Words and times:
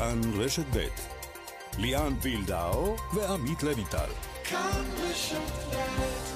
כאן 0.00 0.20
רשת 0.34 0.64
ב' 0.76 0.86
ליאן 1.78 2.14
וילדאו 2.22 2.96
ועמית 3.14 3.62
לויטל. 3.62 4.10
כאן 4.44 4.84
רשת 5.02 5.36
ב' 5.70 6.30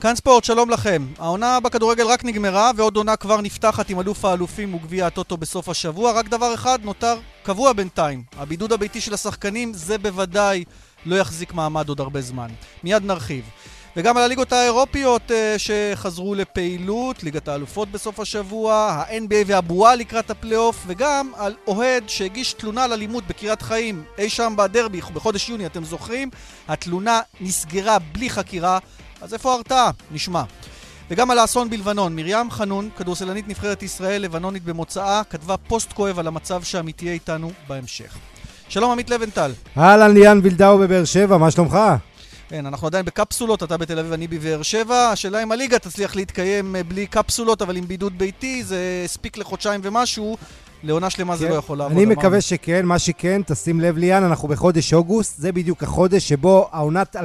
כאן 0.00 0.14
ספורט, 0.14 0.44
שלום 0.44 0.70
לכם. 0.70 1.06
העונה 1.18 1.60
בכדורגל 1.60 2.06
רק 2.06 2.24
נגמרה, 2.24 2.70
ועוד 2.76 2.96
עונה 2.96 3.16
כבר 3.16 3.40
נפתחת 3.40 3.90
עם 3.90 4.00
אלוף 4.00 4.24
האלופים 4.24 4.74
וגביע 4.74 5.06
הטוטו 5.06 5.36
בסוף 5.36 5.68
השבוע. 5.68 6.12
רק 6.12 6.28
דבר 6.28 6.54
אחד 6.54 6.78
נותר 6.82 7.18
קבוע 7.42 7.72
בינתיים. 7.72 8.22
הבידוד 8.36 8.72
הביתי 8.72 9.00
של 9.00 9.14
השחקנים 9.14 9.72
זה 9.74 9.98
בוודאי 9.98 10.64
לא 11.06 11.16
יחזיק 11.16 11.54
מעמד 11.54 11.88
עוד 11.88 12.00
הרבה 12.00 12.20
זמן. 12.20 12.48
מיד 12.84 13.04
נרחיב. 13.04 13.44
וגם 13.96 14.16
על 14.16 14.22
הליגות 14.22 14.52
האירופיות 14.52 15.30
uh, 15.30 15.34
שחזרו 15.58 16.34
לפעילות, 16.34 17.22
ליגת 17.22 17.48
האלופות 17.48 17.90
בסוף 17.90 18.20
השבוע, 18.20 18.74
ה-NBA 18.74 19.44
והבועה 19.46 19.94
לקראת 19.94 20.30
הפלייאוף, 20.30 20.84
וגם 20.86 21.32
על 21.36 21.54
אוהד 21.66 22.08
שהגיש 22.08 22.52
תלונה 22.52 22.84
על 22.84 22.92
אלימות 22.92 23.24
בקריית 23.26 23.62
חיים, 23.62 24.02
אי 24.18 24.28
שם 24.28 24.54
בדרבי, 24.56 25.00
בחודש 25.14 25.48
יוני, 25.48 25.66
אתם 25.66 25.84
זוכרים? 25.84 26.30
התלונה 26.68 27.20
נסגרה 27.40 27.98
בלי 27.98 28.30
חקירה, 28.30 28.78
אז 29.20 29.34
איפה 29.34 29.52
ההרתעה? 29.52 29.90
נשמע. 30.10 30.42
וגם 31.10 31.30
על 31.30 31.38
האסון 31.38 31.70
בלבנון, 31.70 32.16
מרים 32.16 32.50
חנון, 32.50 32.88
כדורסלנית 32.96 33.48
נבחרת 33.48 33.82
ישראל, 33.82 34.22
לבנונית 34.22 34.64
במוצאה, 34.64 35.22
כתבה 35.30 35.56
פוסט 35.56 35.92
כואב 35.92 36.18
על 36.18 36.26
המצב 36.26 36.62
שם, 36.62 36.86
היא 36.86 36.94
תהיה 36.94 37.12
איתנו 37.12 37.50
בהמשך. 37.68 38.18
שלום 38.68 38.90
עמית 38.90 39.10
לבנטל. 39.10 39.52
אהלן 39.78 40.14
ליאן 40.14 40.40
וילדאו 40.42 40.78
בבאר 40.78 41.04
שבע, 41.04 41.36
מה 41.36 41.50
שלומך? 41.50 41.78
כן, 42.50 42.66
אנחנו 42.66 42.86
עדיין 42.86 43.04
בקפסולות, 43.04 43.62
אתה 43.62 43.76
בתל 43.76 43.98
אביב, 43.98 44.12
אני 44.12 44.26
בבאר 44.26 44.62
שבע. 44.62 45.10
השאלה 45.12 45.42
אם 45.42 45.52
הליגה 45.52 45.78
תצליח 45.78 46.16
להתקיים 46.16 46.76
אה, 46.76 46.82
בלי 46.82 47.06
קפסולות, 47.06 47.62
אבל 47.62 47.76
עם 47.76 47.84
בידוד 47.86 48.18
ביתי, 48.18 48.64
זה 48.64 49.02
הספיק 49.04 49.36
לחודשיים 49.36 49.80
ומשהו. 49.84 50.36
לעונה 50.82 51.10
שלמה 51.10 51.32
כן. 51.32 51.38
זה 51.38 51.48
לא 51.48 51.54
יכול 51.54 51.78
לעבוד. 51.78 51.96
אני 51.96 52.06
מקווה 52.06 52.26
אמרנו. 52.28 52.42
שכן, 52.42 52.86
מה 52.86 52.98
שכן, 52.98 53.42
תשים 53.46 53.80
לב 53.80 53.96
ליאן, 53.96 54.24
אנחנו 54.24 54.48
בחודש 54.48 54.94
אוגוסט, 54.94 55.40
זה 55.40 55.52
בדיוק 55.52 55.82
החודש 55.82 56.28
שבו 56.28 56.68
העונת 56.72 57.16
2019-2020 57.16 57.20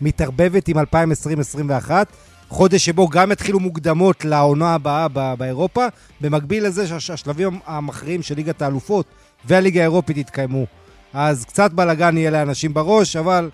מתערבבת 0.00 0.68
עם 0.68 0.78
2020-2021. 0.78 1.90
חודש 2.48 2.84
שבו 2.84 3.08
גם 3.08 3.32
יתחילו 3.32 3.60
מוקדמות 3.60 4.24
לעונה 4.24 4.74
הבאה 4.74 5.08
באירופה, 5.36 5.86
במקביל 6.20 6.66
לזה 6.66 7.00
שהשלבים 7.00 7.58
המכריעים 7.66 8.22
של 8.22 8.34
ליגת 8.34 8.62
האלופות 8.62 9.06
והליגה 9.44 9.80
האירופית 9.80 10.16
יתקיימו. 10.16 10.66
אז 11.12 11.44
קצת 11.44 11.72
בלאגן 11.72 12.16
יהיה 12.16 12.30
לאנשים 12.30 12.74
בראש, 12.74 13.16
אבל 13.16 13.50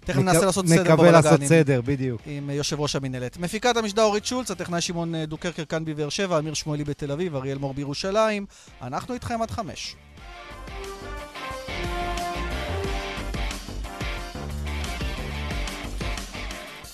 תכף. 0.00 0.18
ננסה 0.18 0.46
לעשות 0.46 0.66
סדר 0.66 0.82
נקווה 0.82 1.10
לעשות 1.10 1.42
סדר, 1.42 1.80
בדיוק. 1.84 2.20
עם 2.26 2.50
אה, 2.50 2.54
יושב 2.54 2.80
ראש 2.80 2.96
המינהלת. 2.96 3.36
מפיקת 3.36 3.76
המשדר 3.76 4.02
אורית 4.02 4.26
שולץ, 4.26 4.50
הטכנאי 4.50 4.80
שמעון 4.80 5.14
אה, 5.14 5.26
דוקרקר 5.26 5.64
כאן 5.64 5.84
בבאר 5.84 6.08
שבע, 6.08 6.38
אמיר 6.38 6.54
שמואלי 6.54 6.84
בתל 6.84 7.12
אביב, 7.12 7.36
אריאל 7.36 7.58
מור 7.58 7.74
בירושלים. 7.74 8.46
אנחנו 8.82 9.14
איתכם 9.14 9.42
עד 9.42 9.50
חמש. 9.50 9.96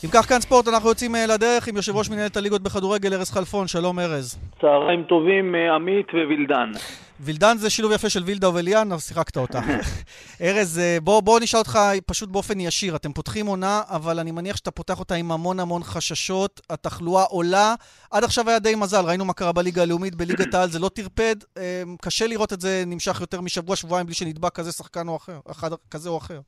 אם 0.04 0.08
כך 0.12 0.28
כאן 0.28 0.40
ספורט, 0.40 0.68
אנחנו 0.68 0.88
יוצאים 0.88 1.16
אה, 1.16 1.26
לדרך 1.26 1.68
עם 1.68 1.76
יושב 1.76 1.96
ראש 1.96 2.10
מנהלת 2.10 2.36
הליגות 2.36 2.62
בכדורגל, 2.62 3.14
ארז 3.14 3.30
חלפון. 3.30 3.68
שלום 3.68 3.98
ארז. 3.98 4.38
צהריים 4.60 5.02
טובים, 5.02 5.54
עמית 5.54 6.06
ווילדן. 6.14 6.72
וילדן 7.20 7.56
זה 7.56 7.70
שילוב 7.70 7.92
יפה 7.92 8.08
של 8.08 8.22
וילדה 8.22 8.50
וליאן, 8.54 8.92
אז 8.92 9.08
שיחקת 9.08 9.36
אותה. 9.36 9.60
ארז, 10.42 10.78
אה, 10.78 10.98
בוא, 11.02 11.20
בוא 11.20 11.40
נשאל 11.40 11.58
אותך 11.58 11.78
פשוט 12.06 12.28
באופן 12.28 12.60
ישיר. 12.60 12.96
אתם 12.96 13.12
פותחים 13.12 13.46
עונה, 13.46 13.82
אבל 13.86 14.18
אני 14.18 14.30
מניח 14.30 14.56
שאתה 14.56 14.70
פותח 14.70 14.98
אותה 14.98 15.14
עם 15.14 15.32
המון 15.32 15.60
המון 15.60 15.82
חששות. 15.82 16.60
התחלואה 16.70 17.22
עולה. 17.22 17.74
עד 18.10 18.24
עכשיו 18.24 18.48
היה 18.48 18.58
די 18.58 18.74
מזל, 18.74 19.04
ראינו 19.04 19.24
מה 19.24 19.32
קרה 19.32 19.52
בליגה 19.52 19.82
הלאומית, 19.82 20.14
בליגת 20.14 20.54
העל 20.54 20.70
זה 20.70 20.78
לא 20.78 20.88
טרפד. 20.88 21.36
אה, 21.58 21.82
קשה 22.02 22.26
לראות 22.26 22.52
את 22.52 22.60
זה 22.60 22.84
נמשך 22.86 23.20
יותר 23.20 23.40
משבוע, 23.40 23.76
שבועיים 23.76 24.06
בלי 24.06 24.14
שנדבק 24.14 24.54
כזה 24.54 24.72
שחקן 24.72 25.08
או 25.08 25.16
אחר, 25.16 25.38
אחד 25.50 25.70
כזה 25.90 26.08
או 26.08 26.18
אחר. 26.18 26.40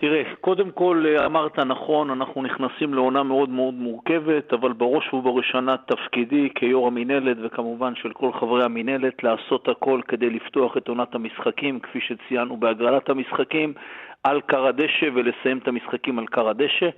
תראה, 0.00 0.22
קודם 0.40 0.70
כל 0.70 1.04
אה, 1.06 1.26
אמרת 1.26 1.58
נכון, 1.58 2.10
אנחנו 2.10 2.42
נכנסים 2.42 2.94
לעונה 2.94 3.22
מאוד 3.22 3.48
מאוד 3.48 3.74
מורכבת, 3.74 4.52
אבל 4.52 4.72
בראש 4.72 5.14
ובראשונה 5.14 5.76
תפקידי 5.76 6.48
כיו"ר 6.54 6.86
המינהלת 6.86 7.36
וכמובן 7.42 7.94
של 7.94 8.12
כל 8.12 8.32
חברי 8.32 8.64
המינהלת 8.64 9.22
לעשות 9.22 9.68
הכל 9.68 10.00
כדי 10.08 10.30
לפתוח 10.30 10.76
את 10.76 10.88
עונת 10.88 11.14
המשחקים, 11.14 11.80
כפי 11.80 12.00
שציינו 12.00 12.56
בהגרלת 12.56 13.08
המשחקים, 13.08 13.74
על 14.24 14.40
קר 14.40 14.66
הדשא 14.66 15.08
ולסיים 15.14 15.58
את 15.58 15.68
המשחקים 15.68 16.18
על 16.18 16.26
קר 16.26 16.48
הדשא. 16.48 16.88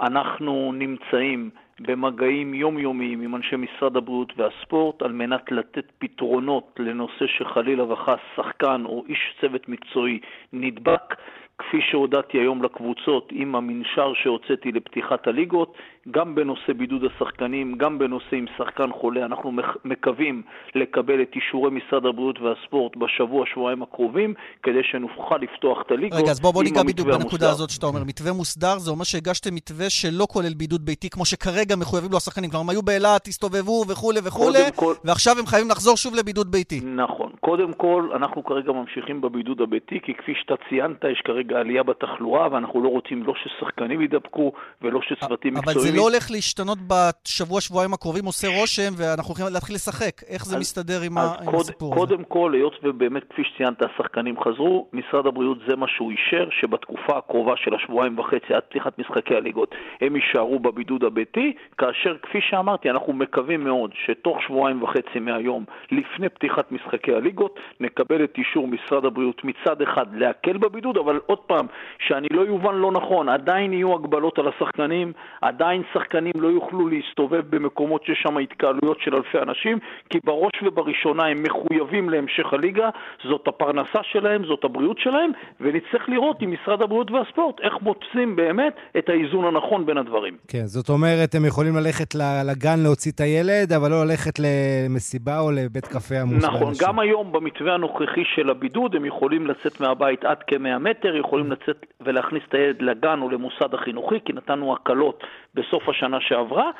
אנחנו 0.00 0.72
נמצאים 0.74 1.50
במגעים 1.80 2.54
יומיומיים 2.54 3.20
עם 3.20 3.34
אנשי 3.34 3.56
משרד 3.56 3.96
הבריאות 3.96 4.32
והספורט 4.36 5.02
על 5.02 5.12
מנת 5.12 5.52
לתת 5.52 5.84
פתרונות 5.98 6.74
לנושא 6.78 7.26
שחלילה 7.26 7.92
וחס 7.92 8.18
שחקן 8.36 8.82
או 8.84 9.04
איש 9.08 9.34
צוות 9.40 9.68
מקצועי 9.68 10.18
נדבק. 10.52 11.14
כפי 11.58 11.80
שהודעתי 11.90 12.38
היום 12.38 12.62
לקבוצות 12.62 13.28
עם 13.32 13.54
המנשר 13.54 14.12
שהוצאתי 14.14 14.72
לפתיחת 14.72 15.26
הליגות, 15.26 15.74
גם 16.10 16.34
בנושא 16.34 16.72
בידוד 16.72 17.02
השחקנים, 17.04 17.74
גם 17.78 17.98
בנושא 17.98 18.36
עם 18.36 18.46
שחקן 18.58 18.90
חולה, 19.00 19.24
אנחנו 19.24 19.52
מקווים 19.84 20.42
לקבל 20.74 21.22
את 21.22 21.30
אישורי 21.34 21.70
משרד 21.70 22.06
הבריאות 22.06 22.38
והספורט 22.40 22.96
בשבוע, 22.96 23.46
שבועיים 23.46 23.82
הקרובים, 23.82 24.34
כדי 24.62 24.82
שנוכל 24.82 25.36
לפתוח 25.40 25.82
את 25.86 25.90
הליגות 25.90 26.18
רגע, 26.20 26.30
אז 26.30 26.40
בוא, 26.40 26.52
בוא 26.52 26.62
ניגע 26.62 26.82
בדיוק 26.82 27.08
בנקודה 27.08 27.50
הזאת 27.50 27.70
שאתה 27.70 27.86
אומר, 27.86 28.04
מתווה 28.04 28.32
מוסדר, 28.32 28.78
זה 28.78 28.90
אומר 28.90 29.04
שהגשתם 29.04 29.54
מתווה 29.54 29.90
שלא 29.90 30.26
כולל 30.30 30.54
בידוד 30.54 30.84
ביתי, 30.84 31.10
כמו 31.10 31.24
שכרגע 31.24 31.76
מחויבים 31.76 32.10
לו 32.10 32.16
השחקנים. 32.16 32.50
כלומר, 32.50 32.64
הם 32.64 32.70
היו 32.70 32.82
באילת, 32.82 33.26
הסתובבו 33.26 33.84
וכולי 33.88 34.20
וכולי, 34.24 34.58
כל... 34.76 34.94
ועכשיו 35.04 35.34
הם 35.38 35.46
חייבים 35.46 35.70
לחזור 35.70 35.96
שוב 35.96 36.14
לבידוד 36.14 36.50
ביתי. 36.50 36.80
נכון. 36.84 37.30
קודם 37.40 37.72
כל, 37.72 38.08
אנחנו 38.16 38.44
כרגע 38.44 38.72
ממשיכים 38.72 39.20
בבידוד 39.20 39.60
הביתי, 39.60 40.00
כי 40.02 40.14
כפי 40.14 40.32
שאתה 40.40 40.54
ציינת, 40.68 41.04
יש 41.12 41.20
כרגע 41.24 41.56
עלייה 41.56 41.82
בתחלואה, 41.82 42.52
ואנחנו 42.52 42.82
לא 42.82 42.88
רוצים 42.88 43.22
לא 43.22 43.34
ששחקנים 43.42 44.00
יידבקו 44.00 44.52
ולא 44.82 45.00
שצוותים 45.02 45.54
מקצועיים... 45.54 45.87
זה 45.90 45.96
לא 45.96 46.02
הולך 46.02 46.30
להשתנות 46.30 46.78
בשבוע, 46.88 47.60
שבועיים 47.60 47.92
הקרובים, 47.94 48.24
עושה 48.24 48.48
רושם, 48.60 48.92
ואנחנו 48.96 49.28
הולכים 49.28 49.46
להתחיל 49.54 49.74
לשחק. 49.74 50.22
איך 50.28 50.44
זה 50.44 50.58
מסתדר 50.58 51.00
עם, 51.06 51.18
הסיפור 51.18 51.94
הזה? 51.94 51.98
קודם 51.98 52.24
כל, 52.24 52.54
היות 52.54 52.76
ובאמת, 52.82 53.22
כפי 53.30 53.42
שציינת, 53.44 53.82
השחקנים 53.82 54.40
חזרו, 54.40 54.86
משרד 54.92 55.26
הבריאות 55.26 55.58
זה 55.68 55.76
מה 55.76 55.86
שהוא 55.88 56.10
אישר, 56.10 56.48
שבתקופה 56.60 57.18
הקרובה 57.18 57.54
של 57.56 57.74
השבועיים 57.74 58.18
וחצי 58.18 58.54
עד 58.54 58.62
פתיחת 58.62 58.98
משחקי 58.98 59.34
הליגות, 59.34 59.74
הם 60.00 60.16
יישארו 60.16 60.58
בבידוד 60.58 61.04
הביתי, 61.04 61.52
כאשר, 61.78 62.16
כפי 62.22 62.38
שאמרתי, 62.40 62.90
אנחנו 62.90 63.12
מקווים 63.12 63.64
מאוד 63.64 63.90
שתוך 64.06 64.42
שבועיים 64.42 64.82
וחצי 64.82 65.18
מהיום, 65.20 65.64
לפני 65.92 66.28
פתיחת 66.28 66.72
משחקי 66.72 67.14
הליגות, 67.14 67.60
נקבל 67.80 68.24
את 68.24 68.34
אישור 68.38 68.68
משרד 68.68 69.04
הבריאות 69.04 69.42
מצד 69.44 69.82
אחד 69.82 70.06
להקל 70.14 70.56
בבידוד, 70.56 70.96
אבל 70.96 71.20
עוד 71.26 71.38
פעם, 71.38 71.66
שאני 72.06 72.28
לא 72.30 72.42
יובן 72.42 72.74
לא 72.74 72.92
נכון, 72.92 73.28
עדיין 73.28 73.72
יהיו 73.72 73.94
הגבלות 73.94 74.38
על 74.38 74.48
השחקנים, 74.48 75.12
עדיין 75.40 75.77
שחקנים 75.92 76.32
לא 76.36 76.48
יוכלו 76.48 76.88
להסתובב 76.88 77.42
במקומות 77.50 78.04
שיש 78.04 78.18
שם 78.22 78.38
התקהלויות 78.38 79.00
של 79.00 79.14
אלפי 79.14 79.38
אנשים, 79.38 79.78
כי 80.10 80.18
בראש 80.24 80.62
ובראשונה 80.62 81.26
הם 81.26 81.42
מחויבים 81.42 82.10
להמשך 82.10 82.52
הליגה, 82.52 82.88
זאת 83.24 83.48
הפרנסה 83.48 83.98
שלהם, 84.02 84.44
זאת 84.44 84.64
הבריאות 84.64 84.98
שלהם, 84.98 85.30
ונצטרך 85.60 86.08
לראות 86.08 86.42
עם 86.42 86.52
משרד 86.52 86.82
הבריאות 86.82 87.10
והספורט 87.10 87.60
איך 87.60 87.74
מוצאים 87.82 88.36
באמת 88.36 88.76
את 88.98 89.08
האיזון 89.08 89.44
הנכון 89.44 89.86
בין 89.86 89.98
הדברים. 89.98 90.36
כן, 90.48 90.66
זאת 90.66 90.88
אומרת, 90.88 91.34
הם 91.34 91.44
יכולים 91.44 91.76
ללכת 91.76 92.14
לגן 92.50 92.78
להוציא 92.82 93.12
את 93.12 93.20
הילד, 93.20 93.72
אבל 93.72 93.90
לא 93.90 94.04
ללכת 94.04 94.38
למסיבה 94.38 95.40
או 95.40 95.50
לבית 95.50 95.86
קפה 95.86 96.20
עמוס 96.20 96.44
נכון, 96.44 96.60
באנשים. 96.60 96.86
גם 96.86 96.98
היום 96.98 97.32
במתווה 97.32 97.74
הנוכחי 97.74 98.24
של 98.34 98.50
הבידוד 98.50 98.96
הם 98.96 99.04
יכולים 99.04 99.46
לצאת 99.46 99.80
מהבית 99.80 100.24
עד 100.24 100.38
כ-100 100.46 100.78
מטר, 100.78 101.16
יכולים 101.16 101.52
לצאת 101.52 101.86
ולהכניס 102.00 102.42
את 102.48 102.54
הילד 102.54 102.82
לגן 102.82 103.22
או 103.22 103.30
למוסד 103.30 103.74
החינוכי, 103.74 104.20
כי 104.24 104.32
נתנו 104.32 104.72
הקלות 104.72 105.24
בסוף 105.58 105.88
השנה 105.88 106.20
שעברה, 106.20 106.70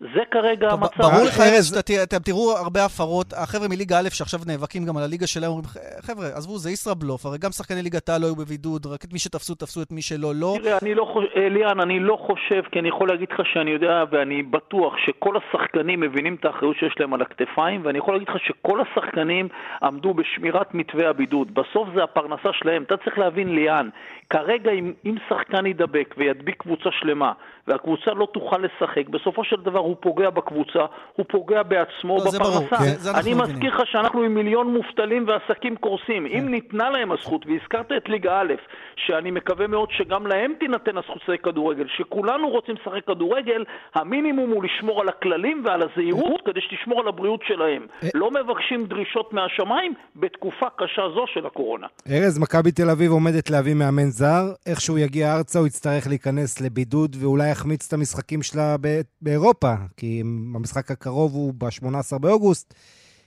זה 0.00 0.22
כרגע 0.30 0.70
טוב, 0.70 0.80
המצב. 0.80 1.02
ברור 1.02 1.24
לך, 1.28 1.40
ארז, 1.40 1.78
אתם 2.02 2.18
תראו 2.18 2.52
הרבה 2.64 2.84
הפרות. 2.84 3.32
החבר'ה 3.32 3.68
מליגה 3.68 3.98
א' 3.98 4.08
שעכשיו 4.08 4.40
נאבקים 4.46 4.84
גם 4.84 4.96
על 4.96 5.02
הליגה 5.02 5.26
שלהם, 5.26 5.50
אומרים, 5.50 5.66
חבר'ה, 6.00 6.26
עזבו, 6.26 6.58
זה 6.58 6.70
ישראבלוף, 6.70 7.26
הרי 7.26 7.38
גם 7.38 7.50
שחקני 7.50 7.82
ליגת 7.82 8.08
העל 8.08 8.20
לא 8.20 8.26
היו 8.26 8.36
בבידוד, 8.36 8.86
רק 8.86 9.04
את 9.04 9.12
מי 9.12 9.18
שתפסו, 9.18 9.54
תפסו 9.54 9.82
את 9.82 9.92
מי 9.92 10.02
שלא, 10.02 10.32
לא. 10.34 10.56
תראה, 10.62 10.78
אני 10.82 10.94
לא 10.94 11.04
חושב, 11.12 11.28
ליאן, 11.36 11.80
אני 11.80 12.00
לא 12.00 12.16
חושב, 12.26 12.62
כי 12.72 12.78
אני 12.78 12.88
יכול 12.88 13.08
להגיד 13.08 13.28
לך 13.32 13.40
שאני 13.52 13.70
יודע, 13.70 14.04
ואני 14.10 14.42
בטוח 14.42 14.94
שכל 15.06 15.34
השחקנים 15.36 16.00
מבינים 16.00 16.34
את 16.34 16.44
האחריות 16.44 16.76
שיש 16.76 16.94
להם 17.00 17.14
על 17.14 17.22
הכתפיים, 17.22 17.80
ואני 17.84 17.98
יכול 17.98 18.14
להגיד 18.14 18.28
לך 18.28 18.36
שכל 18.46 18.80
השחקנים 18.80 19.48
עמדו 19.82 20.14
בשמירת 20.14 20.74
מתווה 20.74 21.08
הבידוד. 21.10 21.54
בסוף 21.54 21.88
זה 21.94 22.02
הפרנסה 22.04 22.52
שלהם. 22.52 22.82
אתה 22.82 22.96
צריך 22.96 23.18
להבין, 23.18 23.54
ליאן, 23.54 23.88
כרגע 24.30 24.70
אם, 24.70 24.92
אם 25.06 25.14
שחקן 25.28 25.66
ידבק 25.66 26.14
וידביק 26.18 26.56
קבוצה 26.62 26.90
שלמה, 27.00 27.32
והקבוצה 27.68 28.10
לא 28.14 28.28
תוכל 28.32 28.58
לשחק, 28.58 29.08
בסופו 29.08 29.44
של 29.44 29.56
דבר 29.56 29.78
הוא 29.84 29.96
פוגע 30.00 30.30
בקבוצה, 30.30 30.84
הוא 31.16 31.26
פוגע 31.28 31.62
בעצמו, 31.62 32.16
לא, 32.16 32.30
בפרנסה. 32.30 32.76
כן, 32.76 33.18
אני. 33.20 33.34
מזכיר 33.34 33.74
לך 33.74 33.86
שאנחנו 33.86 34.22
עם 34.22 34.34
מיליון 34.34 34.72
מובטלים 34.72 35.26
ועסקים 35.28 35.76
קורסים. 35.76 36.26
אם 36.26 36.48
ניתנה 36.48 36.90
להם 36.90 37.12
הזכות, 37.12 37.46
והזכרת 37.46 37.92
את 37.96 38.08
ליגה 38.08 38.40
א', 38.40 38.52
שאני 38.96 39.30
מקווה 39.30 39.66
מאוד 39.66 39.88
שגם 39.92 40.26
להם 40.26 40.52
תינתן 40.60 40.98
הזכות 40.98 41.22
לשחק 41.22 41.40
כדורגל, 41.44 41.86
שכולנו 41.96 42.48
רוצים 42.48 42.74
לשחק 42.80 43.04
כדורגל, 43.06 43.64
המינימום 43.94 44.50
הוא 44.50 44.64
לשמור 44.64 45.00
על 45.00 45.08
הכללים 45.08 45.62
ועל 45.64 45.82
הזהירות 45.82 46.40
כדי 46.46 46.60
שתשמור 46.60 47.00
על 47.00 47.08
הבריאות 47.08 47.40
שלהם. 47.46 47.86
אה. 48.02 48.08
לא 48.14 48.30
מבקשים 48.30 48.86
דרישות 48.86 49.32
מהשמיים 49.32 49.94
בתקופה 50.16 50.66
קשה 50.78 51.02
זו 51.14 51.24
של 51.26 51.46
הקורונה. 51.46 51.86
ארז, 52.10 52.38
מכבי 52.38 52.72
תל 52.72 52.90
אביב 52.90 53.10
עומדת 53.10 53.50
להביא 53.50 53.74
מאמן 53.74 54.10
זר. 54.10 54.44
איך 54.66 54.80
שהוא 54.80 54.98
יגיע 54.98 55.36
ארצה 55.36 55.58
הוא 55.58 55.66
יצטרך 55.66 56.06
להיכנס 56.06 56.60
לבידוד 56.60 57.16
ואולי 57.20 57.50
יחמיץ 57.50 57.86
את 57.86 57.92
המשחקים 57.92 58.42
שלה 58.42 58.76
באירופה, 59.22 59.73
כי 59.96 60.22
המשחק 60.54 60.90
הקרוב 60.90 61.34
הוא 61.34 61.54
ב-18 61.58 62.18
באוגוסט. 62.18 62.74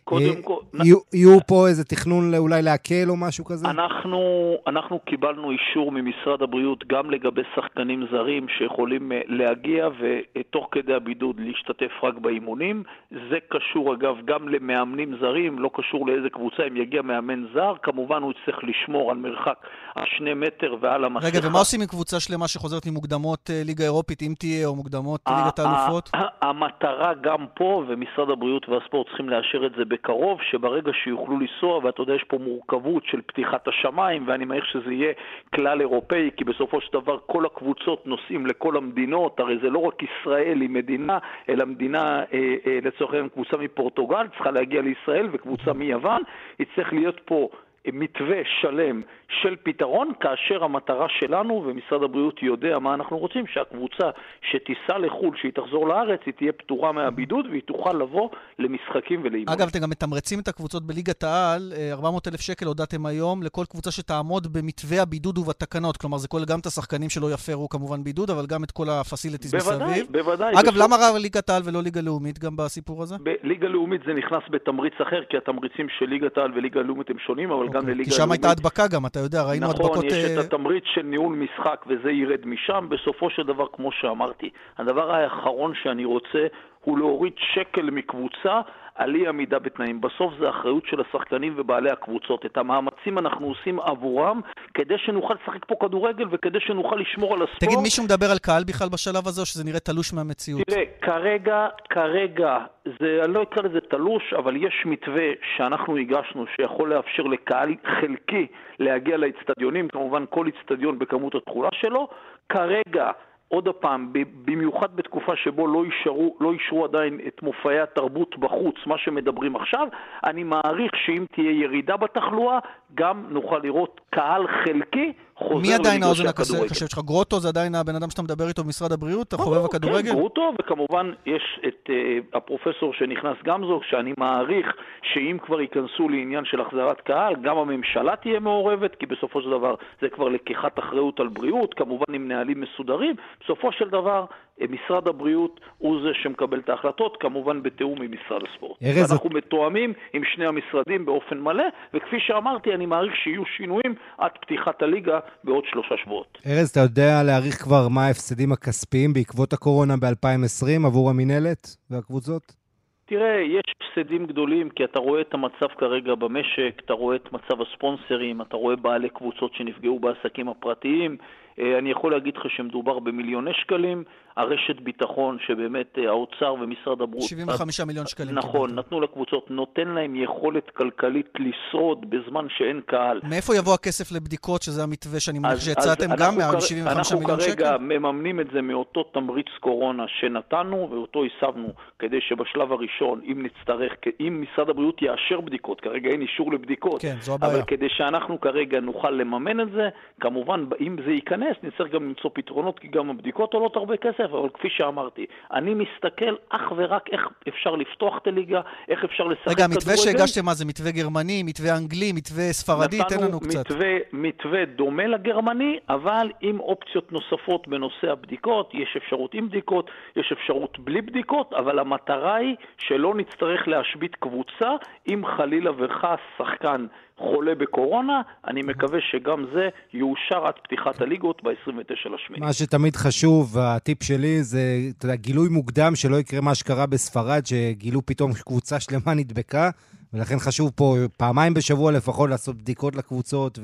קודם 0.07 0.38
אה, 0.38 0.42
כל... 0.44 0.59
יהיו- 0.83 1.00
יהיו 1.13 1.38
פה 1.48 1.68
איזה 1.68 1.83
תכנון 1.83 2.36
אולי 2.38 2.62
להקל 2.62 3.06
או 3.09 3.15
משהו 3.18 3.45
כזה? 3.45 3.68
אנחנו, 3.69 4.19
אנחנו 4.68 5.00
קיבלנו 5.00 5.51
אישור 5.51 5.92
ממשרד 5.92 6.42
הבריאות 6.42 6.83
גם 6.88 7.12
לגבי 7.12 7.42
שחקנים 7.56 8.07
זרים 8.12 8.45
שיכולים 8.57 9.12
אה, 9.12 9.21
להגיע 9.27 9.88
ותוך 10.00 10.68
כדי 10.71 10.94
הבידוד 10.94 11.36
להשתתף 11.39 11.92
רק 12.04 12.18
באימונים. 12.18 12.83
זה 13.12 13.38
קשור 13.50 13.94
אגב 13.94 14.15
גם 14.25 14.50
למאמנים 14.50 15.18
זרים, 15.21 15.59
לא 15.59 15.69
קשור 15.74 16.07
לאיזה 16.07 16.30
קבוצה, 16.30 16.63
אם 16.68 16.77
יגיע 16.77 17.01
מאמן 17.01 17.45
זר, 17.53 17.74
כמובן 17.83 18.21
הוא 18.21 18.31
יצטרך 18.31 18.60
לשמור 18.63 19.12
על 19.12 19.18
מרחק 19.18 19.57
השני 19.95 20.33
מטר 20.33 20.75
ועל 20.81 21.06
המסכה. 21.06 21.27
רגע, 21.27 21.39
ומה 21.48 21.60
עושים 21.60 21.81
עם 21.81 21.88
קבוצה 21.88 22.19
שלמה 22.19 22.48
שחוזרת 22.48 22.88
ממוקדמות 22.88 23.50
אה, 23.50 23.62
ליגה 23.65 23.83
אירופית, 23.83 24.21
אם 24.21 24.33
תהיה, 24.39 24.68
או 24.68 24.75
מוקדמות 24.75 25.21
ליגת 25.30 25.60
האלופות? 25.60 26.10
המטרה 26.42 27.13
גם 27.21 27.45
פה, 27.56 27.83
ומשרד 27.88 28.30
הבריאות 28.30 28.69
והספורט 28.69 29.07
צריכים 29.07 29.30
לאשר 29.30 29.65
את 29.65 29.71
זה 29.77 29.86
בקרוב, 29.98 30.42
שברגע 30.42 30.92
שיוכלו 30.94 31.40
לנסוע, 31.40 31.78
ואתה 31.84 32.02
יודע, 32.02 32.14
יש 32.14 32.24
פה 32.24 32.38
מורכבות 32.38 33.04
של 33.06 33.22
פתיחת 33.22 33.68
השמיים, 33.68 34.24
ואני 34.28 34.46
מעריך 34.46 34.66
שזה 34.66 34.94
יהיה 34.94 35.14
כלל 35.56 35.82
אירופאי, 35.82 36.30
כי 36.38 36.44
בסופו 36.44 36.82
של 36.82 36.94
דבר 36.94 37.18
כל 37.26 37.46
הקבוצות 37.46 38.08
נוסעים 38.08 38.46
לכל 38.46 38.78
המדינות, 38.78 39.40
הרי 39.40 39.58
זה 39.62 39.70
לא 39.70 39.80
רק 39.80 40.04
ישראל 40.04 40.62
היא 40.62 40.70
מדינה, 40.70 41.18
אלא 41.50 41.66
מדינה, 41.66 42.24
אה, 42.34 42.56
אה, 42.68 42.80
לצורך 42.84 43.14
העניין, 43.14 43.30
קבוצה 43.30 43.58
מפורטוגל 43.58 44.28
צריכה 44.28 44.52
להגיע 44.52 44.82
לישראל, 44.82 45.28
וקבוצה 45.32 45.74
מיוון, 45.74 46.22
יצטרך 46.60 46.94
להיות 46.94 47.20
פה... 47.26 47.50
מתווה 47.94 48.38
שלם 48.62 49.01
של 49.41 49.56
פתרון, 49.63 50.12
כאשר 50.19 50.63
המטרה 50.63 51.06
שלנו, 51.19 51.63
ומשרד 51.68 52.03
הבריאות 52.03 52.44
יודע 52.44 52.79
מה 52.79 52.94
אנחנו 52.94 53.18
רוצים, 53.18 53.47
שהקבוצה 53.47 54.09
שתיסע 54.51 54.97
לחו"ל, 54.97 55.35
שהיא 55.38 55.51
תחזור 55.51 55.88
לארץ, 55.88 56.19
היא 56.25 56.33
תהיה 56.33 56.51
פטורה 56.51 56.91
מהבידוד 56.91 57.45
והיא 57.45 57.62
תוכל 57.65 57.94
לבוא 57.94 58.29
למשחקים 58.59 59.19
ולאימונים. 59.24 59.50
אגב, 59.50 59.68
אתם 59.71 59.79
גם 59.79 59.89
מתמרצים 59.89 60.39
את 60.39 60.47
הקבוצות 60.47 60.83
בליגת 60.83 61.24
העל, 61.24 61.74
אה, 61.77 61.94
400 61.94 62.27
אלף 62.27 62.41
שקל 62.41 62.65
הודעתם 62.65 63.06
היום 63.06 63.44
לכל 63.44 63.63
קבוצה 63.69 63.91
שתעמוד 63.91 64.47
במתווה 64.53 65.01
הבידוד 65.01 65.38
ובתקנות. 65.38 65.97
כלומר, 65.97 66.18
זה 66.18 66.27
כולל 66.27 66.45
גם 66.45 66.59
את 66.59 66.65
השחקנים 66.65 67.09
שלא 67.09 67.31
יפרו 67.33 67.69
כמובן 67.69 68.03
בידוד, 68.03 68.29
אבל 68.29 68.45
גם 68.45 68.63
את 68.63 68.71
כל 68.71 68.85
הפסיליטיז 68.89 69.51
בוודאי, 69.53 69.89
מסביב. 69.91 70.07
בוודאי. 70.12 70.53
אגב, 70.53 70.74
בסוף- 70.74 70.83
למה 70.83 70.95
רק 70.95 71.21
ליגת 71.21 71.50
העל 71.50 71.62
ולא 71.65 71.81
ליגה 71.83 72.01
לאומית 72.01 72.39
גם 72.39 72.56
בסיפור 72.57 73.03
הזה? 73.03 73.15
בליגה 73.24 73.68
לאומית 73.68 74.01
זה 74.06 74.13
נכנס 74.13 74.44
בתמריץ 74.50 74.94
אחר, 75.01 75.24
כי 75.29 75.38
התמריצים 75.38 75.88
של 76.00 76.06
ליגת 76.06 76.38
העל 76.38 76.51
וליגה 76.56 76.81
לאומית 76.81 77.09
הם 77.09 77.19
שונים, 77.19 77.51
אבל 77.51 77.68
גם 77.77 77.81
אוקיי, 77.83 77.94
לליגה 77.94 78.09
כי 78.09 78.15
שם. 78.15 78.31
הייתה 78.31 78.50
הדבקה 78.51 78.88
גם, 78.88 79.06
אתה 79.06 79.19
יודע, 79.19 79.44
ראינו 79.44 79.68
נכון, 79.68 79.85
הדבקות... 79.85 80.03
יש 80.03 80.13
אה, 80.13 80.33
את 80.33 80.45
התמריץ 80.45 80.83
של 80.94 81.01
ניהול 81.01 81.35
משחק 81.35 81.85
וזה 81.88 82.12
ירד 82.12 82.45
משם. 82.45 82.88
בסופו 82.89 83.29
של 83.29 83.44
דבר, 83.44 83.65
כמו 83.74 83.91
שאמרתי, 83.91 84.50
הדבר 84.77 85.12
האחרון 85.12 85.74
שאני 85.83 86.06
רוצה 86.06 86.47
הוא 86.88 86.98
להוריד 86.98 87.34
שקל 87.54 87.89
מקבוצה 87.89 88.62
על 88.95 89.16
אי 89.16 89.28
עמידה 89.28 89.60
בתנאים. 89.60 90.01
בסוף 90.01 90.34
זה 90.39 90.50
אחריות 90.50 90.84
של 90.86 91.01
השחקנים 91.01 91.54
ובעלי 91.57 91.92
הקבוצות. 91.92 92.45
את 92.45 92.57
המאמצים 92.57 93.18
אנחנו 93.18 93.48
עושים 93.48 93.80
עבורם 93.80 94.42
כדי 94.74 94.98
שנוכל 94.98 95.34
לשחק 95.34 95.66
פה 95.66 95.75
כדורגל 95.81 96.25
וכדי 96.31 96.60
שנוכל 96.60 96.95
לשמור 96.95 97.34
על 97.34 97.42
הספורט. 97.42 97.63
תגיד, 97.63 97.80
מישהו 97.84 98.04
מדבר 98.04 98.25
על 98.31 98.38
קהל 98.38 98.63
בכלל 98.63 98.89
בשלב 98.89 99.28
הזה, 99.28 99.42
או 99.42 99.45
שזה 99.45 99.63
נראה 99.63 99.80
תלוש 99.80 100.13
מהמציאות? 100.13 100.62
תראה, 100.68 100.84
כרגע, 101.01 101.68
כרגע, 101.89 102.57
זה, 103.00 103.22
אני 103.25 103.34
לא 103.34 103.44
אקרא 103.44 103.63
לזה 103.63 103.80
תלוש, 103.81 104.34
אבל 104.34 104.56
יש 104.56 104.84
מתווה 104.86 105.30
שאנחנו 105.56 105.98
הגשנו 105.98 106.45
שיכול 106.56 106.94
לאפשר 106.94 107.24
לקהל 107.24 107.75
חלקי 108.01 108.48
להגיע 108.80 109.18
לאצטדיונים, 109.18 109.88
כמובן 109.88 110.24
כל 110.30 110.48
אצטדיון 110.48 111.00
בכמות 111.00 111.36
התכולה 111.36 111.69
שלו. 111.81 112.07
כרגע, 112.50 113.12
עוד 113.48 113.68
פעם, 113.68 114.14
במיוחד 114.46 114.96
בתקופה 114.96 115.36
שבו 115.36 115.68
לא 115.68 115.84
אישרו, 115.84 116.36
לא 116.40 116.52
אישרו 116.52 116.86
עדיין 116.86 117.20
את 117.28 117.44
מופעי 117.44 117.80
התרבות 117.80 118.38
בחוץ, 118.38 118.76
מה 118.86 118.98
שמדברים 118.98 119.56
עכשיו, 119.56 119.88
אני 120.24 120.44
מעריך 120.44 120.92
שאם 120.96 121.26
תהיה 121.32 121.52
ירידה 121.52 121.98
בתחלואה, 121.98 122.60
גם 122.96 123.26
נוכל 123.30 123.60
לראות 123.64 124.02
קהל 124.10 124.48
חלקי 124.48 125.14
חוזר 125.38 125.68
מי 125.68 125.74
עדיין 125.74 126.04
האוזן. 126.04 126.28
הקשבת 126.28 126.89
שלך? 126.89 127.00
גרוטו 127.00 127.39
זה 127.39 127.48
עדיין 127.48 127.75
הבן 127.75 127.95
אדם 127.95 128.10
שאתה 128.10 128.22
מדבר 128.22 128.48
איתו 128.48 128.63
במשרד 128.63 128.92
הבריאות, 128.92 129.34
ברור, 129.34 129.44
החובב 129.44 129.66
הכדורגל? 129.66 130.10
כן, 130.10 130.16
גרוטו, 130.16 130.54
וכמובן 130.62 131.12
יש 131.25 131.60
את 131.68 131.89
uh, 131.89 132.38
הפרופסור 132.38 132.94
שנכנס 132.94 133.38
גמזו, 133.45 133.80
שאני 133.89 134.13
מעריך 134.18 134.68
שאם 135.01 135.38
כבר 135.45 135.62
ייכנסו 135.62 136.10
לעניין 136.10 136.45
של 136.45 136.62
החזרת 136.62 137.01
קהל, 137.01 137.36
גם 137.42 137.57
הממשלה 137.57 138.16
תהיה 138.16 138.39
מעורבת, 138.39 138.95
כי 138.95 139.06
בסופו 139.06 139.42
של 139.42 139.50
דבר 139.50 139.75
זה 140.01 140.10
כבר 140.10 140.30
לקיחת 140.30 140.80
אחריות 140.80 141.19
על 141.19 141.28
בריאות, 141.28 141.74
כמובן 141.74 142.13
עם 142.13 142.28
נהלים 142.28 142.62
מסודרים. 142.62 143.16
בסופו 143.44 143.72
של 143.72 143.89
דבר, 143.89 144.25
משרד 144.69 145.07
הבריאות 145.07 145.59
הוא 145.77 146.01
זה 146.01 146.09
שמקבל 146.24 146.59
את 146.59 146.69
ההחלטות, 146.69 147.18
כמובן 147.19 147.63
בתיאום 147.63 148.01
עם 148.01 148.12
משרד 148.12 148.42
הספורט. 148.51 148.83
ארז, 148.83 149.12
אנחנו 149.12 149.30
מתואמים 149.30 149.94
עם 150.13 150.21
שני 150.36 150.45
המשרדים 150.45 151.06
באופן 151.06 151.39
מלא, 151.39 151.63
וכפי 151.94 152.19
שאמרתי, 152.19 152.74
אני 152.74 152.86
מעריך 152.86 153.15
שיהיו 153.15 153.45
שינויים 153.45 153.95
עד 154.18 154.31
פתיחת 154.42 154.81
הליגה 154.81 155.19
בעוד 155.44 155.63
שלושה 155.71 155.95
שבועות. 156.04 156.38
ארז, 156.45 156.69
אתה 156.69 156.80
יודע 156.80 157.24
להעריך 157.24 157.56
כבר 157.56 157.88
מה 157.89 158.01
ההפסדים 158.06 158.51
הכספיים 158.51 159.13
בעקבות 159.13 159.54
הקורונה 159.54 159.94
ב-2020 159.98 160.86
עבור 160.86 161.10
המינהלת 161.10 161.77
והקבוצות? 161.92 162.68
תראה, 163.06 163.42
יש 163.42 163.63
הפסדים 163.75 164.25
גדולים 164.25 164.69
כי 164.69 164.83
אתה 164.83 165.00
רואה 165.00 165.21
את 165.21 165.33
המצב 165.33 165.68
כרגע 165.77 166.15
במשק, 166.15 166.81
אתה 166.86 166.94
רואה 166.94 167.15
את 167.15 167.33
מצב 167.33 167.62
הספונסרים, 167.62 168.42
אתה 168.42 168.57
רואה 168.57 168.75
בעלי 168.75 169.10
קבוצות 169.10 169.53
שנפגעו 169.53 170.00
בעסקים 170.00 170.50
הפרטיים. 170.50 171.18
אה, 171.59 171.77
אני 171.77 171.92
יכול 171.92 172.12
להגיד 172.12 172.38
לך 172.38 172.44
שמדובר 172.50 173.00
במיליוני 173.00 173.51
שקלים. 173.54 174.04
הרשת 174.38 174.80
ביטחון 174.81 175.38
שבאמת 175.48 175.98
אה, 175.98 176.09
האוצר 176.09 176.54
ומשרד 176.54 177.01
הבריאות... 177.01 177.27
75 177.30 177.80
מיליון 177.80 178.06
שקלים. 178.07 178.36
נכון, 178.36 178.69
קיבלת. 178.69 178.86
נתנו 178.86 179.01
לקבוצות, 179.01 179.51
נותן 179.51 179.88
להם 179.88 180.15
יכולת 180.15 180.69
כלכלית 180.69 181.30
לשרוד 181.39 182.09
בזמן 182.09 182.45
שאין 182.57 182.81
קהל. 182.86 183.19
מאיפה 183.30 183.56
יבוא 183.56 183.74
הכסף 183.74 184.12
לבדיקות, 184.12 184.62
שזה 184.62 184.83
המתווה 184.83 185.19
שאני 185.19 185.39
מניח 185.39 185.59
שהצעתם 185.59 186.06
גם, 186.06 186.33
אנחנו 186.39 186.59
כר- 186.59 186.75
מה-75 186.83 186.98
אנחנו 186.98 187.19
מיליון 187.19 187.39
שקל? 187.39 187.54
כרגע 187.56 187.77
מממנים 187.77 188.39
את 188.39 188.48
זה 188.53 188.62
מאותו 188.62 189.03
תמריץ 189.03 189.48
קורונה 189.60 190.03
שנתנו, 190.07 190.88
ואותו 190.92 191.19
הסבנו 191.25 191.67
כדי 192.00 192.22
שבשלב 192.22 192.72
הראשון, 192.72 193.22
אם 193.32 193.46
נצטרך, 193.46 193.93
אם 194.20 194.46
משרד 194.53 194.70
הבריאות 194.70 195.01
יאשר 195.01 195.41
בדיקות, 195.41 195.82
כרגע 195.82 196.10
אין 196.10 196.22
אישור 196.22 196.53
לבדיקות, 196.53 197.01
כן, 197.01 197.15
זו 197.22 197.36
אבל 197.36 197.48
הבעיה. 197.48 197.65
כדי 197.65 197.89
שאנחנו 197.89 198.41
כרגע 198.41 198.79
נוכל 198.79 199.10
לממן 199.12 199.60
את 199.62 199.72
זה, 199.72 199.89
כמובן, 200.20 200.65
אם 200.82 200.96
זה 201.05 201.12
ייכנס, 201.12 201.47
נצטרך 201.63 201.92
גם 201.92 202.04
למצוא 202.04 202.30
פתרונות, 202.34 202.80
כי 202.80 202.88
גם 202.88 203.10
הבדיקות 203.10 203.54
עולות 203.54 203.75
הרבה 203.75 203.98
כסף, 203.98 204.20
אבל 204.20 204.50
כפי 204.54 204.68
שאמרתי, 204.70 205.25
אני 205.51 205.74
מסתכל 205.74 206.36
אך 206.50 206.72
ורק 206.75 207.10
איך 207.12 207.22
אפשר 207.48 207.75
לפתוח 207.75 208.18
את 208.18 208.27
הליגה, 208.27 208.62
איך 208.89 209.04
אפשר 209.04 209.24
לשחק 209.24 209.48
רגע, 209.48 209.66
המתווה 209.66 209.94
כדורגל. 209.94 210.12
שהגשתם, 210.12 210.46
מה 210.46 210.54
זה 210.54 210.66
מתווה 210.66 210.92
גרמני, 210.92 211.44
מתווה 211.44 211.77
אנגלי, 211.77 212.12
מתווה 212.12 212.44
ספרדי? 212.54 213.00
תן 213.10 213.24
לנו 213.24 213.39
קצת. 213.39 213.60
נתנו 213.60 213.75
מתווה, 213.75 213.98
מתווה 214.13 214.66
דומה 214.66 215.08
לגרמני, 215.08 215.80
אבל 215.89 216.32
עם 216.42 216.60
אופציות 216.60 217.12
נוספות 217.12 217.68
בנושא 217.68 218.12
הבדיקות. 218.12 218.70
יש 218.74 218.98
אפשרות 218.98 219.34
עם 219.34 219.50
בדיקות, 219.50 219.89
יש 220.16 220.32
אפשרות 220.32 220.80
בלי 220.80 221.01
בדיקות, 221.01 221.54
אבל 221.54 221.80
המטרה 221.80 222.36
היא 222.36 222.56
שלא 222.77 223.16
נצטרך 223.16 223.68
להשבית 223.68 224.16
קבוצה 224.16 224.72
אם 225.08 225.22
חלילה 225.38 225.72
וחס 225.77 226.20
שחקן 226.38 226.86
חולה 227.18 227.56
בקורונה. 227.56 228.22
אני 228.48 228.62
מקווה 228.62 229.01
שגם 229.01 229.46
זה 229.54 229.70
יאושר 229.94 230.48
עד 230.48 230.54
פתיחת 230.63 231.01
הליגות 231.01 231.37
ב-29 231.44 232.10
לשמיני. 232.10 232.46
מה 232.46 232.53
שתמיד 232.53 232.96
חשוב, 232.96 233.58
הטיפ 233.58 234.03
שלי 234.03 234.44
זה, 234.44 234.79
אתה 234.98 235.06
יודע, 235.06 235.15
גילוי 235.15 235.50
מוקדם, 235.50 235.96
שלא 235.96 236.15
יקרה 236.15 236.41
מה 236.41 236.56
שקרה 236.56 236.86
בספרד, 236.86 237.46
שגילו 237.46 238.06
פתאום 238.06 238.34
קבוצה 238.34 238.79
שלמה 238.79 239.13
נדבקה, 239.13 239.70
ולכן 240.13 240.39
חשוב 240.39 240.72
פה 240.75 240.96
פעמיים 241.17 241.53
בשבוע 241.53 241.91
לפחות 241.91 242.29
לעשות 242.29 242.56
בדיקות 242.56 242.96
לקבוצות, 242.96 243.60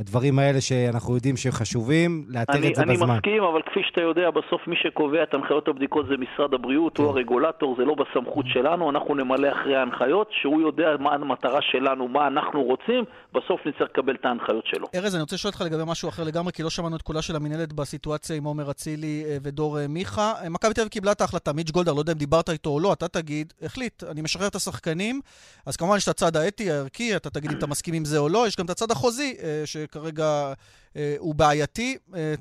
הדברים 0.00 0.38
האלה 0.38 0.60
שאנחנו 0.60 1.14
יודעים 1.14 1.36
שחשובים, 1.36 2.24
לאתר 2.28 2.58
אני, 2.58 2.68
את 2.68 2.74
זה 2.74 2.82
אני 2.82 2.94
בזמן. 2.94 3.10
אני 3.10 3.18
מסכים, 3.18 3.42
אבל 3.42 3.62
כפי 3.62 3.80
שאתה 3.88 4.00
יודע, 4.00 4.30
בסוף 4.30 4.60
מי 4.66 4.76
שקובע 4.76 5.22
את 5.22 5.34
הנחיות 5.34 5.68
הבדיקות 5.68 6.06
זה 6.06 6.14
משרד 6.16 6.54
הבריאות, 6.54 6.96
כן. 6.96 7.02
הוא 7.02 7.10
הרגולטור, 7.10 7.76
זה 7.78 7.84
לא 7.84 7.94
בסמכות 7.94 8.44
שלנו, 8.48 8.90
אנחנו 8.90 9.14
נמלא 9.14 9.48
אחרי 9.52 9.76
ההנחיות, 9.76 10.28
שהוא 10.40 10.60
יודע 10.60 10.88
מה 11.00 11.14
המטרה 11.14 11.62
שלנו, 11.62 12.08
מה 12.08 12.26
אנחנו 12.26 12.62
רוצים, 12.62 13.04
בסוף 13.34 13.60
נצטרך 13.66 13.88
לקבל 13.90 14.14
את 14.14 14.24
ההנחיות 14.24 14.66
שלו. 14.66 14.86
ארז, 14.94 15.14
אני 15.14 15.22
רוצה 15.22 15.36
לשאול 15.36 15.50
אותך 15.50 15.60
לגבי 15.66 15.82
משהו 15.86 16.08
אחר 16.08 16.24
לגמרי, 16.24 16.52
כי 16.52 16.62
לא 16.62 16.70
שמענו 16.70 16.96
את 16.96 17.02
קולה 17.02 17.22
של 17.22 17.36
המינהלת 17.36 17.72
בסיטואציה 17.72 18.36
עם 18.36 18.44
עומר 18.44 18.70
אצילי 18.70 19.24
אה, 19.26 19.36
ודור 19.42 19.78
אה, 19.78 19.88
מיכה. 19.88 20.32
אה, 20.42 20.48
מכבי 20.48 20.74
תל 20.74 20.80
אביב 20.80 20.90
קיבלה 20.90 21.12
את 21.12 21.20
ההחלטה, 21.20 21.52
מיץ' 21.52 21.70
גולדהר, 21.70 21.94
לא 21.94 22.00
יודע 22.00 22.12
אם 22.12 22.18
דיברת 22.18 22.50
איתו 22.50 22.70
או 22.70 22.80
לא, 22.80 22.92
אתה 22.92 23.08
תגיד, 23.08 23.52
החליט, 23.62 24.04
אני 24.04 24.22
משחרר 24.22 24.46
את 24.46 24.54
השחקנים, 24.54 25.20
אז 25.66 25.76
כמובן 25.76 25.96
יש 25.96 26.04
את 26.04 26.08
הצד 26.08 26.36
האתי, 26.36 26.70
הערכי, 26.70 27.16
אתה 27.16 27.30
תגיד 27.30 27.50
אם 27.50 27.58
אתה 27.58 27.66
מסכים 27.66 27.94
עם 27.94 28.04
זה 28.04 28.18
או 28.18 28.28
לא, 28.28 28.46
יש 28.46 28.56
גם 28.56 28.64
את 28.64 28.70
הצד 28.70 28.90
החוזי, 28.90 29.36
אה, 29.42 29.62
שכרגע 29.90 30.52
אה, 30.96 31.14
הוא 31.18 31.34
בעייתי. 31.34 31.96
אה, 32.16 32.34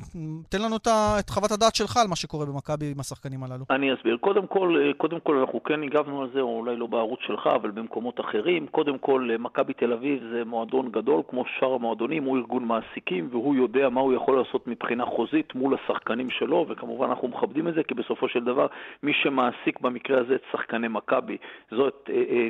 תן 0.50 0.62
לנו 0.65 0.75
את, 0.75 0.88
את 1.20 1.29
חוות 1.29 1.51
הדעת 1.51 1.75
שלך 1.75 1.98
על 1.98 2.08
מה 2.08 2.15
שקורה 2.15 2.46
במכבי 2.46 2.91
עם 2.91 3.00
השחקנים 3.00 3.44
הללו. 3.44 3.65
אני 3.70 3.94
אסביר. 3.94 4.18
קודם 4.18 4.48
כל, 4.48 4.82
אה, 4.82 4.94
קודם 4.94 5.20
כל 5.20 5.38
אנחנו 5.38 5.63
כן 5.63 5.84
הגבנו 5.84 6.22
על 6.22 6.29
זה, 6.34 6.39
או 6.39 6.58
אולי 6.58 6.75
לא 6.75 6.88
בערוץ 6.88 7.20
שלך, 7.27 7.50
אבל 7.56 7.72
במקומות 7.72 8.20
אחרים. 8.20 8.68
קודם 8.68 8.98
כל, 8.98 9.29
אה, 9.32 9.38
מכבי 9.38 9.74
תל 9.74 9.94
אביב 9.94 10.24
זה 10.32 10.46
מועדון 10.46 10.91
גדול, 10.91 11.22
כמו 11.29 11.44
שאר 11.60 11.74
המועדונים, 11.74 12.24
הוא 12.24 12.38
ארגון 12.38 12.65
מעסיקים, 12.65 13.27
והוא 13.32 13.56
יודע 13.56 13.89
מה 13.89 14.01
הוא 14.01 14.13
יכול 14.13 14.38
לעשות 14.38 14.68
מבחינה 14.68 15.06
חוזית 15.06 15.56
מול 15.56 15.75
השחקנים 15.75 16.29
שלו, 16.29 16.65
וכמובן 16.70 17.08
אנחנו 17.10 17.27
מכבדים 17.27 17.68
את 17.68 17.74
זה, 17.74 17.84
כי 17.84 17.94
בסופו 17.94 18.29
של 18.29 18.44
דבר, 18.44 18.68
מי 19.03 19.13
שמעסיק 19.13 19.79
במקרה 19.82 20.20
הזה 20.20 20.36
את 20.36 20.41
שחקני 20.51 20.88
מכבי, 20.88 21.38
זאת... 21.72 22.10
אה, 22.10 22.24
אה, 22.29 22.48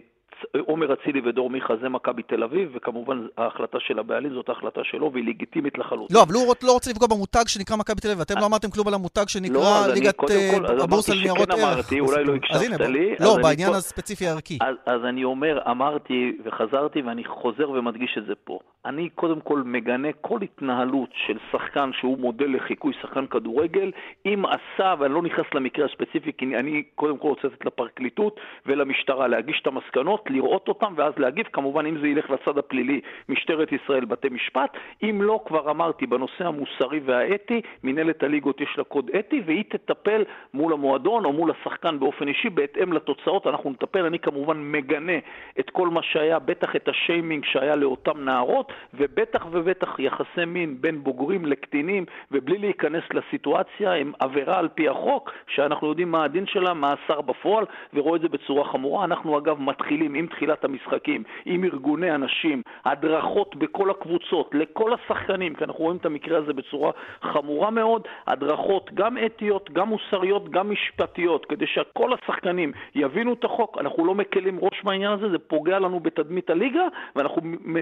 עומר 0.60 0.94
אצילי 0.94 1.22
ודור 1.26 1.50
מיכה 1.50 1.74
זה 1.82 1.90
מכבי 1.90 2.24
תל 2.24 2.44
אביב, 2.44 2.70
וכמובן 2.74 3.28
ההחלטה 3.38 3.78
של 3.80 4.00
הבעלים 4.00 4.34
זאת 4.34 4.50
ההחלטה 4.50 4.82
שלו, 4.84 5.14
והיא 5.14 5.26
לגיטימית 5.28 5.78
לחלוטין. 5.78 6.18
לא, 6.18 6.24
אבל 6.24 6.34
הוא 6.34 6.56
לא 6.64 6.72
רוצה 6.72 6.92
לפגוע 6.92 7.08
במותג 7.08 7.48
שנקרא 7.48 7.76
מכבי 7.78 8.02
תל 8.02 8.08
אביב, 8.08 8.20
ואתם 8.20 8.36
לא 8.40 8.46
אמרתם 8.46 8.70
כלום 8.70 8.88
על 8.88 8.94
המותג 8.94 9.22
לא, 9.22 9.28
שנקרא 9.28 9.86
אני 9.86 9.94
ליגת 9.94 10.32
אה, 10.32 10.84
הבורסה 10.84 11.14
לניירות 11.16 11.50
ערך. 11.50 11.60
אמרתי, 11.64 12.00
אולי 12.00 12.24
לא 12.24 12.36
הקשבת 12.36 12.80
לי, 12.80 13.16
לא, 13.20 13.38
בעניין 13.44 13.70
הספציפי 13.74 14.28
הערכי. 14.28 14.58
אז 14.86 15.06
אני 15.06 15.24
אומר, 15.24 15.60
אמרתי 15.72 16.38
וחזרתי 16.44 17.02
ואני 17.02 17.26
חוזר 17.26 17.70
ומדגיש 17.70 18.18
את 18.18 18.26
זה 18.26 18.34
פה. 18.44 18.60
אני 18.86 19.10
קודם 19.10 19.40
כל 19.42 19.64
מגנה 19.66 20.08
כל 20.22 20.40
התנהלות 20.42 21.10
של 21.28 21.38
שחקן 21.52 21.90
שהוא 21.94 22.20
מודל 22.20 22.56
לחיקוי, 22.56 22.94
שחקן 23.02 23.28
כדורגל, 23.28 23.92
אם 24.26 24.44
עשה, 24.46 24.94
ואני 25.00 25.14
לא 25.14 25.22
נכנס 25.22 25.46
למקרה 25.54 25.86
הספציפי, 25.86 26.32
כי 26.38 26.46
אני 26.46 26.84
קודם 26.96 27.18
כל 27.18 27.28
רוצה 27.28 27.48
לתת 27.48 27.66
לפרקליטות 27.66 28.40
ולמשטרה 28.66 29.28
להגיש 29.28 29.60
את 29.62 29.68
המסקנות, 29.68 30.29
לראות 30.30 30.68
אותם 30.68 30.94
ואז 30.96 31.14
להגיב. 31.18 31.46
כמובן, 31.54 31.86
אם 31.86 31.98
זה 32.02 32.08
ילך 32.08 32.30
לצד 32.30 32.58
הפלילי, 32.58 33.02
משטרת 33.30 33.72
ישראל, 33.72 34.06
בתי 34.06 34.30
משפט. 34.30 34.78
אם 35.04 35.22
לא, 35.22 35.40
כבר 35.46 35.72
אמרתי, 35.72 36.06
בנושא 36.06 36.46
המוסרי 36.48 37.00
והאתי, 37.06 37.62
מנהלת 37.84 38.24
הליגות 38.24 38.62
יש 38.62 38.76
לה 38.78 38.84
קוד 38.84 39.10
אתי, 39.20 39.42
והיא 39.46 39.64
תטפל 39.70 40.24
מול 40.54 40.74
המועדון 40.74 41.26
או 41.26 41.34
מול 41.34 41.52
השחקן 41.52 42.00
באופן 42.00 42.28
אישי, 42.28 42.50
בהתאם 42.50 42.94
לתוצאות 42.94 43.48
אנחנו 43.48 43.70
נטפל. 43.70 44.06
אני 44.06 44.20
כמובן 44.20 44.72
מגנה 44.72 45.18
את 45.60 45.70
כל 45.70 45.88
מה 45.88 46.04
שהיה, 46.04 46.40
בטח 46.40 46.76
את 46.76 46.88
השיימינג 46.88 47.46
שהיה 47.46 47.76
לאותן 47.76 48.18
נערות, 48.18 48.72
ובטח 48.94 49.46
ובטח 49.52 50.00
יחסי 50.00 50.46
מין 50.48 50.82
בין 50.82 51.04
בוגרים 51.04 51.46
לקטינים, 51.46 52.06
ובלי 52.32 52.58
להיכנס 52.58 53.04
לסיטואציה, 53.14 53.94
הם 53.94 54.12
עבירה 54.20 54.60
על 54.60 54.68
פי 54.68 54.90
החוק, 54.90 55.32
שאנחנו 55.48 55.88
יודעים 55.88 56.12
מה 56.12 56.24
הדין 56.24 56.46
שלה, 56.46 56.74
מאסר 56.74 57.22
בפועל, 57.22 57.66
ורואה 57.94 58.16
את 58.16 58.22
זה 58.22 58.30
בצורה 58.30 58.72
חמורה. 58.72 59.06
אנחנו 59.06 59.38
אגב 59.38 59.62
מתחילים 59.62 60.16
עם 60.20 60.28
תחילת 60.28 60.66
המשחקים, 60.66 61.24
עם 61.46 61.64
ארגוני 61.64 62.10
הנשים, 62.10 62.62
הדרכות 62.86 63.56
בכל 63.56 63.90
הקבוצות, 63.90 64.50
לכל 64.54 64.94
השחקנים, 64.94 65.56
כי 65.56 65.64
אנחנו 65.64 65.84
רואים 65.84 65.98
את 65.98 66.06
המקרה 66.06 66.38
הזה 66.38 66.54
בצורה 66.54 66.92
חמורה 67.22 67.70
מאוד, 67.70 68.08
הדרכות 68.28 68.90
גם 68.94 69.18
אתיות, 69.26 69.70
גם 69.72 69.88
מוסריות, 69.88 70.50
גם 70.50 70.72
משפטיות, 70.72 71.46
כדי 71.46 71.68
שכל 71.68 72.14
השחקנים 72.14 72.72
יבינו 72.96 73.34
את 73.34 73.44
החוק. 73.44 73.78
אנחנו 73.78 74.06
לא 74.06 74.16
מקלים 74.16 74.60
ראש 74.62 74.84
בעניין 74.84 75.12
הזה, 75.12 75.30
זה 75.30 75.40
פוגע 75.40 75.80
לנו 75.80 76.00
בתדמית 76.00 76.50
הליגה, 76.50 76.84
ואנחנו 77.16 77.42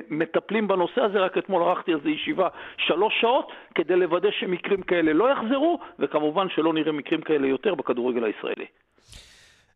מטפלים 0.10 0.67
בנושא 0.67 1.01
הזה. 1.01 1.20
רק 1.20 1.38
אתמול 1.38 1.63
ערכתי 1.63 1.94
על 1.94 2.00
זה 2.03 2.10
ישיבה 2.10 2.48
שלוש 2.77 3.22
שעות, 3.22 3.51
כדי 3.75 3.96
לוודא 3.96 4.32
שמקרים 4.32 4.82
כאלה 4.82 5.13
לא 5.13 5.32
יחזרו, 5.32 5.79
וכמובן 6.00 6.50
שלא 6.50 6.74
נראה 6.74 6.91
מקרים 6.91 7.22
כאלה 7.22 7.48
יותר 7.48 7.75
בכדורגל 7.75 8.24
הישראלי. 8.24 8.65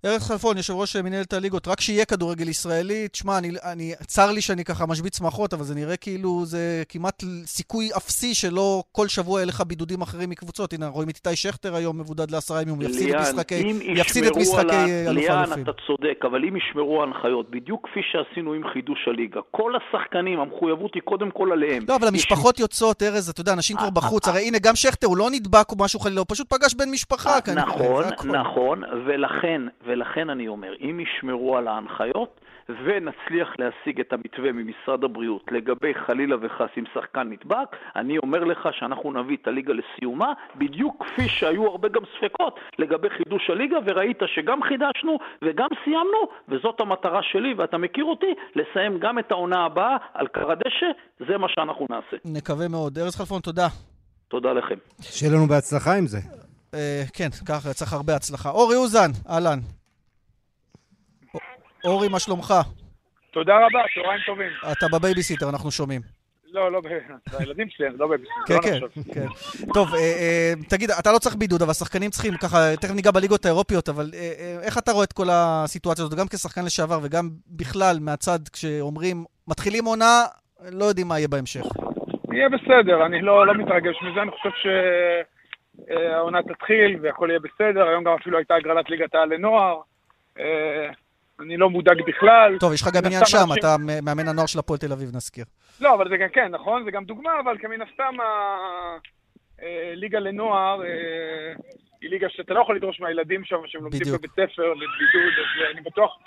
ארז 0.06 0.28
חלפון, 0.28 0.58
יושב 0.58 0.74
ראש 0.74 0.96
מנהלת 0.96 1.34
הליגות, 1.34 1.68
רק 1.68 1.82
שיהיה 1.82 2.06
כדורגל 2.06 2.50
ישראלי, 2.50 3.08
תשמע, 3.08 3.38
אני, 3.38 3.50
אני, 3.72 3.94
צר 4.08 4.32
לי 4.32 4.42
שאני 4.42 4.64
ככה 4.64 4.86
משבית 4.86 5.14
שמחות, 5.14 5.54
אבל 5.54 5.64
זה 5.64 5.76
נראה 5.76 5.98
כאילו 5.98 6.46
זה 6.46 6.84
כמעט 6.90 7.24
סיכוי 7.46 7.90
אפסי 7.98 8.36
שלא 8.36 8.84
כל 8.92 9.08
שבוע 9.08 9.40
יהיה 9.40 9.48
לך 9.48 9.62
בידודים 9.68 10.02
אחרים 10.02 10.30
מקבוצות. 10.30 10.74
הנה, 10.74 10.88
רואים 10.88 11.10
את 11.10 11.16
איתי 11.16 11.36
שכטר 11.36 11.76
היום 11.76 12.00
מבודד 12.00 12.32
לעשרה 12.32 12.62
ימים, 12.62 12.76
הוא 12.76 12.84
יפסיד 12.84 13.16
את 13.16 13.22
משחקי, 13.22 13.56
יפסיד 13.82 14.24
את 14.24 14.38
משחקי. 14.38 14.76
אלוף 15.08 15.18
ליאן, 15.18 15.36
האלופים. 15.36 15.64
אתה 15.64 15.72
צודק, 15.88 16.20
אבל 16.24 16.46
אם 16.48 16.56
ישמרו 16.58 17.02
ההנחיות, 17.02 17.52
בדיוק 17.52 17.88
כפי 17.90 18.00
שעשינו 18.12 18.54
עם 18.54 18.62
חידוש 18.74 19.08
הליגה, 19.08 19.40
כל 19.52 19.74
השחקנים, 19.76 20.40
המחויבות 20.40 20.92
היא 20.96 21.02
קודם 21.02 21.32
כל 21.32 21.52
עליהם. 21.52 21.84
לא, 21.88 21.96
אבל 21.96 22.08
המשפחות 22.08 22.60
יוצאות, 22.60 23.04
ארז, 23.04 23.30
אתה 23.30 23.42
יודע, 23.42 23.54
אנשים 23.54 23.78
כבר 23.78 23.90
בחוץ, 23.90 24.28
הרי 24.28 24.42
הנה, 24.48 24.58
גם 24.60 24.76
שכטר, 24.76 25.08
הוא 25.08 25.18
לא 25.18 25.30
נדבק 25.32 25.72
או 25.72 25.76
משהו 25.80 26.00
חלילה, 26.00 26.20
הוא 26.20 26.26
פשוט 26.30 26.54
פגש 26.54 26.74
בן 26.74 26.90
משפחה. 26.92 27.42
כנראה, 27.42 27.66
נכון. 27.66 28.04
נכון, 28.28 28.82
ולכן, 29.06 29.62
ולכן 29.92 30.30
אני 30.30 30.48
אומר, 30.48 30.74
אם 30.82 31.00
ישמרו 31.00 31.58
על 31.58 31.68
ההנחיות, 31.68 32.42
ונצליח 32.86 33.50
להשיג 33.60 34.00
את 34.00 34.14
המתווה 34.14 34.52
ממשרד 34.52 35.04
הבריאות 35.04 35.46
לגבי 35.52 35.94
חלילה 35.94 36.36
וחס 36.42 36.70
אם 36.78 36.84
שחקן 36.94 37.30
נדבק, 37.30 37.76
אני 37.96 38.18
אומר 38.18 38.44
לך 38.44 38.70
שאנחנו 38.72 39.12
נביא 39.12 39.38
את 39.42 39.48
הליגה 39.48 39.74
לסיומה, 39.74 40.34
בדיוק 40.56 41.06
כפי 41.06 41.30
שהיו 41.30 41.68
הרבה 41.68 41.90
גם 41.90 42.02
ספקות 42.18 42.60
לגבי 42.80 43.10
חידוש 43.10 43.50
הליגה, 43.50 43.78
וראית 43.86 44.20
שגם 44.36 44.64
חידשנו 44.64 45.18
וגם 45.42 45.68
סיימנו, 45.84 46.22
וזאת 46.50 46.80
המטרה 46.80 47.20
שלי, 47.24 47.54
ואתה 47.54 47.78
מכיר 47.78 48.06
אותי, 48.06 48.34
לסיים 48.56 49.00
גם 49.00 49.20
את 49.20 49.32
העונה 49.32 49.66
הבאה 49.66 49.98
על 50.14 50.28
כר 50.28 50.52
הדשא, 50.52 50.90
זה 51.28 51.38
מה 51.38 51.48
שאנחנו 51.50 51.88
נעשה. 51.90 52.18
נקווה 52.26 52.68
מאוד. 52.68 52.98
ארז 52.98 53.16
חלפון, 53.16 53.42
תודה. 53.42 53.68
תודה 54.28 54.54
לכם. 54.54 54.76
שיהיה 55.02 55.32
לנו 55.34 55.48
בהצלחה 55.48 55.94
עם 55.98 56.08
זה. 56.08 56.18
אה, 56.74 57.04
כן, 57.14 57.30
ככה, 57.48 57.74
צריך 57.74 57.94
הרבה 57.94 58.16
הצלחה. 58.16 58.50
אורי 58.50 58.76
אוזן, 58.76 59.12
אהלן. 59.30 59.60
אורי, 61.86 62.08
מה 62.08 62.20
שלומך? 62.20 62.54
תודה 63.32 63.56
רבה, 63.56 63.80
צהריים 63.96 64.22
טובים. 64.26 64.52
אתה 64.72 64.86
בבייביסיטר, 64.94 65.50
אנחנו 65.50 65.72
שומעים. 65.72 66.02
לא, 66.54 66.72
לא, 66.72 66.82
הילדים 67.40 67.70
שלי, 67.70 67.88
לא 67.98 68.08
בייביסיטר. 68.08 68.32
כן, 68.48 68.58
כן, 68.62 68.80
כן. 69.14 69.26
טוב, 69.74 69.94
אה, 69.94 70.00
אה, 70.00 70.54
תגיד, 70.70 70.90
אתה 71.00 71.12
לא 71.12 71.18
צריך 71.18 71.36
בידוד, 71.36 71.62
אבל 71.62 71.74
שחקנים 71.74 72.10
צריכים, 72.10 72.34
ככה, 72.44 72.58
תכף 72.82 72.96
ניגע 72.96 73.12
בליגות 73.12 73.46
האירופיות, 73.46 73.90
אבל 73.90 74.06
אה, 74.14 74.58
איך 74.66 74.78
אתה 74.78 74.92
רואה 74.92 75.04
את 75.04 75.14
כל 75.14 75.28
הסיטואציה 75.32 76.06
הזאת, 76.06 76.20
גם 76.20 76.26
כשחקן 76.28 76.66
לשעבר 76.66 77.00
וגם 77.04 77.30
בכלל 77.48 77.96
מהצד, 78.02 78.40
כשאומרים, 78.54 79.26
מתחילים 79.48 79.86
עונה, 79.86 80.24
לא 80.72 80.86
יודעים 80.86 81.08
מה 81.08 81.18
יהיה 81.20 81.28
בהמשך. 81.28 81.66
יהיה 82.34 82.50
בסדר, 82.50 83.06
אני 83.06 83.22
לא 83.22 83.48
לא 83.48 83.54
מתרגש 83.54 83.96
מזה, 84.04 84.22
אני 84.22 84.32
חושב 84.32 84.50
שהעונה 85.90 86.44
תתחיל 86.44 87.00
והכל 87.02 87.28
יהיה 87.30 87.40
בסדר, 87.40 87.88
היום 87.88 88.04
גם 88.04 88.14
אפילו 88.22 88.38
הייתה 88.38 88.56
הגרלת 88.56 88.90
ליגת 88.90 89.16
העל 89.16 89.34
לנוער. 89.34 89.82
אה, 91.42 91.46
אני 91.46 91.58
לא 91.58 91.70
מודאג 91.70 92.02
בכלל. 92.08 92.58
טוב, 92.60 92.74
יש 92.74 92.82
לך 92.82 92.88
גם 92.94 93.06
עניין 93.06 93.26
שם, 93.26 93.48
אתה 93.60 93.76
מאמן 94.04 94.28
הנוער 94.28 94.48
של 94.48 94.60
הפועל 94.60 94.80
תל 94.80 94.92
אביב, 94.92 95.16
נזכיר. 95.16 95.46
לא, 95.82 95.96
אבל 95.96 96.10
זה 96.10 96.18
גם 96.18 96.30
כן, 96.34 96.48
נכון? 96.48 96.84
זה 96.86 96.92
גם 96.92 97.06
דוגמה, 97.06 97.40
אבל 97.44 97.58
כמן 97.58 97.82
הסתם 97.82 98.16
הליגה 99.62 100.20
לנוער 100.20 100.84
אה, 100.84 101.54
היא 102.02 102.10
ליגה 102.10 102.28
שאתה 102.30 102.54
לא 102.54 102.62
יכול 102.62 102.76
לדרוש 102.76 103.00
מהילדים 103.00 103.44
שם, 103.44 103.58
שהם 103.66 103.84
לומדים. 103.84 104.02
בבית 104.14 104.32
ספר, 104.32 104.74
לבידוד, 104.74 105.34
אז 105.38 105.64
אה, 105.64 105.72
אני 105.72 105.82
בטוח, 105.82 106.18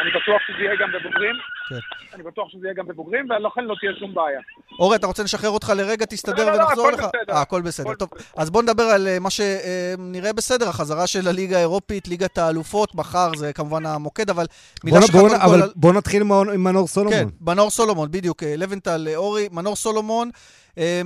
אני 0.00 0.10
בטוח 0.10 0.40
שזה 0.46 0.62
יהיה 0.64 0.76
גם 0.80 0.88
בבוגרים. 0.94 1.34
כן. 1.68 1.76
אני 2.14 2.22
בטוח 2.22 2.48
שזה 2.52 2.66
יהיה 2.66 2.74
גם 2.74 2.86
בבוגרים, 2.86 3.24
ולכן 3.30 3.64
לא 3.64 3.74
תהיה 3.80 3.92
שום 3.98 4.14
בעיה. 4.14 4.40
אורי, 4.78 4.96
אתה 4.96 5.06
רוצה 5.06 5.22
לשחרר 5.22 5.50
אותך 5.50 5.72
לרגע, 5.76 6.06
תסתדר 6.06 6.46
לא, 6.46 6.52
לא, 6.52 6.62
ונחזור 6.64 6.88
הכל 6.88 6.96
לך? 6.98 7.04
בסדר. 7.04 7.34
אה, 7.34 7.40
הכל 7.40 7.62
בסדר. 7.62 7.86
הכל 7.90 7.94
טוב, 7.94 8.08
אז 8.36 8.50
בוא 8.50 8.62
נדבר 8.62 8.82
על 8.82 9.08
אה, 9.08 9.18
מה 9.18 9.28
שנראה 9.30 10.32
בסדר, 10.32 10.68
החזרה 10.68 11.06
של 11.06 11.28
הליגה 11.28 11.56
האירופית, 11.56 12.08
ליגת 12.08 12.38
האלופות, 12.38 12.94
מחר 12.94 13.30
זה 13.36 13.52
כמובן 13.52 13.86
המוקד, 13.86 14.30
אבל 14.30 14.46
מילה 14.84 14.98
בוא, 14.98 15.06
שלך 15.06 15.16
בוא, 15.16 15.28
כל 15.28 15.34
אבל 15.34 15.62
על... 15.62 15.72
בוא 15.76 15.92
נתחיל 15.92 16.22
עם 16.22 16.64
מנור 16.64 16.86
סולומון. 16.88 17.18
כן, 17.18 17.28
מנור 17.40 17.70
סולומון, 17.70 18.10
בדיוק. 18.10 18.42
אה, 18.42 18.54
לבנטל, 18.56 19.08
אורי, 19.16 19.48
מנור 19.52 19.76
סולומון, 19.76 20.30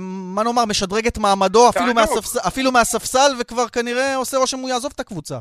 מה 0.09 0.43
נאמר, 0.43 0.65
משדרג 0.65 1.07
את 1.07 1.17
מעמדו 1.17 1.69
אפילו. 1.69 1.93
מהספס- 1.93 2.47
אפילו 2.47 2.71
מהספסל, 2.71 3.31
וכבר 3.39 3.67
כנראה 3.67 4.15
עושה 4.15 4.37
רושם 4.37 4.59
הוא 4.59 4.69
יעזוב 4.69 4.91
את 4.95 4.99
הקבוצה. 4.99 5.37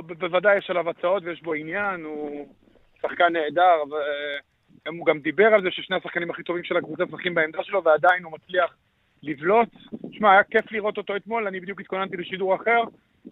בוודאי 0.00 0.58
יש 0.58 0.70
עליו 0.70 0.90
הצעות 0.90 1.22
ויש 1.26 1.42
בו 1.42 1.54
עניין, 1.54 2.04
הוא 2.04 2.46
שחקן 3.02 3.32
נהדר, 3.32 3.82
והוא 4.86 5.06
גם 5.06 5.18
דיבר 5.18 5.46
על 5.54 5.62
זה 5.62 5.68
ששני 5.70 5.96
השחקנים 5.96 6.30
הכי 6.30 6.42
טובים 6.42 6.64
של 6.64 6.76
הקבוצה 6.76 7.04
משחקים 7.04 7.34
בעמדה 7.34 7.58
שלו, 7.62 7.84
ועדיין 7.84 8.24
הוא 8.24 8.32
מצליח 8.32 8.74
לבלוט. 9.22 9.68
שמע, 10.12 10.32
היה 10.32 10.42
כיף 10.42 10.72
לראות 10.72 10.98
אותו 10.98 11.16
אתמול, 11.16 11.46
אני 11.46 11.60
בדיוק 11.60 11.80
התכוננתי 11.80 12.16
לשידור 12.16 12.54
אחר, 12.54 12.82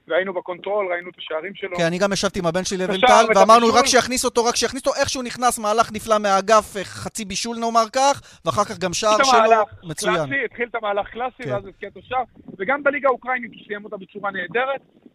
והיינו 0.09 0.33
ב 0.35 0.41
control, 0.41 0.93
ראינו 0.93 1.11
את 1.11 1.15
השערים 1.19 1.55
שלו. 1.55 1.77
כן, 1.77 1.85
אני 1.85 1.99
גם 1.99 2.13
ישבתי 2.13 2.39
עם 2.39 2.47
הבן 2.47 2.65
שלי 2.65 2.79
לבנטל, 2.79 3.25
ואמרנו. 3.37 3.67
רק 3.75 3.87
שיכניס 3.87 4.25
אותו, 4.25 4.45
רק 4.45 4.57
שיכניס 4.57 4.87
אותו, 4.87 5.01
איך 5.01 5.09
שהוא 5.09 5.25
נכנס, 5.25 5.59
מהלך 5.59 5.93
נפלא 5.93 6.19
מהאגף, 6.19 6.77
אה, 6.77 6.85
חצי 6.85 7.25
בישול 7.25 7.57
נאמר 7.57 7.89
כך, 7.93 8.41
ואחר 8.45 8.65
כך 8.65 8.79
גם 8.79 8.93
שער 8.93 9.25
שלו, 9.25 9.89
מצוין. 9.89 10.15
קלאסי, 10.15 10.45
התחיל 10.45 10.69
את 10.71 10.75
המהלך 10.75 11.09
קלאסי, 11.09 11.43
כן. 11.43 11.53
ואז 11.53 11.67
הבקיע 11.67 11.89
את 11.89 11.97
השער, 11.97 12.23
וגם 12.59 12.83
בליגה 12.83 13.09
האוקראינית 13.09 13.51
הוא 13.55 13.63
סיים 13.67 13.85
אותה 13.85 13.97
בצורה 13.97 14.31
נהדרת, 14.31 14.81
אה, 14.81 15.10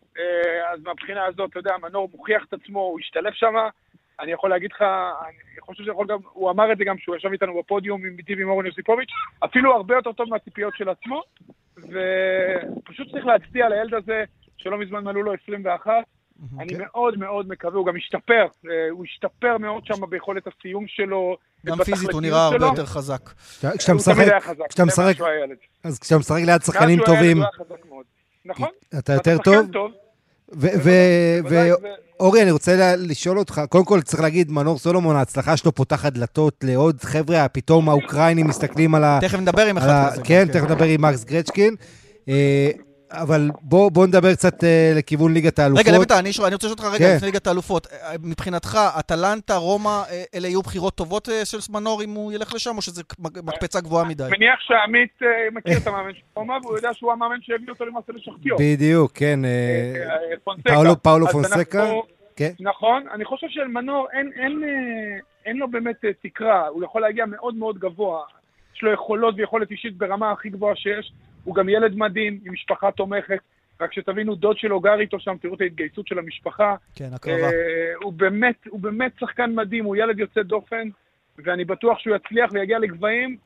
אז 0.73 0.79
מהבחינה 0.83 1.25
הזאת, 1.25 1.49
אתה 1.49 1.59
יודע, 1.59 1.73
מנור 1.81 2.09
מוכיח 2.13 2.43
את 2.49 2.53
עצמו, 2.53 2.79
הוא 2.79 2.99
השתלב 2.99 3.33
שם, 3.33 3.53
אני 4.19 4.31
יכול 4.31 4.49
להגיד 4.49 4.71
לך, 4.71 4.81
אני 4.81 5.61
חושב 5.61 5.83
שיכול 5.83 6.07
גם, 6.07 6.17
הוא 6.33 6.51
אמר 6.51 6.71
את 6.71 6.77
זה 6.77 6.83
גם 6.83 6.97
כשהוא 6.97 7.15
ישב 7.15 7.29
איתנו 7.31 7.59
בפודיום 7.59 8.05
עם 8.05 8.15
ביתי 8.17 8.35
ועם 8.35 8.49
אורן 8.49 8.65
יוסיפוביץ', 8.65 9.09
אפילו 9.45 9.75
הרבה 9.75 9.95
יותר 9.95 10.11
טוב 10.11 10.29
מהציפיות 10.29 10.73
של 10.77 10.89
עצמו, 10.89 11.21
ופשוט 11.77 13.11
צריך 13.11 13.25
להצדיע 13.25 13.69
לילד 13.69 13.93
הזה, 13.93 14.23
שלא 14.57 14.77
מזמן 14.77 15.03
מלאו 15.03 15.23
לו 15.23 15.33
21, 15.43 15.91
אני 16.59 16.69
כן. 16.69 16.81
מאוד 16.81 17.17
מאוד 17.19 17.47
מקווה, 17.49 17.77
הוא 17.77 17.85
גם 17.85 17.95
השתפר, 17.97 18.45
אה, 18.69 18.89
הוא 18.91 19.03
השתפר 19.05 19.57
מאוד 19.57 19.85
שם 19.85 20.09
ביכולת 20.09 20.43
הסיום 20.47 20.85
שלו, 20.87 21.37
גם 21.65 21.77
פיזית 21.83 22.09
הוא 22.11 22.21
נראה 22.21 22.45
הרבה. 22.45 22.65
יותר 22.65 22.85
חזק. 22.85 23.21
כשאתה- 23.77 23.93
משחק, 23.93 24.13
כשאתה 24.69 24.85
משחק. 24.85 25.13
אז 25.83 25.99
כשאתה 25.99 26.17
משחק 26.19 26.37
ליד 26.45 26.61
שחקנים 26.61 26.99
טובים. 27.05 27.37
נכון. 28.45 28.69
אתה 28.99 29.13
יותר 29.13 29.37
טוב. 29.43 29.91
ואורי, 32.19 32.41
אני 32.41 32.51
רוצה 32.51 32.75
ל- 32.75 33.11
לשאול 33.11 33.39
אותך, 33.39 33.61
קודם 33.69 33.85
כל 33.85 34.01
צריך 34.01 34.21
להגיד, 34.21 34.51
מנור 34.51 34.79
סולומון, 34.79 35.15
ההצלחה 35.15 35.57
שלו 35.57 35.75
פותחת 35.75 36.13
דלתות 36.13 36.55
לעוד 36.63 36.97
חבר'ה, 37.01 37.47
פתאום 37.47 37.89
האוקראינים 37.89 38.47
מסתכלים 38.47 38.95
על 38.95 39.03
ה... 39.03 39.19
תכף 39.21 39.39
נדבר 39.39 39.65
עם 39.65 39.77
אחד 39.77 40.09
כזה. 40.11 40.21
כן, 40.23 40.47
תכף 40.51 40.63
נדבר 40.63 40.85
עם 40.85 41.01
מקס 41.01 41.23
גרצ'קין. 41.23 41.75
אבל 43.11 43.49
בוא 43.61 43.91
בוא 43.91 44.07
נדבר 44.07 44.33
קצת 44.33 44.63
אה, 44.63 44.93
לכיוון 44.95 45.33
ליגת 45.33 45.59
האלופות. 45.59 45.85
רגע, 45.87 45.95
לבנטל, 45.97 46.13
אני 46.13 46.33
שואל- 46.33 46.45
אני 46.47 46.55
רוצה 46.55 46.67
לשאול 46.67 46.79
אותך 46.79 46.95
רגע 46.95 47.07
כן. 47.09 47.15
לפני 47.15 47.27
ליגת 47.27 47.47
האלופות. 47.47 47.87
אה, 47.87 48.15
מבחינתך, 48.23 48.77
אטלנטה, 48.99 49.55
רומא, 49.55 49.89
אה, 50.09 50.23
אלה 50.35 50.47
יהיו 50.47 50.61
בחירות 50.61 50.95
טובות 50.95 51.29
אה, 51.29 51.45
של 51.45 51.57
מנור 51.69 52.03
אם 52.03 52.09
הוא 52.09 52.31
ילך 52.33 52.53
לשם, 52.53 52.77
או 52.77 52.81
שזה 52.81 53.01
מקפצה 53.43 53.81
גבוהה 53.81 54.05
מדי? 54.05 54.23
מניח 54.23 54.59
שעמית 54.59 55.09
אה, 55.21 55.27
מכיר 55.51 55.77
את 55.77 55.87
המאמן 55.87 56.13
של 56.13 56.19
רומא, 56.35 56.53
והוא 56.63 56.75
יודע 56.75 56.89
שהוא 56.93 57.11
המאמן 57.11 57.37
שהביא 57.41 57.69
אותו 57.69 57.85
למעשה 57.85 58.11
לשחטיו. 58.13 58.55
בדיוק, 58.59 59.11
כן. 59.15 59.45
אה, 59.45 59.49
אה, 59.49 60.31
אה, 60.31 60.37
פונסקה. 60.43 60.73
פאולו- 61.03 61.27
פונסקה. 61.31 61.83
אנחנו- 61.83 62.03
כן. 62.35 62.51
נכון, 62.59 63.03
אני 63.13 63.25
חושב 63.25 63.47
שלמנור 63.49 64.07
אין, 64.13 64.31
אין, 64.35 64.63
אין 65.45 65.57
לו 65.57 65.67
באמת 65.71 65.95
תקרה, 66.23 66.67
הוא 66.67 66.83
יכול 66.83 67.01
להגיע 67.01 67.25
מאוד 67.25 67.55
מאוד 67.55 67.77
גבוה, 67.79 68.21
יש 68.75 68.83
לו 68.83 68.93
יכולות 68.93 69.35
ויכולת 69.37 69.71
אישית 69.71 69.97
ברמה 69.97 70.31
הכי 70.31 70.49
גבוהה 70.49 70.75
שיש, 70.75 71.11
הוא 71.45 71.55
גם 71.55 71.69
ילד 71.69 71.95
מדהים, 71.95 72.39
עם 72.45 72.53
משפחה 72.53 72.91
תומכת, 72.91 73.39
רק 73.81 73.93
שתבינו, 73.93 74.35
דוד 74.35 74.57
שלו 74.57 74.79
גר 74.79 74.99
איתו 74.99 75.19
שם, 75.19 75.35
תראו 75.41 75.55
את 75.55 75.61
ההתגייסות 75.61 76.07
של 76.07 76.19
המשפחה, 76.19 76.75
כן, 76.95 77.09
הקרבה. 77.13 77.43
אה, 77.43 77.51
הוא 78.03 78.13
באמת, 78.13 78.55
הוא 78.69 78.79
באמת 78.79 79.11
שחקן 79.19 79.55
מדהים, 79.55 79.85
הוא 79.85 79.95
ילד 79.95 80.19
יוצא 80.19 80.41
דופן, 80.41 80.89
ואני 81.37 81.65
בטוח 81.65 81.99
שהוא 81.99 82.15
יצליח 82.15 82.49
ויגיע 82.53 82.79
לגבהים. 82.79 83.37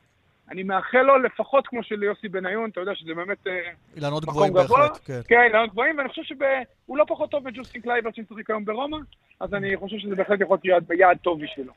אני 0.50 0.62
מאחל 0.62 1.02
לו 1.02 1.18
לפחות 1.18 1.66
כמו 1.66 1.82
של 1.82 2.02
יוסי 2.02 2.28
בניון, 2.28 2.70
אתה 2.70 2.80
יודע 2.80 2.94
שזה 2.94 3.14
באמת 3.14 3.46
אה, 3.46 3.52
אילנות 3.96 4.24
גבוהים 4.24 4.52
גבוה. 4.52 4.78
בהחלט, 4.78 5.00
כן. 5.04 5.20
כן, 5.28 5.40
אילנות 5.46 5.70
גבוהים, 5.70 5.98
ואני 5.98 6.08
חושב 6.08 6.22
שהוא 6.22 6.98
לא 6.98 7.04
פחות 7.08 7.30
טוב 7.30 7.48
מג'סטין 7.48 7.82
קלויברט 7.82 8.10
שמשחק 8.14 8.50
היום 8.50 8.64
ברומא, 8.64 8.98
אז 9.40 9.54
אני 9.54 9.76
חושב 9.76 9.98
שזה 9.98 10.14
בהחלט 10.14 10.40
יכול 10.40 10.58
להיות 10.64 10.84
יעד 10.98 11.16
טוב 11.22 11.42
בשבילו. 11.42 11.72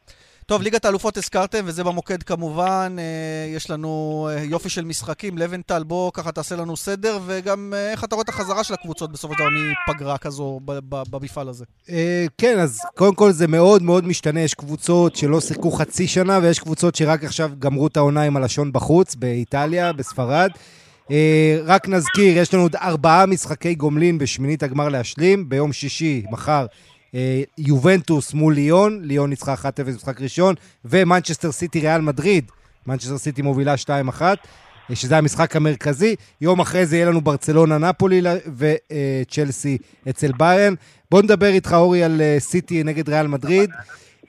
טוב, 0.45 0.61
ליגת 0.61 0.85
האלופות 0.85 1.17
הזכרתם, 1.17 1.59
וזה 1.65 1.83
במוקד 1.83 2.23
כמובן. 2.23 2.95
אה, 2.99 3.55
יש 3.55 3.69
לנו 3.69 4.29
אה, 4.31 4.43
יופי 4.43 4.69
של 4.69 4.85
משחקים. 4.85 5.37
לבנטל, 5.37 5.83
בוא 5.83 6.11
ככה 6.13 6.31
תעשה 6.31 6.55
לנו 6.55 6.77
סדר, 6.77 7.19
וגם 7.25 7.73
אה, 7.75 7.91
איך 7.91 8.03
אתה 8.03 8.15
רואה 8.15 8.23
את 8.23 8.29
החזרה 8.29 8.63
של 8.63 8.73
הקבוצות 8.73 9.11
בסופו 9.11 9.33
של 9.33 9.39
דבר 9.39 9.49
מפגרה 9.89 10.17
כזו 10.17 10.59
במפעל 10.89 11.49
הזה. 11.49 11.65
כן, 12.37 12.59
אז 12.59 12.79
קודם 12.95 13.15
כל 13.15 13.31
זה 13.31 13.47
מאוד 13.47 13.83
מאוד 13.83 14.07
משתנה. 14.07 14.39
יש 14.39 14.53
קבוצות 14.53 15.15
שלא 15.15 15.41
שיחקו 15.41 15.71
חצי 15.71 16.07
שנה, 16.07 16.39
ויש 16.41 16.59
קבוצות 16.59 16.95
שרק 16.95 17.23
עכשיו 17.23 17.51
גמרו 17.59 17.87
את 17.87 17.97
העונה 17.97 18.21
עם 18.21 18.37
הלשון 18.37 18.71
בחוץ, 18.71 19.15
באיטליה, 19.15 19.93
בספרד. 19.93 20.49
רק 21.65 21.87
נזכיר, 21.87 22.37
יש 22.37 22.53
לנו 22.53 22.63
עוד 22.63 22.75
ארבעה 22.75 23.25
משחקי 23.25 23.75
גומלין 23.75 24.17
בשמינית 24.17 24.63
הגמר 24.63 24.89
להשלים. 24.89 25.49
ביום 25.49 25.73
שישי, 25.73 26.23
מחר, 26.31 26.65
יובנטוס 27.57 28.33
מול 28.33 28.53
ליון, 28.53 28.99
ליון 29.03 29.29
ניצחה 29.29 29.53
1-0 29.53 29.83
במשחק 29.83 30.21
ראשון, 30.21 30.55
ומנצ'סטר 30.85 31.51
סיטי 31.51 31.79
ריאל 31.79 32.01
מדריד. 32.01 32.51
מנצ'סטר 32.87 33.17
סיטי 33.17 33.41
מובילה 33.41 33.75
2-1. 33.85 34.21
אה, 34.89 34.95
שזה 34.95 35.17
המשחק 35.17 35.55
המרכזי. 35.55 36.15
יום 36.41 36.59
אחרי 36.59 36.85
זה 36.85 36.95
יהיה 36.95 37.05
לנו 37.05 37.21
ברצלונה 37.21 37.77
נפולי 37.77 38.21
וצ'לסי 38.57 39.77
אצל 40.09 40.31
ביירן. 40.37 40.73
בוא 41.11 41.21
נדבר 41.21 41.47
איתך, 41.47 41.73
אורי, 41.73 42.03
על 42.03 42.21
אה, 42.21 42.35
סיטי 42.39 42.83
נגד 42.83 43.09
ריאל 43.09 43.27
מדריד. 43.27 43.69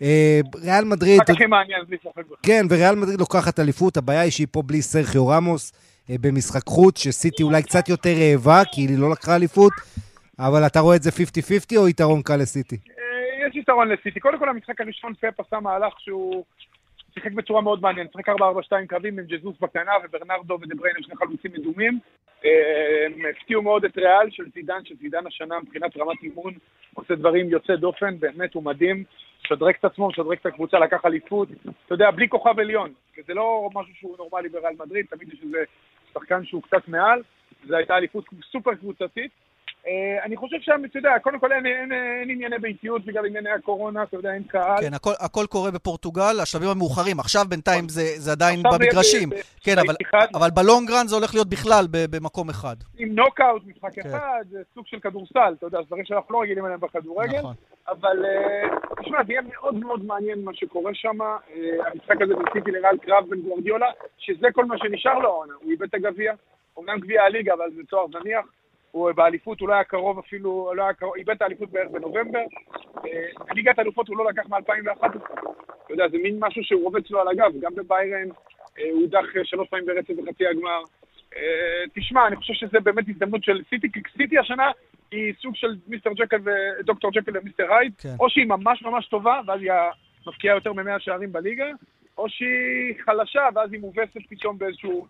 אה, 0.02 0.40
ריאל 0.56 0.84
מדריד, 0.84 1.20
רק 1.20 1.30
הכי 1.30 1.46
מעניין, 1.46 1.80
בלי 1.88 1.96
ספק. 2.02 2.22
כן, 2.42 2.66
וריאל 2.70 2.94
מדריד 2.94 3.20
לוקחת 3.20 3.60
אליפות, 3.60 3.96
הבעיה 3.96 4.20
היא 4.20 4.30
שהיא 4.30 4.46
פה 4.50 4.62
בלי 4.62 4.82
סרחיו 4.82 5.28
רמוס 5.28 5.72
אה, 6.10 6.16
במשחק 6.20 6.66
חוץ, 6.66 6.98
שסיטי 6.98 7.42
אולי 7.42 7.62
קצת 7.62 7.88
יותר 7.88 8.14
רעבה, 8.18 8.62
כי 8.72 8.80
היא 8.80 8.98
לא 8.98 9.10
לקחה 9.10 9.36
אליפות, 9.36 9.72
אבל 10.38 10.66
אתה 10.66 10.80
רואה 10.80 10.96
את 10.96 11.02
זה 11.02 11.10
50-50 11.10 11.76
או 11.76 11.88
יתרון 11.88 12.22
קל 12.22 12.36
לסיטי? 12.36 12.76
אה, 12.76 13.48
יש 13.48 13.56
יתרון 13.56 13.88
לסיטי. 13.88 14.20
קודם 14.20 14.38
כל, 14.38 14.48
המשחק 14.48 14.80
הראשון 14.80 15.14
פאפ 15.14 15.40
עשה 15.40 15.60
מהלך 15.60 16.00
שהוא 16.00 16.44
שיחק 17.14 17.32
בצורה 17.32 17.60
מאוד 17.60 17.80
מעניינת. 17.82 18.12
שיחק 18.12 18.28
4-4-2 18.28 18.32
קווים 18.88 19.18
עם 19.18 19.24
ג'זוס 19.24 19.56
בקנה 19.60 19.92
וברנרדו 20.04 20.58
ודבריין 20.62 20.96
הם 20.96 21.02
שני 21.02 21.16
חלוצים 21.16 21.52
מדומים. 21.52 21.98
אה, 22.44 22.50
הם 23.06 23.12
הפתיעו 23.30 23.62
מאוד 23.62 23.84
את 23.84 23.98
ריאל 23.98 24.30
של 24.30 24.44
זידן, 24.54 24.84
שזידן 24.84 25.26
השנה 25.26 25.60
מבחינת 25.60 25.96
רמת 25.96 26.22
אימון 26.22 26.54
עושה 26.94 27.14
דברים 27.14 27.50
יוצא 27.50 27.76
דופן, 27.76 28.18
באמת 28.20 28.54
הוא 28.54 28.62
מדהים. 28.62 29.04
משדרג 29.44 29.74
את 29.80 29.84
עצמו, 29.84 30.08
משדרג 30.08 30.38
את 30.40 30.46
הקבוצה, 30.46 30.78
לקח 30.78 31.04
אליפות. 31.04 31.48
אתה 31.86 31.94
יודע, 31.94 32.10
בלי 32.10 32.28
כוכב 32.28 32.58
עליון. 32.58 32.92
וזה 33.18 33.34
לא 33.34 33.68
משהו 33.74 33.94
שהוא 33.94 34.16
נורמלי 34.18 34.48
בריאל 34.48 34.74
מדריד, 34.78 35.06
תמיד 35.10 35.32
יש 35.32 35.38
איזה 35.42 35.64
שחקן 36.12 36.44
שהוא 36.44 36.62
קצת 36.62 36.88
מעל. 36.88 37.22
זו 37.66 37.76
הייתה 37.76 37.96
אליפות 37.96 38.24
סופר 38.52 38.74
קבוצתית. 38.74 39.30
אה, 39.86 40.24
אני 40.24 40.36
חושב 40.36 40.56
שם, 40.60 40.82
אתה 40.84 40.98
יודע, 40.98 41.18
קודם 41.22 41.38
כל 41.38 41.52
אין, 41.52 41.66
אין, 41.66 41.92
אין 41.92 42.30
ענייני 42.30 42.58
ביתיות 42.58 43.04
בגלל 43.04 43.26
ענייני 43.26 43.50
הקורונה, 43.50 44.02
אתה 44.02 44.16
יודע, 44.16 44.34
אין 44.34 44.42
קהל. 44.42 44.80
כן, 44.80 44.94
הכל, 44.94 45.12
הכל 45.20 45.44
קורה 45.48 45.70
בפורטוגל, 45.70 46.40
השלבים 46.42 46.68
המאוחרים. 46.68 47.20
עכשיו 47.20 47.42
בינתיים 47.48 47.88
זה, 47.88 48.02
זה 48.16 48.32
עדיין 48.32 48.62
במגרשים. 48.62 49.30
ב- 49.30 49.34
ב- 49.34 49.38
כן, 49.64 49.74
אבל. 49.78 49.94
אבל 50.34 50.50
בלונגרן 50.50 51.06
זה 51.06 51.16
הולך 51.16 51.34
להיות 51.34 51.48
בכלל 51.48 51.84
ב- 51.90 52.16
במקום 52.16 52.50
אחד. 52.50 52.76
עם 52.98 53.14
נוקאוט, 53.14 53.62
משחק 53.66 53.94
כן. 53.94 54.08
אחד, 54.08 54.44
זה 54.50 54.62
סוג 54.74 54.86
של 54.86 55.00
כדורסל, 55.00 55.54
אתה 55.58 55.66
יודע, 55.66 55.78
זה 55.78 55.84
דברים 55.86 56.04
שאנחנו 56.04 56.34
לא 56.34 56.42
רגילים 56.42 56.64
אליהם 56.66 56.80
בכדורגל. 56.80 57.38
נכון. 57.38 57.54
אבל 57.88 58.24
אה, 58.24 58.68
תשמע, 59.02 59.18
זה 59.26 59.32
יהיה 59.32 59.42
מאוד 59.42 59.74
מאוד 59.74 60.04
מעניין 60.04 60.44
מה 60.44 60.54
שקורה 60.54 60.90
שם. 60.94 61.22
אה, 61.22 61.36
המשחק 61.92 62.22
הזה 62.22 62.34
בין 62.34 62.44
סיטי 62.52 62.70
לריאל 62.70 62.96
קרב 62.96 63.24
בין 63.30 63.40
גוורדיולה, 63.42 63.86
שזה 64.18 64.46
כל 64.52 64.64
מה 64.64 64.78
שנשאר 64.78 65.18
לו 65.18 65.28
העונה. 65.28 65.54
הוא 65.62 65.70
איבד 65.70 65.82
את 65.88 65.94
הגביע, 65.94 66.32
אומנם 66.76 67.00
גביע 67.00 67.22
הליגה, 67.22 67.54
אבל 67.54 67.70
זה 67.76 67.82
תואר 67.88 68.06
זניח. 68.12 68.46
הוא 68.94 69.12
באליפות, 69.12 69.60
הוא 69.60 69.68
לא 69.68 69.74
היה 69.74 69.84
קרוב 69.84 70.18
אפילו, 70.18 70.72
לא 70.74 70.82
היה 70.82 70.92
קרוב, 70.92 71.14
איבד 71.16 71.34
את 71.34 71.42
האליפות 71.42 71.70
בערך 71.70 71.90
בנובמבר. 71.90 72.38
אה, 73.04 73.54
ליגת 73.54 73.78
האלופות 73.78 74.08
הוא 74.08 74.16
לא 74.16 74.26
לקח 74.30 74.42
מ-2011. 74.48 75.06
אתה 75.06 75.92
יודע, 75.92 76.08
זה 76.08 76.18
מין 76.18 76.36
משהו 76.38 76.64
שהוא 76.64 76.82
רובץ 76.82 77.10
לו 77.10 77.20
על 77.20 77.28
הגב. 77.28 77.60
גם 77.60 77.74
בביירן 77.74 78.28
אה, 78.78 78.90
הוא 78.90 79.00
הודח 79.00 79.36
אה, 79.36 79.44
שלוש 79.44 79.68
פעמים 79.68 79.86
ברצף 79.86 80.10
בחצי 80.10 80.46
הגמר. 80.46 80.82
תשמע, 81.94 82.26
אני 82.26 82.36
חושב 82.36 82.54
שזה 82.54 82.80
באמת 82.80 83.04
הזדמנות 83.08 83.44
של 83.44 83.62
סיטי, 83.70 83.92
כי 83.92 84.00
סיטי 84.16 84.38
השנה 84.38 84.70
היא 85.10 85.34
סוג 85.42 85.54
של 85.56 85.76
מיסטר 85.86 86.12
ג'קל 86.12 86.36
ודוקטור 86.44 87.10
ג'קל 87.10 87.38
ומיסטר 87.38 87.74
הייד, 87.74 87.92
כן. 87.98 88.08
או 88.20 88.30
שהיא 88.30 88.46
ממש 88.46 88.82
ממש 88.82 89.06
טובה, 89.06 89.40
ואז 89.46 89.60
היא 89.60 89.70
מפקיעה 90.26 90.54
יותר 90.54 90.72
מ-100 90.72 90.98
שערים 90.98 91.32
בליגה, 91.32 91.66
או 92.18 92.28
שהיא 92.28 92.94
חלשה, 93.04 93.48
ואז 93.54 93.72
היא 93.72 93.80
מובסת 93.80 94.20
פתאום 94.28 94.58
באיזשהו... 94.58 95.06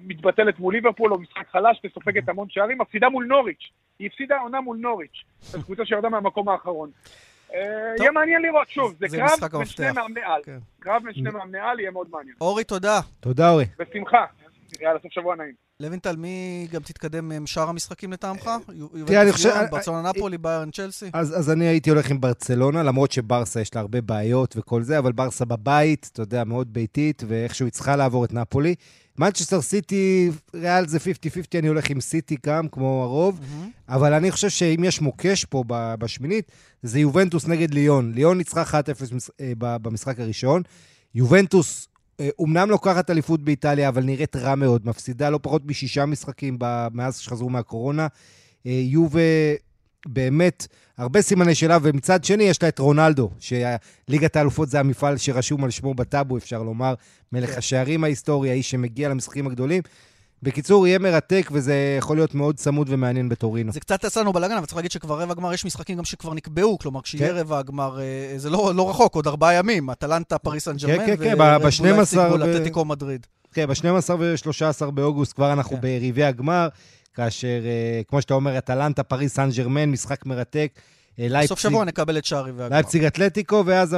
מתבטלת 0.00 0.58
מול 0.58 0.74
ליברפול, 0.74 1.12
או 1.12 1.18
משחק 1.18 1.48
חלש 1.48 1.80
וסופגת 1.84 2.28
המון 2.28 2.46
שערים, 2.50 2.78
מפסידה 2.80 3.08
מול 3.08 3.26
נוריץ'. 3.26 3.70
היא 3.98 4.08
הפסידה 4.12 4.38
עונה 4.38 4.60
מול 4.60 4.76
נוריץ'. 4.76 5.24
זו 5.40 5.62
קבוצה 5.62 5.84
שירדה 5.84 6.08
מהמקום 6.08 6.48
האחרון. 6.48 6.90
אה, 7.54 7.60
יהיה 7.98 8.10
מעניין 8.10 8.42
לראות, 8.42 8.68
שוב, 8.68 8.94
זה 9.00 9.06
זה 9.08 9.18
קרב 9.18 9.50
בין. 9.52 9.64
שני 9.64 9.92
מאמני 9.94 10.20
על. 10.22 10.42
כן. 10.44 10.58
קרב 10.80 11.02
בין 11.04 11.14
שני 11.14 11.30
מאמני 11.30 11.58
על 11.58 11.80
יהיה 11.80 11.90
מאוד 11.90 12.06
מעניין. 12.10 12.36
אורי, 12.40 12.64
תודה. 12.64 13.00
תודה, 13.20 13.50
אורי. 13.50 13.64
בשמחה. 13.78 14.24
יאללה, 14.80 14.98
סוף 14.98 15.12
שבוע 15.12 15.36
נעים. 15.36 15.65
לוינטל, 15.80 16.16
מי 16.16 16.28
גם 16.70 16.82
תתקדם 16.82 17.32
עם 17.32 17.46
שאר 17.46 17.68
המשחקים 17.68 18.12
לטעמך? 18.12 18.50
תראה, 19.06 19.22
אני 19.22 19.32
חושב- 19.32 19.54
ברצלונה 19.70 20.10
נפולי, 20.10 20.38
ביירן 20.38 20.70
צ'לסי? 20.70 21.06
אז, 21.12 21.50
אני 21.50 21.64
הייתי 21.66 21.90
הולך 21.90 22.10
עם 22.10 22.20
ברצלונה, 22.20 22.82
למרות 22.82 23.12
שברסה 23.12 23.60
יש 23.60 23.74
לה 23.74 23.80
הרבה 23.80 24.00
בעיות 24.00 24.54
וכל 24.58 24.82
זה, 24.82 24.98
אבל 24.98 25.12
ברסה 25.12 25.44
בבית, 25.44 26.10
אתה 26.12 26.22
יודע, 26.22 26.44
מאוד 26.44 26.72
ביתית, 26.72 27.22
ואיכשהו 27.28 27.66
היא 27.66 27.72
צריכה 27.72 27.96
לעבור 27.96 28.24
את 28.24 28.32
נפולי. 28.32 28.74
מנצ'סטר 29.18 29.60
סיטי, 29.62 30.30
ריאל 30.54 30.88
זה 30.88 30.98
50-50, 30.98 31.00
אני 31.58 31.68
הולך 31.68 31.90
עם 31.90 32.00
סיטי 32.00 32.36
גם, 32.46 32.68
כמו 32.68 33.02
הרוב. 33.02 33.40
אבל 33.88 34.12
אני 34.12 34.30
חושב 34.30 34.48
שאם 34.48 34.84
יש 34.84 35.00
מוקש 35.00 35.44
פה 35.44 35.64
בשמינית, 35.68 36.52
זה 36.82 36.98
יובנטוס 37.00 37.46
נגד 37.46 37.74
ליון. 37.74 38.12
ליון 38.14 38.38
ניצחה 38.38 38.62
1-0 38.62 38.72
מש- 39.12 39.30
אה, 39.40 39.52
ב- 39.58 39.76
במשחק 39.76 40.20
הראשון. 40.20 40.62
יובנטוס 41.14 41.88
אה, 41.88 41.95
אומנם 42.38 42.70
לוקחת 42.70 43.10
אליפות 43.10 43.42
באיטליה, 43.42 43.88
אבל 43.88 44.04
נראית 44.04 44.36
רע 44.36 44.54
מאוד. 44.54 44.86
מפסידה 44.86 45.30
לא 45.30 45.38
פחות 45.42 45.62
משישה 45.66 46.06
משחקים 46.06 46.58
מאז 46.92 47.18
שחזרו 47.18 47.50
מהקורונה. 47.50 48.06
יובה 48.64 49.20
באמת 50.06 50.66
הרבה 50.98 51.22
סימני 51.22 51.54
שאלה, 51.54 51.78
ומצד 51.82 52.24
שני 52.24 52.44
יש 52.44 52.62
לה 52.62 52.68
את 52.68 52.78
רונלדו, 52.78 53.30
שליגת 53.38 54.36
האלופות 54.36 54.68
זה 54.68 54.80
המפעל 54.80 55.16
שרשום 55.16 55.64
על 55.64 55.70
שמו 55.70 55.94
בטאבו, 55.94 56.36
אפשר 56.36 56.62
לומר, 56.62 56.94
מלך 57.32 57.50
כן. 57.50 57.58
השערים 57.58 58.04
ההיסטורי, 58.04 58.50
האיש 58.50 58.70
שמגיע 58.70 59.08
למשחקים 59.08 59.46
הגדולים. 59.46 59.82
בקיצור, 60.46 60.86
יהיה 60.86 60.98
מרתק, 60.98 61.48
וזה 61.52 61.96
יכול 61.98 62.16
להיות 62.16 62.34
מאוד 62.34 62.56
צמוד 62.56 62.86
ומעניין 62.90 63.28
בטורינו. 63.28 63.72
זה 63.72 63.80
קצת 63.80 64.04
עשה 64.04 64.20
לנו 64.20 64.32
בלאגן, 64.32 64.56
אבל 64.56 64.66
צריך 64.66 64.76
להגיד 64.76 64.90
שכבר 64.90 65.20
רבע 65.20 65.34
גמר, 65.34 65.52
יש 65.52 65.64
משחקים 65.64 65.98
גם 65.98 66.04
שכבר 66.04 66.34
נקבעו, 66.34 66.78
כלומר, 66.78 67.02
כשיהיה 67.02 67.28
כן. 67.28 67.36
רבע 67.36 67.58
הגמר, 67.58 68.00
אה, 68.00 68.38
זה 68.38 68.50
לא, 68.50 68.72
לא 68.74 68.90
רחוק, 68.90 69.14
עוד 69.14 69.26
ארבעה 69.26 69.54
ימים, 69.54 69.90
אטלנטה, 69.90 70.38
פריס 70.38 70.64
סן 70.64 70.76
ג'רמן, 70.76 71.06
כן, 71.06 71.16
כן, 71.16 71.38
ב-12 71.38 72.18
אתלטיקו 72.34 72.84
מדריד. 72.84 73.26
כן, 73.52 73.66
ב-12 73.66 74.10
ו-13 74.18 74.90
באוגוסט 74.90 75.32
כבר 75.34 75.52
אנחנו 75.52 75.76
כן. 75.76 75.80
ביריבי 75.80 76.24
הגמר, 76.24 76.68
כאשר, 77.14 77.60
אה, 77.64 78.00
כמו 78.08 78.20
שאתה 78.20 78.34
אומר, 78.34 78.58
אטלנטה, 78.58 79.02
פריס 79.02 79.34
סן 79.34 79.48
ג'רמן, 79.56 79.90
משחק 79.90 80.26
מרתק. 80.26 80.72
אה, 81.18 81.28
לייפציג... 81.28 81.46
בסוף 81.46 81.58
שבוע 81.58 81.84
נקבל 81.84 82.18
את 82.18 82.24
רבעי 82.24 82.50
הגמר. 82.50 82.76
לייפציג 82.76 83.04
אתלטיקו, 83.04 83.62
ואז 83.66 83.96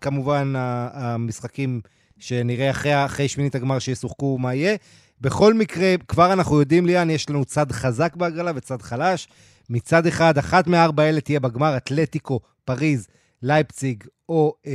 כמובן 0.00 0.52
המשחקים 0.56 1.80
שנראה 2.18 2.70
אחרי, 2.70 3.04
אחרי 3.04 3.28
שמינית 3.28 3.54
הגמר 3.54 3.78
שישוחקו 3.78 4.38
מה 4.38 4.54
יהיה. 4.54 4.76
בכל 5.22 5.54
מקרה, 5.54 5.94
כבר 6.08 6.32
אנחנו 6.32 6.60
יודעים, 6.60 6.86
ליאן, 6.86 7.10
יש 7.10 7.30
לנו 7.30 7.44
צד 7.44 7.72
חזק 7.72 8.16
בהגרלה 8.16 8.52
וצד 8.54 8.82
חלש. 8.82 9.28
מצד 9.70 10.06
אחד, 10.06 10.38
אחת 10.38 10.66
מארבע 10.66 11.08
אלה 11.08 11.20
תהיה 11.20 11.40
בגמר, 11.40 11.76
אתלטיקו, 11.76 12.40
פריז, 12.64 13.08
לייפציג 13.42 14.04
או 14.28 14.54
אה, 14.66 14.72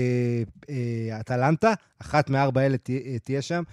אה, 0.70 1.20
אטלנטה. 1.20 1.74
אחת 2.02 2.30
מארבע 2.30 2.66
אלה 2.66 2.78
תה, 2.78 2.94
אה, 2.94 3.20
תהיה 3.24 3.42
שם. 3.42 3.64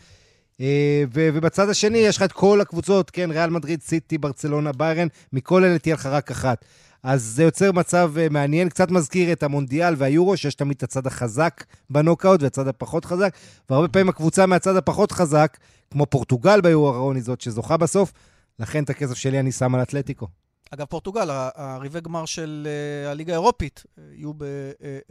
אה, 0.61 1.05
ו- 1.15 1.29
ובצד 1.35 1.69
השני 1.69 1.99
יש 1.99 2.17
לך 2.17 2.23
את 2.23 2.33
כל 2.33 2.61
הקבוצות, 2.61 3.11
כן, 3.11 3.31
ריאל 3.31 3.51
מדריד, 3.51 3.83
סיטי, 3.83 4.19
ברצלונה, 4.19 4.73
ביירן, 4.73 5.09
מכל 5.33 5.65
אלה 5.65 5.79
תהיה 5.79 5.95
לך 5.95 6.07
רק 6.07 6.31
אחת. 6.31 6.65
אז 7.05 7.23
זה 7.23 7.43
יוצר 7.43 7.73
מצב 7.73 8.13
uh, 8.17 8.33
מעניין, 8.33 8.69
קצת 8.69 8.91
מזכיר 8.91 9.33
את 9.33 9.43
המונדיאל 9.43 9.95
והיורו, 9.99 10.37
שיש 10.37 10.55
תמיד 10.55 10.77
את 10.77 10.83
הצד 10.83 11.07
החזק 11.07 11.65
בנוקאוט 11.91 12.43
והצד 12.43 12.69
הפחות 12.69 13.05
חזק, 13.05 13.37
והרבה 13.71 13.89
פעמים 13.89 14.09
הקבוצה 14.09 14.47
מהצד 14.47 14.77
הפחות 14.77 15.13
חזק, 15.13 15.57
כמו 15.91 16.07
פורטוגל 16.07 16.61
ביורו 16.61 16.89
האחרון, 16.89 17.17
היא 17.17 17.25
זאת 17.25 17.41
שזוכה 17.41 17.77
בסוף, 17.77 18.13
לכן 18.59 18.85
את 18.85 18.91
הכסף 18.91 19.15
שלי 19.15 19.41
אני 19.41 19.53
שם 19.53 19.75
על 19.75 19.83
אתלטיקו. 19.83 20.27
אגב, 20.71 20.87
פורטוגל, 20.87 21.29
הרבעי 21.31 22.01
גמר 22.01 22.25
של 22.25 22.69
אה, 23.07 23.11
הליגה 23.11 23.33
האירופית 23.33 23.83
אה, 23.99 24.05
יהיו 24.15 24.33
ב... 24.37 24.45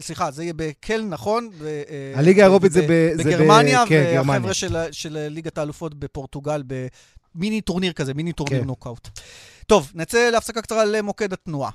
סליחה, 0.02 0.32
זה 0.32 0.44
יהיה 0.44 0.54
בקלן, 0.56 1.06
נכון? 1.10 1.50
הליגה 2.16 2.44
האירופית 2.44 2.72
זה, 2.72 2.86
ב, 2.90 3.14
בגרמניה, 3.18 3.84
כן, 3.88 4.22
והחבר'ה 4.28 4.54
של, 4.54 4.78
של 4.92 5.28
ליגת 5.30 5.58
האלופות 5.58 5.94
בפורטוגל 5.94 6.64
במיני 7.36 7.62
טורניר 7.62 7.94
כזה, 7.94 8.14
מיני 8.14 8.34
טורניר 8.34 8.62
כן. 8.62 8.68
נוקאוט. 8.68 9.10
טוב, 9.68 9.92
נצא 9.96 10.30
להפסקה 10.30 10.62
קצרה 10.62 10.86
למוקד 10.86 11.34
התנועה. 11.34 11.70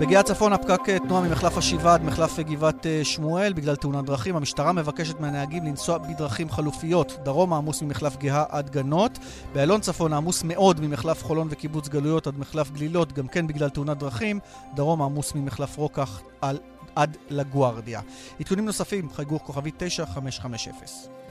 בגהה 0.00 0.22
צפון 0.22 0.52
הפקק 0.52 0.88
אה, 0.88 0.98
תנועה 0.98 1.22
ממחלף 1.28 1.58
השבעה 1.58 1.94
עד 1.94 2.02
מחלף 2.02 2.38
אה, 2.38 2.44
גבעת 2.44 2.86
אה, 2.86 3.00
שמואל 3.04 3.52
בגלל 3.52 3.76
תאונת 3.76 4.04
דרכים. 4.04 4.36
המשטרה 4.36 4.72
מבקשת 4.72 5.20
מהנהגים 5.20 5.64
לנסוע 5.64 5.98
בדרכים 5.98 6.50
חלופיות. 6.50 7.18
דרום 7.22 7.52
העמוס 7.52 7.82
ממחלף 7.82 8.16
גהה 8.16 8.44
עד 8.48 8.70
גנות. 8.70 9.18
באלון 9.52 9.80
צפון 9.80 10.12
העמוס 10.12 10.42
מאוד 10.42 10.80
ממחלף 10.80 11.24
חולון 11.24 11.48
וקיבוץ 11.50 11.88
גלויות 11.88 12.26
עד 12.26 12.38
מחלף 12.38 12.70
גלילות, 12.70 13.12
גם 13.12 13.28
כן 13.28 13.46
בגלל 13.46 13.68
תאונת 13.68 13.98
דרכים. 13.98 14.40
דרום 14.74 15.02
העמוס 15.02 15.34
ממחלף 15.34 15.76
רוקח 15.76 16.22
על, 16.40 16.58
עד 16.96 17.16
לגוארדיה. 17.30 18.00
עדכונים 18.40 18.64
נוספים, 18.64 19.10
חייגור 19.10 19.38
כוכבי 19.38 19.70
9550. 19.76 21.21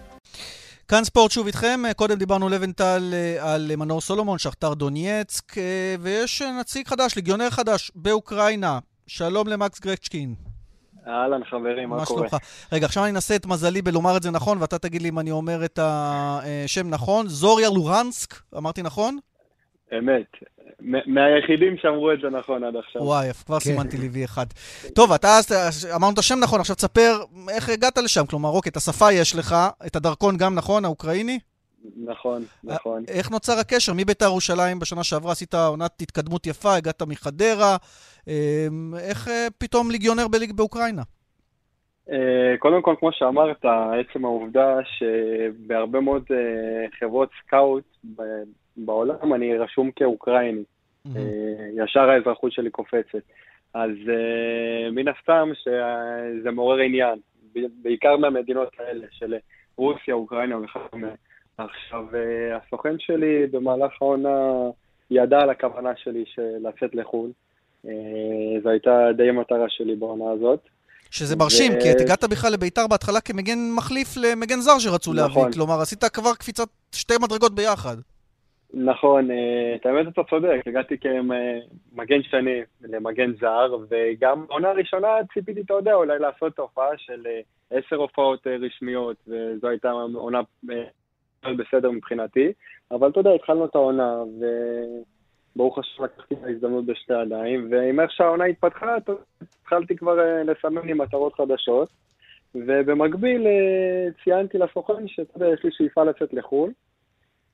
כאן 0.91 1.04
ספורט 1.04 1.32
שוב 1.32 1.45
איתכם, 1.47 1.80
קודם 1.95 2.17
דיברנו 2.17 2.49
לבנטל 2.49 3.01
אה, 3.13 3.54
על 3.54 3.75
מנור 3.75 4.01
סולומון, 4.01 4.38
שכתר 4.38 4.73
דונייצק, 4.73 5.58
אה, 5.58 5.95
ויש 5.99 6.41
נציג 6.41 6.88
חדש, 6.88 7.15
ליגיונר 7.15 7.49
חדש 7.49 7.91
באוקראינה. 7.95 8.80
שלום 9.08 9.47
למקס 9.47 9.80
גרצ'קין. 9.80 10.36
אהלן 11.08 11.43
חברים, 11.43 11.89
מה, 11.89 11.95
מה 11.95 12.06
קורה? 12.06 12.27
שלומך? 12.30 12.43
רגע, 12.71 12.86
עכשיו 12.86 13.04
אני 13.04 13.12
אנסה 13.12 13.36
את 13.36 13.45
מזלי 13.45 13.82
בלומר 13.82 14.17
את 14.17 14.23
זה 14.23 14.32
נכון, 14.32 14.58
ואתה 14.62 14.80
תגיד 14.80 15.01
לי 15.01 15.10
אם 15.10 15.19
אני 15.19 15.32
אומר 15.32 15.65
את 15.65 15.80
השם 15.82 16.89
נכון. 16.89 17.27
זוריה 17.27 17.69
לורנסק, 17.69 18.34
אמרתי 18.58 18.82
נכון? 18.82 19.17
אמת. 19.97 20.32
מהיחידים 21.05 21.77
שאמרו 21.77 22.11
את 22.11 22.19
זה 22.21 22.29
נכון 22.29 22.63
עד 22.63 22.75
עכשיו. 22.75 23.01
וואי, 23.01 23.33
כבר 23.45 23.59
כן. 23.59 23.65
סימנתי 23.65 23.97
לי 23.97 24.07
וי 24.07 24.25
אחד. 24.25 24.45
טוב, 24.95 25.11
אתה 25.11 25.39
אמרנו 25.95 26.13
את 26.13 26.17
השם 26.17 26.35
נכון, 26.43 26.59
עכשיו 26.59 26.75
תספר 26.75 27.11
איך 27.49 27.69
הגעת 27.69 27.97
לשם. 27.97 28.25
כלומר, 28.25 28.49
אוקיי, 28.49 28.69
את 28.69 28.77
השפה 28.77 29.11
יש 29.11 29.35
לך, 29.35 29.55
את 29.85 29.95
הדרכון 29.95 30.37
גם 30.37 30.55
נכון, 30.55 30.85
האוקראיני? 30.85 31.39
נכון, 32.05 32.41
נכון. 32.63 33.03
איך 33.07 33.31
נוצר 33.31 33.59
הקשר? 33.59 33.93
מביתר 33.93 34.25
ירושלים 34.25 34.79
בשנה 34.79 35.03
שעברה 35.03 35.31
עשית 35.31 35.53
עונת 35.53 36.01
התקדמות 36.01 36.47
יפה, 36.47 36.75
הגעת 36.75 37.01
מחדרה. 37.01 37.77
אמ, 38.27 38.93
איך 39.09 39.27
אה, 39.27 39.47
פתאום 39.57 39.91
ליגיונר 39.91 40.27
בליג 40.27 40.51
באוקראינה? 40.51 41.01
אה, 42.11 42.57
קודם 42.59 42.81
כל, 42.81 42.95
כמו 42.99 43.09
שאמרת, 43.11 43.65
עצם 43.65 44.25
העובדה 44.25 44.77
שבהרבה 44.83 45.99
מאוד 45.99 46.23
אה, 46.31 46.85
חברות 46.99 47.29
סקאוט 47.45 47.83
בעולם 48.77 49.33
אני 49.33 49.57
רשום 49.57 49.91
כאוקראיני. 49.95 50.63
Mm-hmm. 51.07 51.83
ישר 51.83 52.09
האזרחות 52.09 52.51
שלי 52.51 52.69
קופצת. 52.69 53.23
אז 53.73 53.89
uh, 53.89 54.91
מן 54.91 55.07
הסתם 55.07 55.49
שזה 55.53 56.51
מעורר 56.51 56.79
עניין, 56.79 57.19
בעיקר 57.55 58.17
מהמדינות 58.17 58.69
האלה 58.79 59.05
של 59.11 59.35
רוסיה, 59.77 60.13
אוקראינה 60.13 60.57
וכדומה. 60.59 61.07
עכשיו, 61.57 62.05
uh, 62.11 62.15
הסוכן 62.55 62.95
שלי 62.99 63.47
במהלך 63.51 63.91
העונה 64.01 64.69
ידע 65.11 65.39
על 65.39 65.49
הכוונה 65.49 65.89
שלי 65.95 66.23
של 66.27 66.55
לצאת 66.61 66.95
לחו"ל. 66.95 67.31
זו 68.63 68.69
הייתה 68.69 69.07
די 69.17 69.29
המטרה 69.29 69.65
שלי 69.69 69.95
בעונה 69.95 70.31
הזאת. 70.31 70.59
שזה 71.11 71.35
מרשים, 71.35 71.71
ו... 71.71 71.81
כי 71.81 71.91
את 71.91 72.01
הגעת 72.01 72.23
בכלל 72.23 72.53
לביתר 72.53 72.87
בהתחלה 72.87 73.21
כמגן 73.21 73.59
מחליף 73.75 74.07
למגן 74.17 74.59
זר 74.59 74.79
שרצו 74.79 75.13
נכון. 75.13 75.43
להביא. 75.43 75.53
כלומר, 75.53 75.81
עשית 75.81 76.03
כבר 76.03 76.33
קפיצת 76.33 76.67
שתי 76.91 77.13
מדרגות 77.21 77.55
ביחד. 77.55 77.95
נכון, 78.73 79.31
אה, 79.31 79.75
את 79.75 79.86
האמת 79.86 80.07
אתה 80.07 80.21
צודק, 80.29 80.62
הגעתי 80.65 80.97
כמגן 80.97 82.23
שני 82.23 82.62
למגן 82.81 83.31
זר, 83.39 83.77
וגם 83.89 84.47
בעונה 84.47 84.69
הראשונה 84.69 85.07
ציפיתי, 85.34 85.62
אתה 85.62 85.73
יודע, 85.73 85.93
אולי 85.93 86.19
לעשות 86.19 86.60
הופעה 86.60 86.97
של 86.97 87.27
אה, 87.27 87.41
עשר 87.77 87.95
הופעות 87.95 88.47
אה, 88.47 88.55
רשמיות, 88.55 89.17
וזו 89.27 89.67
הייתה 89.67 89.91
עונה 90.13 90.41
בסדר 91.43 91.91
מבחינתי, 91.91 92.51
אבל 92.91 93.10
אתה 93.10 93.19
יודע, 93.19 93.31
התחלנו 93.31 93.65
את 93.65 93.75
העונה, 93.75 94.23
וברוך 95.55 95.77
השם 95.77 96.03
לקחתי 96.03 96.36
את 96.36 96.43
ההזדמנות 96.43 96.86
בשתי 96.86 97.21
ידיים, 97.21 97.67
ועם 97.71 97.99
איך 97.99 98.12
שהעונה 98.12 98.45
התפתחה, 98.45 98.97
התחלתי 99.62 99.95
כבר 99.95 100.43
לסמן 100.43 100.86
לי 100.86 100.93
מטרות 100.93 101.34
חדשות, 101.34 101.89
ובמקביל 102.55 103.47
ציינתי 104.23 104.57
לסוכן 104.57 105.07
שאתה 105.07 105.31
יודע, 105.36 105.53
יש 105.53 105.63
לי 105.63 105.69
שאיפה 105.73 106.03
לצאת 106.03 106.34
לחו"ל. 106.34 106.71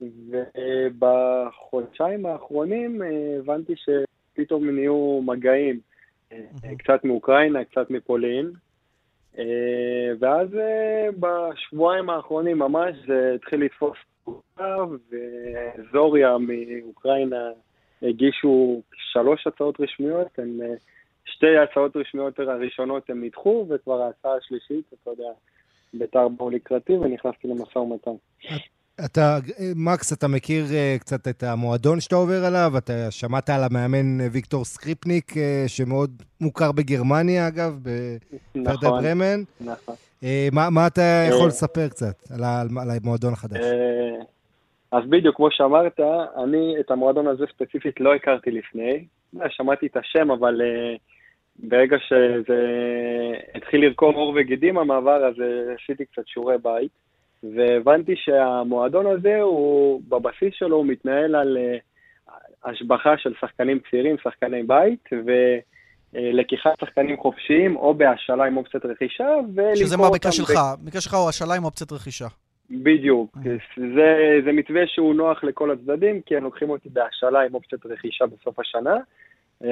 ובחודשיים 0.01 2.25
האחרונים 2.25 3.01
אה, 3.01 3.37
הבנתי 3.39 3.73
שפתאום 3.75 4.69
נהיו 4.69 5.21
מגעים, 5.21 5.79
אה, 6.31 6.39
קצת 6.77 7.03
מאוקראינה, 7.03 7.63
קצת 7.63 7.89
מפולין, 7.89 8.51
אה, 9.37 10.11
ואז 10.19 10.47
בשבועיים 11.19 12.09
האחרונים 12.09 12.59
ממש 12.59 12.95
זה 13.07 13.31
התחיל 13.35 13.63
לתפוס 13.63 13.97
תקופה, 14.21 14.75
וזוריה 15.09 16.37
מאוקראינה 16.37 17.49
הגישו 18.01 18.81
שלוש 18.93 19.47
הצעות 19.47 19.81
רשמיות, 19.81 20.39
הם, 20.39 20.59
שתי 21.25 21.57
הצעות 21.57 21.95
רשמיות 21.95 22.39
הראשונות 22.39 23.09
הם 23.09 23.23
נדחו, 23.23 23.65
וכבר 23.69 24.01
ההצעה 24.01 24.35
השלישית, 24.35 24.93
אתה 24.93 25.09
יודע, 25.09 25.29
בית"ר 25.93 26.27
באו 26.27 26.49
לקראתי 26.49 26.93
ונכנסתי 26.93 27.47
למשא 27.47 27.77
ומתן. 27.77 28.15
אתה, 29.05 29.37
מקס, 29.75 30.13
אתה 30.13 30.27
מכיר 30.27 30.65
uh, 30.65 30.99
קצת 30.99 31.27
את 31.27 31.43
המועדון 31.43 31.99
שאתה 31.99 32.15
עובר 32.15 32.45
עליו? 32.45 32.71
אתה 32.77 33.11
שמעת 33.11 33.49
על 33.49 33.63
המאמן 33.63 34.21
אה, 34.21 34.27
ויקטור 34.31 34.65
סקריפניק, 34.65 35.31
uh, 35.31 35.37
שמאוד 35.67 36.11
מוכר 36.41 36.71
בגרמניה, 36.71 37.47
אגב, 37.47 37.79
בפרדה 37.83 38.87
נכון, 38.87 39.03
ברמן. 39.03 39.39
נכון. 39.61 39.95
Uh, 40.21 40.25
מה, 40.51 40.69
מה 40.69 40.87
אתה 40.87 41.25
יכול 41.29 41.47
לספר 41.47 41.87
קצת 41.87 42.31
על, 42.33 42.43
על 42.81 42.87
המועדון 43.03 43.33
החדש? 43.33 43.65
אז 44.91 45.03
בדיוק, 45.09 45.35
כמו 45.35 45.47
שאמרת, 45.51 45.99
אני 46.43 46.75
את 46.79 46.91
המועדון 46.91 47.27
הזה 47.27 47.45
ספציפית 47.55 47.99
לא 47.99 48.15
הכרתי 48.15 48.51
לפני. 48.51 49.05
שמעתי 49.49 49.87
את 49.87 49.97
השם, 49.97 50.31
אבל 50.31 50.61
uh, 50.61 50.99
ברגע 51.59 51.97
שזה 51.99 52.61
התחיל 53.55 53.81
לרקום 53.81 54.15
עור 54.15 54.33
וגידים 54.35 54.77
המעבר, 54.77 55.25
אז 55.25 55.35
עשיתי 55.75 56.05
קצת 56.05 56.27
שיעורי 56.27 56.55
בית. 56.63 57.06
והבנתי 57.43 58.15
שהמועדון 58.15 59.05
הזה, 59.05 59.41
הוא, 59.41 60.01
בבסיס 60.09 60.53
שלו 60.53 60.77
הוא 60.77 60.85
מתנהל 60.85 61.35
על 61.35 61.57
אה, 61.57 61.77
השבחה 62.65 63.17
של 63.17 63.33
שחקנים 63.41 63.79
צעירים, 63.91 64.15
שחקני 64.23 64.63
בית, 64.63 65.09
ולקיחת 66.13 66.71
שחקנים 66.81 67.17
חופשיים, 67.17 67.75
או 67.75 67.93
בהשאלה 67.93 68.45
עם 68.45 68.57
אופציית 68.57 68.85
רכישה, 68.85 69.27
שזה 69.75 69.97
מה 69.97 70.09
במקרה 70.09 70.31
שלך? 70.31 70.51
במקרה 70.83 71.01
שלך 71.01 71.13
הוא 71.13 71.29
השאלה 71.29 71.55
עם 71.55 71.63
אופציית 71.63 71.91
רכישה. 71.91 72.27
בדיוק. 72.69 73.37
זה, 73.95 74.39
זה 74.45 74.51
מתווה 74.51 74.81
שהוא 74.87 75.15
נוח 75.15 75.43
לכל 75.43 75.71
הצדדים, 75.71 76.21
כי 76.25 76.37
הם 76.37 76.43
לוקחים 76.43 76.69
אותי 76.69 76.89
בהשאלה 76.89 77.41
עם 77.41 77.53
אופציית 77.53 77.85
רכישה 77.85 78.25
בסוף 78.25 78.59
השנה. 78.59 78.95
אה, 79.63 79.69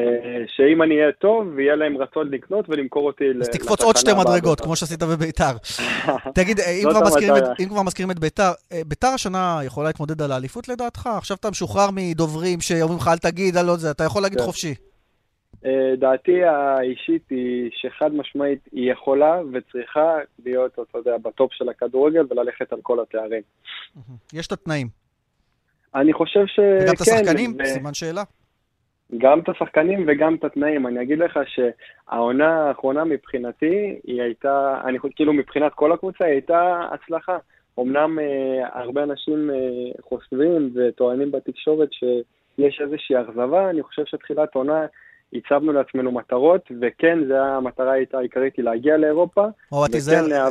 שאם 0.48 0.82
אני 0.82 1.02
אהיה 1.02 1.12
טוב, 1.12 1.48
ויהיה 1.56 1.76
להם 1.76 1.98
רצון 1.98 2.30
לקנות 2.32 2.65
ולמכור 2.69 3.08
אותי 3.08 3.24
לתחנה 3.24 3.41
אז 3.41 3.50
תקפוץ 3.50 3.82
עוד 3.82 3.95
שתי 3.95 4.12
מדרגות, 4.19 4.62
כמו 4.62 4.76
שעשית 4.76 5.04
בביתר. 5.04 5.52
תגיד, 6.36 6.60
אם 6.60 6.89
כבר, 6.89 7.02
מזכירים 7.02 7.36
את, 7.38 7.43
אם 7.60 7.69
כבר 7.69 7.84
מזכירים 7.84 8.12
את 8.12 8.19
ביתר, 8.19 8.52
אה, 8.71 8.82
ביתר 8.88 9.08
השנה 9.08 9.60
יכולה 9.65 9.88
להתמודד 9.88 10.21
על 10.21 10.32
האליפות 10.32 10.67
לדעתך? 10.67 11.10
עכשיו 11.17 11.38
אתה 11.38 11.50
משוחרר 11.50 11.89
מדוברים 11.93 12.62
שאומרים 12.62 13.00
לך, 13.00 13.08
אל 13.08 13.17
תגיד, 13.17 13.58
על 13.58 13.65
לא 13.65 13.76
זה, 13.76 13.91
אתה 13.91 14.04
יכול 14.04 14.21
להגיד 14.21 14.39
כן. 14.39 14.45
חופשי. 14.45 14.74
אה, 15.65 15.95
דעתי 16.00 16.43
האישית 16.43 17.30
היא 17.30 17.69
שחד 17.74 18.13
משמעית 18.13 18.60
היא 18.71 18.91
יכולה 18.91 19.41
וצריכה 19.54 20.17
להיות, 20.45 20.71
אתה 20.71 20.98
יודע, 20.98 21.17
בטופ 21.17 21.54
של 21.54 21.69
הכדורגל 21.69 22.26
וללכת 22.30 22.74
על 22.74 22.80
כל 22.82 23.00
התארים. 23.00 23.41
יש 24.34 24.48
את 24.48 24.52
התנאים. 24.52 24.88
אני 25.95 26.13
חושב 26.13 26.45
שכן. 26.45 26.78
וגם 26.82 26.93
את 26.93 27.02
השחקנים? 27.02 27.58
סימן 27.65 27.93
שאלה. 27.93 28.24
גם 29.17 29.39
את 29.39 29.49
השחקנים 29.49 30.04
וגם 30.08 30.36
את 30.36 30.43
התנאים. 30.43 30.88
אני 30.88 31.01
אגיד 31.01 31.19
לך 31.19 31.39
שהעונה 31.45 32.67
האחרונה 32.67 33.04
מבחינתי, 33.04 33.99
היא 34.04 34.21
הייתה, 34.21 34.82
אני 34.86 34.97
כאילו 35.15 35.34
מבחינת 35.34 35.73
כל 35.73 35.91
הקבוצה, 35.91 36.25
היא 36.25 36.34
הייתה 36.34 36.88
הצלחה. 36.91 37.38
אמנם 37.80 38.19
אה, 38.19 38.67
הרבה 38.73 39.04
אנשים 39.04 39.49
אה, 39.49 39.56
חושבים 40.01 40.71
וטוענים 40.75 41.32
בתקשורת 41.32 41.89
שיש 41.93 42.82
איזושהי 42.82 43.21
אכזבה, 43.21 43.69
אני 43.69 43.84
חושב 43.84 44.06
שתחילת 44.06 44.56
עונה 44.56 44.86
הצבנו 45.33 45.71
לעצמנו 45.71 46.11
מטרות, 46.11 46.61
וכן, 46.81 47.17
זו 47.27 47.35
המטרה 47.35 47.91
הייתה 47.91 48.17
העיקרית, 48.17 48.53
היא 48.57 48.65
להגיע 48.65 48.97
לאירופה. 48.97 49.45
או, 49.71 49.88
תיזהר, 49.88 50.27
לה... 50.27 50.47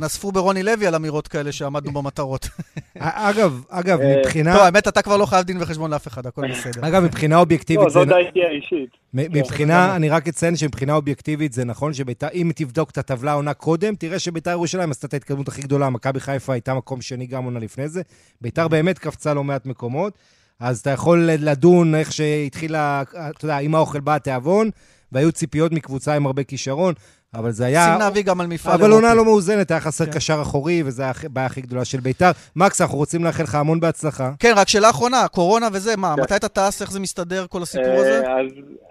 נספו 0.00 0.32
ברוני 0.32 0.62
לוי 0.62 0.86
על 0.86 0.94
אמירות 0.94 1.28
כאלה 1.28 1.52
שעמדנו 1.52 1.92
במטרות. 1.92 2.48
אגב, 2.98 3.64
אגב, 3.68 4.00
אה, 4.00 4.18
מבחינה... 4.18 4.52
טוב, 4.52 4.62
האמת, 4.62 4.88
אתה 4.88 5.02
כבר 5.02 5.16
לא 5.16 5.26
חייב 5.26 5.44
דין 5.44 5.56
וחשבון 5.60 5.90
לאף 5.90 6.06
אחד, 6.06 6.26
הכל 6.26 6.42
בסדר. 6.50 6.88
אגב, 6.88 7.02
מבחינה 7.04 7.36
אובייקטיבית... 7.38 7.84
לא, 7.84 7.90
זו 7.90 8.04
דעתי 8.04 8.44
האישית. 8.44 8.90
מבחינה, 9.14 9.96
אני 9.96 10.08
רק 10.08 10.28
אציין 10.28 10.56
שמבחינה 10.56 10.94
אובייקטיבית 10.94 11.52
זה 11.52 11.64
נכון 11.64 11.92
שביתר, 11.92 12.26
אם 12.34 12.50
תבדוק 12.54 12.90
את 12.90 12.98
הטבלה 12.98 13.30
העונה 13.30 13.54
קודם, 13.54 13.94
תראה 13.94 14.18
שביתר 14.18 14.50
ירושלים 14.50 14.90
עשתה 14.90 15.06
את 15.06 15.14
ההתקדמות 15.14 15.48
הכי 15.48 15.62
גדולה, 15.62 15.90
מכבי 15.90 16.20
חיפה 16.20 16.52
הייתה 16.52 16.74
מקום 16.74 17.00
שני 17.00 17.26
גם 17.26 17.44
עונה 17.44 17.58
לפני 17.58 17.88
זה. 17.88 18.02
ביתר 18.40 18.68
באמת 18.68 18.98
קפצה 18.98 19.34
לא 19.34 19.44
מעט 19.44 19.66
מקומות. 19.66 20.18
אז 20.60 20.80
אתה 20.80 20.90
יכול 20.90 21.18
לדון 21.18 21.94
איך 21.94 22.12
שהתחילה, 22.12 23.02
אתה 23.12 23.44
יודע, 23.44 23.58
עם 23.58 23.74
האוכל 23.74 24.00
בא 24.00 24.14
התיאבון, 24.14 24.70
והיו 25.12 25.32
ציפיות 25.32 25.72
מקבוצה 25.72 26.14
עם 26.14 26.26
הרבה 26.26 26.44
כישרון, 26.44 26.94
אבל 27.34 27.50
זה 27.50 27.66
היה... 27.66 27.84
שים 27.84 27.98
להביא 27.98 28.22
גם 28.22 28.40
על 28.40 28.46
מפעל 28.46 28.74
אבל 28.74 28.90
עונה 28.90 29.14
לא 29.14 29.24
מאוזנת, 29.24 29.70
היה 29.70 29.80
חסר 29.80 30.04
כן. 30.04 30.12
קשר 30.12 30.38
אחורי, 30.42 30.82
וזו 30.82 31.04
הבעיה 31.24 31.46
הכי 31.46 31.60
גדולה 31.60 31.84
של 31.84 32.00
ביתר. 32.00 32.30
מקס, 32.56 32.80
אנחנו 32.80 32.98
רוצים 32.98 33.24
לאחל 33.24 33.42
לך 33.42 33.54
המון 33.54 33.80
בהצלחה. 33.80 34.32
כן, 34.38 34.52
רק 34.56 34.68
שאלה 34.68 34.90
אחרונה, 34.90 35.28
קורונה 35.28 35.68
וזה, 35.72 35.96
מה, 35.96 36.14
כן. 36.16 36.22
מתי 36.22 36.36
אתה 36.36 36.48
טס, 36.48 36.82
איך 36.82 36.90
זה 36.90 37.00
מסתדר, 37.00 37.46
כל 37.46 37.62
הסיפור 37.62 37.94
הזה? 37.94 38.26
אה, 38.26 38.40
אז, 38.40 38.46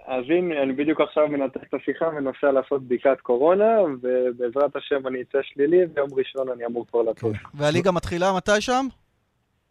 אז 0.06 0.24
הנה, 0.28 0.62
אני 0.62 0.72
בדיוק 0.72 1.00
עכשיו 1.00 1.28
מנתח 1.28 1.60
את 1.68 1.74
השיחה 1.74 2.04
ונוסע 2.16 2.52
לעשות 2.52 2.82
בדיקת 2.82 3.20
קורונה, 3.22 3.80
ובעזרת 4.02 4.76
השם 4.76 5.06
אני 5.06 5.18
אצא 5.22 5.38
שלילי, 5.42 5.78
ויום 5.94 6.08
ראשון 6.12 6.48
אני 6.56 6.66
אמור 6.66 6.86
כבר 6.90 7.02
לטוס. 7.02 7.36
כן. 7.36 7.48
והליגה 7.54 7.90
מתחילה 7.92 8.32
מתי 8.36 8.60
שם? 8.60 8.86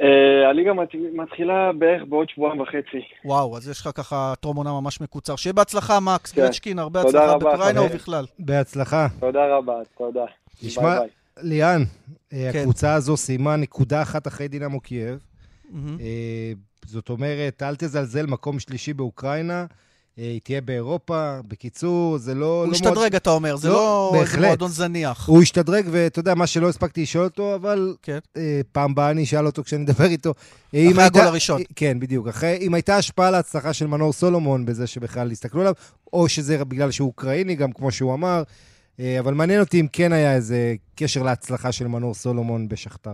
Uh, 0.02 0.06
הליגה 0.50 0.72
מתחילה 1.14 1.72
בערך 1.80 2.04
בעוד 2.10 2.30
שבועיים 2.30 2.62
וחצי. 2.62 3.02
וואו, 3.26 3.58
אז 3.58 3.70
יש 3.70 3.82
לך 3.82 3.90
ככה 3.96 4.34
טרום 4.40 4.58
עונה 4.58 4.72
ממש 4.82 5.02
מקוצר. 5.02 5.36
שיהיה 5.36 5.54
בהצלחה, 5.54 6.00
מקס, 6.00 6.32
כן. 6.32 6.42
גרצ'קין, 6.42 6.80
הרבה 6.80 7.02
הצלחה 7.02 7.38
באוקראינה 7.38 7.82
ובכלל. 7.82 8.26
בהצלחה. 8.40 9.08
תודה 9.20 9.58
רבה, 9.58 9.74
תודה. 9.98 10.26
תשמע, 10.60 11.00
ליאן, 11.42 11.82
אה, 12.34 12.50
כן. 12.54 12.60
הקבוצה 12.60 12.94
הזו 12.94 13.18
סיימה 13.18 13.56
נקודה 13.56 14.02
אחת 14.02 14.28
אחרי 14.28 14.48
דינמו 14.48 14.80
קייב. 14.80 15.20
Mm-hmm. 15.66 15.76
זאת 16.86 17.10
אומרת, 17.10 17.64
אל 17.64 17.76
תזלזל, 17.76 18.26
מקום 18.26 18.60
שלישי 18.60 18.94
באוקראינה. 18.94 19.66
אה, 20.20 20.24
היא 20.24 20.42
תהיה 20.44 20.62
באירופה. 20.62 21.40
בקיצור, 21.48 22.18
זה 22.18 22.36
לא... 22.36 22.60
הוא 22.60 22.68
לא 22.68 22.72
השתדרג, 22.72 22.98
מאוד... 22.98 23.16
אתה 23.16 23.30
אומר, 23.30 23.56
זה 23.56 23.70
לא, 23.70 24.12
לא 24.14 24.22
איזה 24.22 24.38
מועדון 24.38 24.72
זניח. 24.72 25.28
הוא 25.28 25.42
השתדרג, 25.42 25.86
ואתה 25.92 26.20
יודע, 26.20 26.36
מה 26.36 26.48
שלא 26.48 26.70
הספקתי 26.70 27.02
לשאול 27.02 27.24
אותו, 27.24 27.56
אבל 27.56 27.96
כן. 28.02 28.20
אה, 28.38 28.62
פעם 28.72 28.96
באה 28.96 29.12
אני 29.12 29.24
אשאל 29.24 29.46
אותו 29.46 29.64
כשאני 29.64 29.84
אדבר 29.84 30.06
איתו. 30.06 30.34
אחרי 30.70 30.88
הגול 30.90 31.00
הייתה... 31.00 31.24
הראשון. 31.24 31.62
כן, 31.76 32.00
בדיוק. 32.00 32.28
אחרי, 32.28 32.58
אם 32.62 32.74
הייתה 32.74 32.98
השפעה 32.98 33.32
להצלחה 33.32 33.74
של 33.74 33.88
מנור 33.88 34.14
סולומון 34.14 34.66
בזה 34.66 34.88
שבכלל 34.88 35.32
הסתכלו 35.32 35.62
עליו, 35.62 35.74
או 36.14 36.30
שזה 36.30 36.66
בגלל 36.66 36.92
שהוא 36.92 37.08
אוקראיני, 37.08 37.56
גם 37.56 37.72
כמו 37.72 37.92
שהוא 37.92 38.14
אמר, 38.14 38.44
אה, 39.00 39.20
אבל 39.20 39.34
מעניין 39.34 39.60
אותי 39.60 39.80
אם 39.80 39.88
כן 39.94 40.12
היה 40.14 40.36
איזה 40.36 40.76
קשר 40.96 41.24
להצלחה 41.24 41.72
של 41.72 41.88
מנור 41.88 42.14
סולומון 42.14 42.68
בשכתר. 42.68 43.14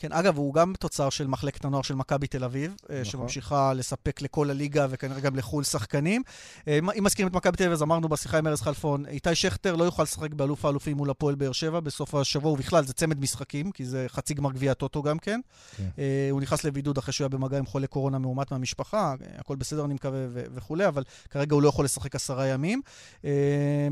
כן, 0.00 0.12
אגב, 0.12 0.36
הוא 0.36 0.54
גם 0.54 0.72
תוצר 0.78 1.10
של 1.10 1.26
מחלקת 1.26 1.64
הנוער 1.64 1.82
של 1.82 1.94
מכבי 1.94 2.26
תל 2.26 2.44
אביב, 2.44 2.74
אה, 2.90 3.00
נכון. 3.00 3.04
שממשיכה 3.04 3.72
לספק 3.72 4.22
לכל 4.22 4.50
הליגה 4.50 4.86
וכנראה 4.90 5.20
גם 5.20 5.36
לחו"ל 5.36 5.64
שחקנים. 5.64 6.22
אה, 6.68 6.78
אם 6.98 7.04
מזכירים 7.04 7.28
את 7.28 7.36
מכבי 7.36 7.56
תל 7.56 7.62
אביב, 7.62 7.72
אז 7.72 7.82
אמרנו 7.82 8.08
בשיחה 8.08 8.38
עם 8.38 8.46
ארז 8.46 8.60
חלפון, 8.60 9.06
איתי 9.06 9.34
שכטר 9.34 9.76
לא 9.76 9.84
יוכל 9.84 10.02
לשחק 10.02 10.34
באלוף 10.34 10.64
האלופים 10.64 10.96
מול 10.96 11.10
הפועל 11.10 11.34
באר 11.34 11.52
שבע 11.52 11.80
בסוף 11.80 12.14
השבוע, 12.14 12.52
ובכלל 12.52 12.84
זה 12.84 12.92
צמד 12.92 13.20
משחקים, 13.20 13.72
כי 13.72 13.84
זה 13.84 14.06
חצי 14.08 14.34
גמר 14.34 14.52
גביע 14.52 14.72
הטוטו 14.72 15.02
גם 15.02 15.18
כן. 15.18 15.40
כן. 15.76 15.84
אה, 15.98 16.28
הוא 16.30 16.40
נכנס 16.40 16.64
לבידוד 16.64 16.98
אחרי 16.98 17.12
שהוא 17.12 17.24
היה 17.24 17.28
במגע 17.28 17.58
עם 17.58 17.66
חולה 17.66 17.86
קורונה 17.86 18.18
מאומת 18.18 18.50
מהמשפחה, 18.50 19.14
הכל 19.38 19.56
בסדר, 19.56 19.84
אני 19.84 19.94
מקווה, 19.94 20.26
וכולי, 20.32 20.88
אבל 20.88 21.04
כרגע 21.30 21.54
הוא 21.54 21.62
לא 21.62 21.68
יכול 21.68 21.84
לשחק 21.84 22.14
עשרה 22.14 22.46
ימים. 22.46 22.80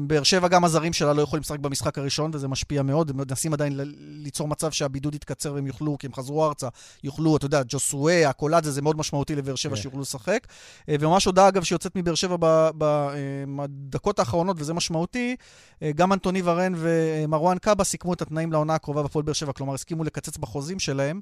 באר 0.00 0.22
שבע, 0.22 0.48
גם 0.48 0.64
הזרים 0.64 0.92
שלה 0.92 1.12
לא 1.12 1.22
יכולים 1.22 1.40
לשחק 1.40 1.58
במשחק 1.58 1.98
הראשון, 1.98 2.30
וזה 2.34 2.48
משפיע 2.48 2.82
מאוד. 2.82 3.10
הם 3.10 3.16
מנסים 3.16 3.52
עדיין 3.52 3.80
ליצור 3.98 4.48
מצב 4.48 4.70
שהבידוד 4.70 5.14
יתקצר 5.14 5.54
והם 5.54 5.66
יוכלו, 5.66 5.97
כי 5.98 6.06
הם 6.06 6.14
חזרו 6.14 6.46
ארצה, 6.46 6.68
יוכלו, 7.04 7.36
אתה 7.36 7.46
יודע, 7.46 7.62
ג'וסואה, 7.68 8.28
הקולאזה, 8.28 8.70
זה 8.70 8.82
מאוד 8.82 8.96
משמעותי 8.96 9.34
לבאר 9.34 9.54
שבע. 9.54 9.76
כן. 9.76 9.82
שיוכלו 9.82 10.00
לשחק. 10.00 10.46
אה, 10.88 10.96
וממש 11.00 11.24
הודעה, 11.24 11.48
אגב, 11.48 11.62
שיוצאת 11.62 11.96
מבאר 11.96 12.14
שבע 12.14 12.36
בדקות 12.78 14.18
האחרונות, 14.18 14.56
וזה 14.60 14.74
משמעותי, 14.74 15.36
אה, 15.82 15.92
גם 15.92 16.12
אנטוני 16.12 16.42
ורן 16.44 16.72
ומרואן 16.76 17.58
קאבה 17.58 17.84
סיכמו 17.84 18.12
את 18.12 18.22
התנאים 18.22 18.52
לעונה 18.52 18.74
הקרובה 18.74 19.02
בפועל 19.02 19.22
באר 19.22 19.32
שבע, 19.32 19.52
כלומר, 19.52 19.74
הסכימו 19.74 20.04
לקצץ 20.04 20.36
בחוזים 20.36 20.78
שלהם. 20.78 21.20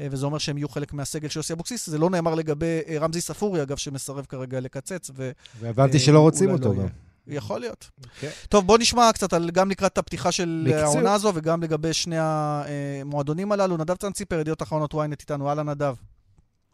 אה, 0.00 0.06
וזה 0.10 0.26
אומר 0.26 0.38
שהם 0.38 0.58
יהיו 0.58 0.68
חלק 0.68 0.92
מהסגל 0.92 1.28
של 1.28 1.38
יוסי 1.38 1.52
אבוקסיס. 1.52 1.90
זה 1.90 1.98
לא 1.98 2.10
נאמר 2.10 2.34
לגבי 2.34 2.80
רמזי 3.00 3.20
ספורי, 3.20 3.62
אגב, 3.62 3.76
שמסרב 3.76 4.24
כרגע 4.28 4.60
לקצץ. 4.60 5.10
ו... 5.16 5.30
והבנתי 5.60 5.98
שלא 5.98 6.20
רוצים 6.20 6.50
אותו 6.50 6.74
לא 6.74 6.82
גם. 6.82 6.88
יכול 7.28 7.60
להיות. 7.60 7.90
Okay. 8.00 8.08
אוקיי. 8.14 8.30
טוב, 8.48 8.66
בוא 8.66 8.78
נשמע 8.78 9.12
קצת 9.12 9.32
על, 9.32 9.50
גם 9.50 9.70
לקראת 9.70 9.98
הפתיחה 9.98 10.32
של 10.32 10.64
בקצור. 10.66 10.84
העונה 10.84 11.14
הזו 11.14 11.32
וגם 11.34 11.62
לגבי 11.62 11.92
שני 11.92 12.16
המועדונים 12.18 13.52
הללו. 13.52 13.76
נדב 13.76 13.96
צנציפר, 13.96 14.38
ידיעות 14.40 14.62
אחרונות 14.62 14.94
ynet 14.94 15.20
איתנו. 15.20 15.48
אהלן, 15.48 15.68
נדב. 15.68 15.94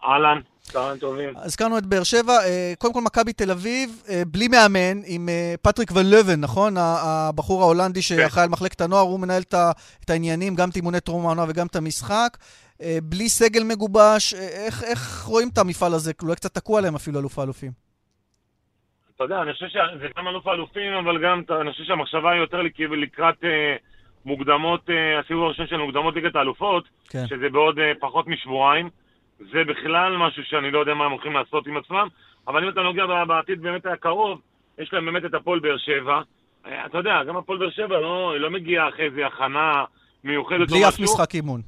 אהלן, 0.05 0.41
צהריים 0.63 0.99
טובים. 0.99 1.37
הזכרנו 1.37 1.79
את 1.79 1.87
באר 1.87 2.03
שבע. 2.03 2.45
אה, 2.45 2.73
קודם 2.79 2.95
כל, 2.95 3.01
מכבי 3.01 3.33
תל 3.33 3.51
אביב, 3.51 4.03
אה, 4.09 4.23
בלי 4.29 4.49
מאמן, 4.49 5.01
עם 5.05 5.29
אה, 5.29 5.55
פטריק 5.63 5.91
ון 5.95 6.41
נכון? 6.41 6.75
הבחור 6.79 7.63
ההולנדי 7.63 8.03
שאחראי 8.03 8.29
כן. 8.31 8.41
על 8.41 8.49
מחלקת 8.49 8.81
הנוער, 8.81 9.03
הוא 9.03 9.21
מנהל 9.21 9.43
את 10.05 10.11
העניינים, 10.11 10.55
גם 10.55 10.71
את 10.71 10.77
אימוני 10.77 11.01
טרום 11.01 11.27
העונה 11.27 11.45
וגם 11.49 11.67
את 11.67 11.77
המשחק. 11.77 12.37
בלי 13.03 13.29
סגל 13.29 13.65
מגובש, 13.65 14.35
איך, 14.35 14.83
איך 14.83 15.25
רואים 15.25 15.49
את 15.49 15.59
המפעל 15.59 15.95
הזה? 15.95 16.13
אולי 16.23 16.35
קצת 16.35 16.55
תקוע 16.55 16.81
להם 16.81 16.95
אפילו 16.95 17.21
אלוף 17.21 17.39
האלופים. 17.39 17.84
אתה 19.17 19.25
יודע, 19.25 19.43
אני 19.43 19.53
חושב 19.53 19.69
שזה 19.69 20.09
גם 20.19 20.29
אלוף 20.29 20.47
האלופים, 20.47 20.93
אבל 20.93 21.23
גם, 21.25 21.43
אני 21.61 21.71
חושב 21.73 21.85
שהמחשבה 21.85 22.31
היא 22.31 22.41
יותר 22.41 22.63
לקראת 22.91 23.45
אה, 23.45 23.77
מוקדמות, 24.25 24.91
אה, 24.91 25.19
הסיבוב 25.19 25.45
הראשון 25.45 25.67
של 25.67 25.77
מוקדמות 25.77 26.15
ליגת 26.15 26.37
האלופות, 26.37 26.89
כן. 27.09 27.27
שזה 27.27 27.49
בעוד 27.49 27.79
אה, 27.79 27.93
פחות 28.01 28.27
משבועיים. 28.27 28.91
זה 29.39 29.65
בכלל 29.65 30.17
משהו 30.17 30.45
שאני 30.45 30.71
לא 30.71 30.79
יודע 30.79 30.95
מה 30.95 31.05
הם 31.05 31.13
הולכים 31.13 31.33
לעשות 31.33 31.67
עם 31.67 31.77
עצמם, 31.77 32.09
אבל 32.49 32.65
אם 32.65 32.69
אתה 32.69 32.83
נוגע 32.83 33.25
בעתיד 33.25 33.63
באמת 33.63 33.87
הקרוב, 33.87 34.41
יש 34.79 34.93
להם 34.93 35.05
באמת 35.05 35.25
את 35.25 35.35
הפועל 35.35 35.59
באר 35.59 35.79
שבע. 35.79 36.21
אה, 36.67 36.87
אתה 36.87 36.99
יודע, 36.99 37.25
גם 37.25 37.37
הפועל 37.37 37.59
באר 37.59 37.71
שבע 37.71 38.01
לא, 38.01 38.41
לא 38.41 38.51
מגיע 38.51 38.89
אחרי 38.89 39.05
איזה 39.05 39.27
הכנה 39.27 39.85
מיוחדת 40.25 40.71
בלי 40.71 40.89
אף 40.89 41.01
משחק 41.01 41.35
אימון. 41.35 41.61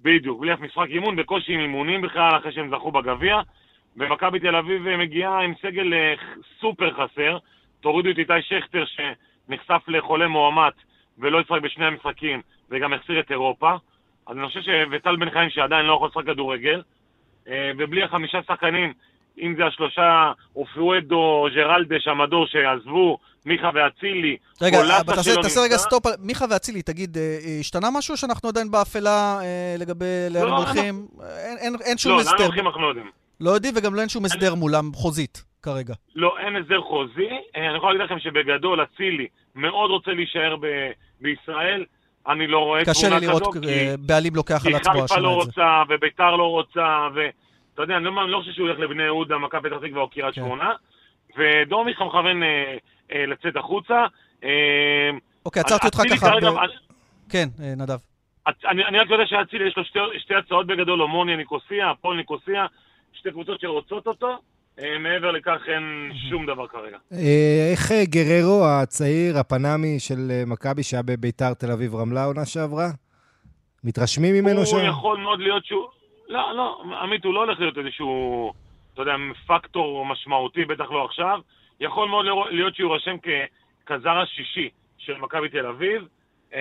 בדיוק, 0.00 0.40
בלי 0.40 0.54
אף 0.54 0.60
משחק 0.60 0.88
אימון, 0.88 1.16
בקושי 1.16 1.52
עם 1.52 1.60
אימונים 1.60 2.02
בכלל, 2.02 2.36
אחרי 2.36 2.52
שהם 2.52 2.70
זכו 2.70 2.92
בגביע. 2.92 3.40
ומכבי 3.96 4.40
תל 4.40 4.56
אביב 4.56 4.96
מגיעה 4.96 5.40
עם 5.40 5.54
סגל 5.62 5.94
אה, 5.94 6.14
סופר 6.60 6.90
חסר. 6.90 7.38
תורידו 7.80 8.10
את 8.10 8.18
איתי 8.18 8.42
שכטר 8.42 8.84
שנחשף 8.84 9.82
לחולה 9.88 10.28
מאומת 10.28 10.72
ולא 11.18 11.40
ישחק 11.40 11.62
בשני 11.62 11.84
המשחקים 11.84 12.40
וגם 12.70 12.92
החסיר 12.92 13.20
את 13.20 13.30
אירופה. 13.30 13.72
אז 14.26 14.36
אני 14.36 14.46
חושב 14.46 14.60
שווטל 14.60 15.16
בן 15.16 15.30
חיים 15.30 15.50
שעדיין 15.50 15.86
לא 15.86 15.94
יכול 15.94 16.08
לשחק 16.08 16.26
כדורגל. 16.26 16.82
אה, 17.48 17.70
ובלי 17.78 18.02
החמישה 18.02 18.38
שחקנים, 18.48 18.92
אם 19.38 19.54
זה 19.58 19.66
השלושה, 19.66 20.32
אופואדו, 20.56 21.46
ג'רלדש, 21.54 22.08
אמדור 22.08 22.46
שעזבו, 22.46 23.18
מיכה 23.46 23.70
ואצילי, 23.74 24.36
רגע, 24.62 24.78
אבל 25.00 25.14
תעשה 25.42 25.60
רגע 25.60 25.76
סטופ, 25.76 26.02
מיכה 26.18 26.44
ואצילי, 26.50 26.82
תגיד, 26.82 27.18
אה, 27.18 27.38
השתנה 27.60 27.88
משהו 27.92 28.16
שאנחנו 28.16 28.48
עדיין 28.48 28.70
באפלה 28.70 29.38
לגבי 29.78 30.04
לאן 30.30 30.42
הם 30.42 30.52
הולכים? 30.52 31.06
אין 31.80 31.98
שום 31.98 32.18
הסדר. 32.18 32.32
לא, 32.32 32.38
לאן 32.38 32.46
הולכים 32.46 32.66
אנחנו 32.66 32.82
לא 32.82 32.88
יודעים. 32.88 33.19
לא 33.40 33.50
יודעים 33.50 33.74
וגם 33.76 33.94
לא 33.94 34.00
אין 34.00 34.08
שום 34.08 34.24
הסדר 34.24 34.54
מולם 34.54 34.90
חוזית 34.94 35.44
כרגע. 35.62 35.94
לא, 36.14 36.38
אין 36.38 36.56
הסדר 36.56 36.80
חוזי. 36.80 37.28
אה, 37.56 37.68
אני 37.68 37.76
יכול 37.76 37.92
להגיד 37.92 38.04
לכם 38.04 38.18
שבגדול 38.18 38.82
אצילי 38.82 39.26
מאוד 39.54 39.90
רוצה 39.90 40.10
להישאר 40.10 40.56
ב- 40.60 40.90
בישראל. 41.20 41.84
אני 42.28 42.46
לא 42.46 42.58
רואה 42.58 42.84
קשה 42.84 43.08
לי 43.08 43.26
לראות 43.26 43.56
אה, 43.68 43.94
בעלים 43.98 44.34
לוקח 44.36 44.66
על 44.66 44.74
עצמו 44.74 44.92
השנה 44.92 45.04
את 45.04 45.08
זה. 45.08 45.14
כי 45.14 45.14
חיפה 45.14 45.20
לא 45.20 45.34
רוצה, 45.34 45.82
וביתר 45.88 46.36
לא 46.36 46.50
רוצה, 46.50 47.08
ואתה 47.14 47.82
יודע, 47.82 47.96
אני 47.96 48.04
לא, 48.04 48.28
לא 48.28 48.38
חושב 48.38 48.52
שהוא 48.52 48.68
הולך 48.68 48.78
לבני 48.78 49.02
יהודה, 49.02 49.38
מכבי 49.38 49.70
פתח 49.70 49.78
תקווה 49.86 50.02
או 50.02 50.08
קריית 50.08 50.34
כן. 50.34 50.40
שמונה, 50.40 50.72
ודורמיך 51.38 52.02
מכוון 52.02 52.42
אה, 52.42 52.76
אה, 53.12 53.26
לצאת 53.26 53.56
החוצה. 53.56 54.06
אה, 54.44 55.10
אוקיי, 55.46 55.60
עצרתי 55.60 55.86
אותך 55.86 56.02
ככה. 56.10 56.30
כן, 57.28 57.48
אה, 57.62 57.74
נדב. 57.76 57.98
אני, 58.64 58.84
אני 58.84 58.98
רק 58.98 59.10
יודע 59.10 59.26
שאצילי 59.26 59.68
יש 59.68 59.76
לו 59.76 59.84
שתי, 59.84 59.98
שתי 60.18 60.34
הצעות 60.34 60.66
בגדול, 60.66 61.00
הומוניה 61.00 61.36
ניקוסיה, 61.36 61.90
הפועל 61.90 62.16
ניקוסיה, 62.16 62.66
שתי 63.12 63.30
קבוצות 63.30 63.60
שרוצות 63.60 64.06
אותו. 64.06 64.38
אה, 64.78 64.98
מעבר 64.98 65.30
לכך 65.30 65.60
אין 65.66 66.12
שום 66.30 66.46
דבר 66.46 66.66
כרגע. 66.66 66.98
אה, 67.12 67.68
איך 67.72 67.92
גררו 68.02 68.64
הצעיר, 68.66 69.38
הפנאמי 69.38 69.98
של 69.98 70.42
מכבי, 70.46 70.82
שהיה 70.82 71.02
בביתר 71.02 71.54
תל 71.54 71.72
אביב 71.72 71.94
רמלה 71.94 72.24
עונה 72.24 72.46
שעברה? 72.46 72.88
מתרשמים 73.84 74.34
ממנו 74.34 74.66
שם? 74.66 74.76
הוא 74.76 74.84
יכול 74.84 75.18
מאוד 75.18 75.40
להיות 75.40 75.64
שהוא... 75.64 75.86
לא, 76.28 76.56
לא, 76.56 76.82
עמית, 77.02 77.24
הוא 77.24 77.34
לא 77.34 77.40
הולך 77.40 77.60
להיות 77.60 77.78
איזשהו, 77.78 78.52
אתה 78.94 79.02
יודע, 79.02 79.12
פקטור 79.46 80.06
משמעותי, 80.06 80.64
בטח 80.64 80.90
לא 80.90 81.04
עכשיו. 81.04 81.40
יכול 81.80 82.08
מאוד 82.08 82.26
להיות 82.50 82.74
שהוא 82.74 82.90
יירשם 82.90 83.16
כזר 83.86 84.18
השישי 84.18 84.68
של 84.98 85.16
מכבי 85.18 85.48
תל 85.48 85.66
אביב. 85.66 86.02
אה, 86.54 86.60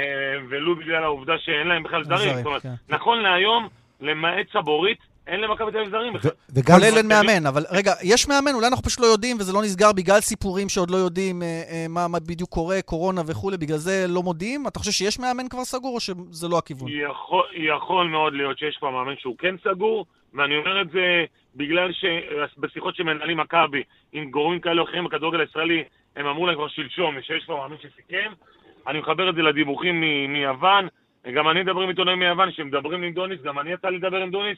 ולו 0.50 0.76
בגלל 0.76 1.04
העובדה 1.04 1.34
שאין 1.38 1.68
להם 1.68 1.84
בכלל 1.84 2.04
זרים. 2.04 2.36
זאת 2.36 2.46
אומרת, 2.46 2.62
כן. 2.62 2.74
נכון 2.90 3.20
להיום, 3.20 3.68
למעט 4.02 4.48
סבורית, 4.54 5.00
אין 5.30 5.42
למכבי 5.42 5.72
תל 5.72 5.78
אביב 5.78 5.90
זרים 5.90 6.14
בכלל. 6.14 6.32
כולל 6.66 6.98
אין 6.98 7.08
מאמן, 7.08 7.46
אבל 7.46 7.64
רגע, 7.72 7.92
יש 8.04 8.28
מאמן, 8.28 8.54
אולי 8.54 8.68
אנחנו 8.68 8.84
פשוט 8.84 9.00
לא 9.00 9.06
יודעים, 9.06 9.38
וזה 9.40 9.54
לא 9.54 9.62
נסגר 9.62 9.92
בגלל 9.92 10.20
סיפורים 10.20 10.70
שעוד 10.70 10.92
לא 10.92 10.98
יודעים 10.98 11.42
אה, 11.42 11.48
אה, 11.48 11.86
מה, 11.90 12.08
מה 12.08 12.20
בדיוק 12.20 12.50
קורה, 12.50 12.82
קורונה 12.82 13.22
וכולי, 13.28 13.58
בגלל 13.58 13.78
זה 13.78 14.06
לא 14.08 14.24
מודיעים? 14.24 14.68
אתה 14.68 14.80
חושב 14.80 14.92
שיש 14.92 15.20
מאמן 15.20 15.48
כבר 15.50 15.64
סגור, 15.64 15.96
או 15.96 16.00
שזה 16.00 16.48
לא 16.48 16.58
הכיוון? 16.58 16.90
יכול, 17.54 18.08
מאוד 18.08 18.34
להיות 18.34 18.60
שיש 18.60 18.78
כבר 18.78 18.90
מאמן 18.90 19.16
שהוא 19.18 19.36
כן 19.38 19.56
סגור, 19.64 20.06
ואני 20.34 20.58
אומר 20.58 20.82
את 20.82 20.90
זה 20.92 21.26
בגלל 21.56 21.92
שבשיחות 21.94 22.96
שמנהלים 22.96 23.38
מכבי 23.38 23.84
עם 24.14 24.32
גורמים 24.32 24.60
כאלה 24.60 24.82
או 24.82 24.88
אחרים 24.88 25.04
בכדורגל 25.04 25.40
הישראלי, 25.40 25.84
הם 26.16 26.26
אמרו 26.26 26.48
להם 26.48 26.56
כבר 26.56 26.68
שלשום 26.68 27.16
שיש 27.22 27.44
כבר 27.46 27.56
מאמן 27.56 27.76
שסיכם. 27.78 28.32
אני 28.88 29.00
מחבר 29.00 29.30
את 29.30 29.36
זה 29.36 29.42
לדיווחים 29.42 30.04
מיוון, 30.30 30.88
גם 31.36 31.50
אני 31.50 31.62
מדבר 31.62 31.82
עם 31.82 31.90
עיתונאים 31.90 32.20
מיוון 32.20 32.52
שמדברים 32.52 33.04
עם 33.04 33.14
דוניס, 33.14 33.42
גם 33.42 33.60
אני 33.60 33.72
יצא 33.72 33.90
לדבר 33.90 34.18
עם 34.18 34.32
דוניס. 34.32 34.58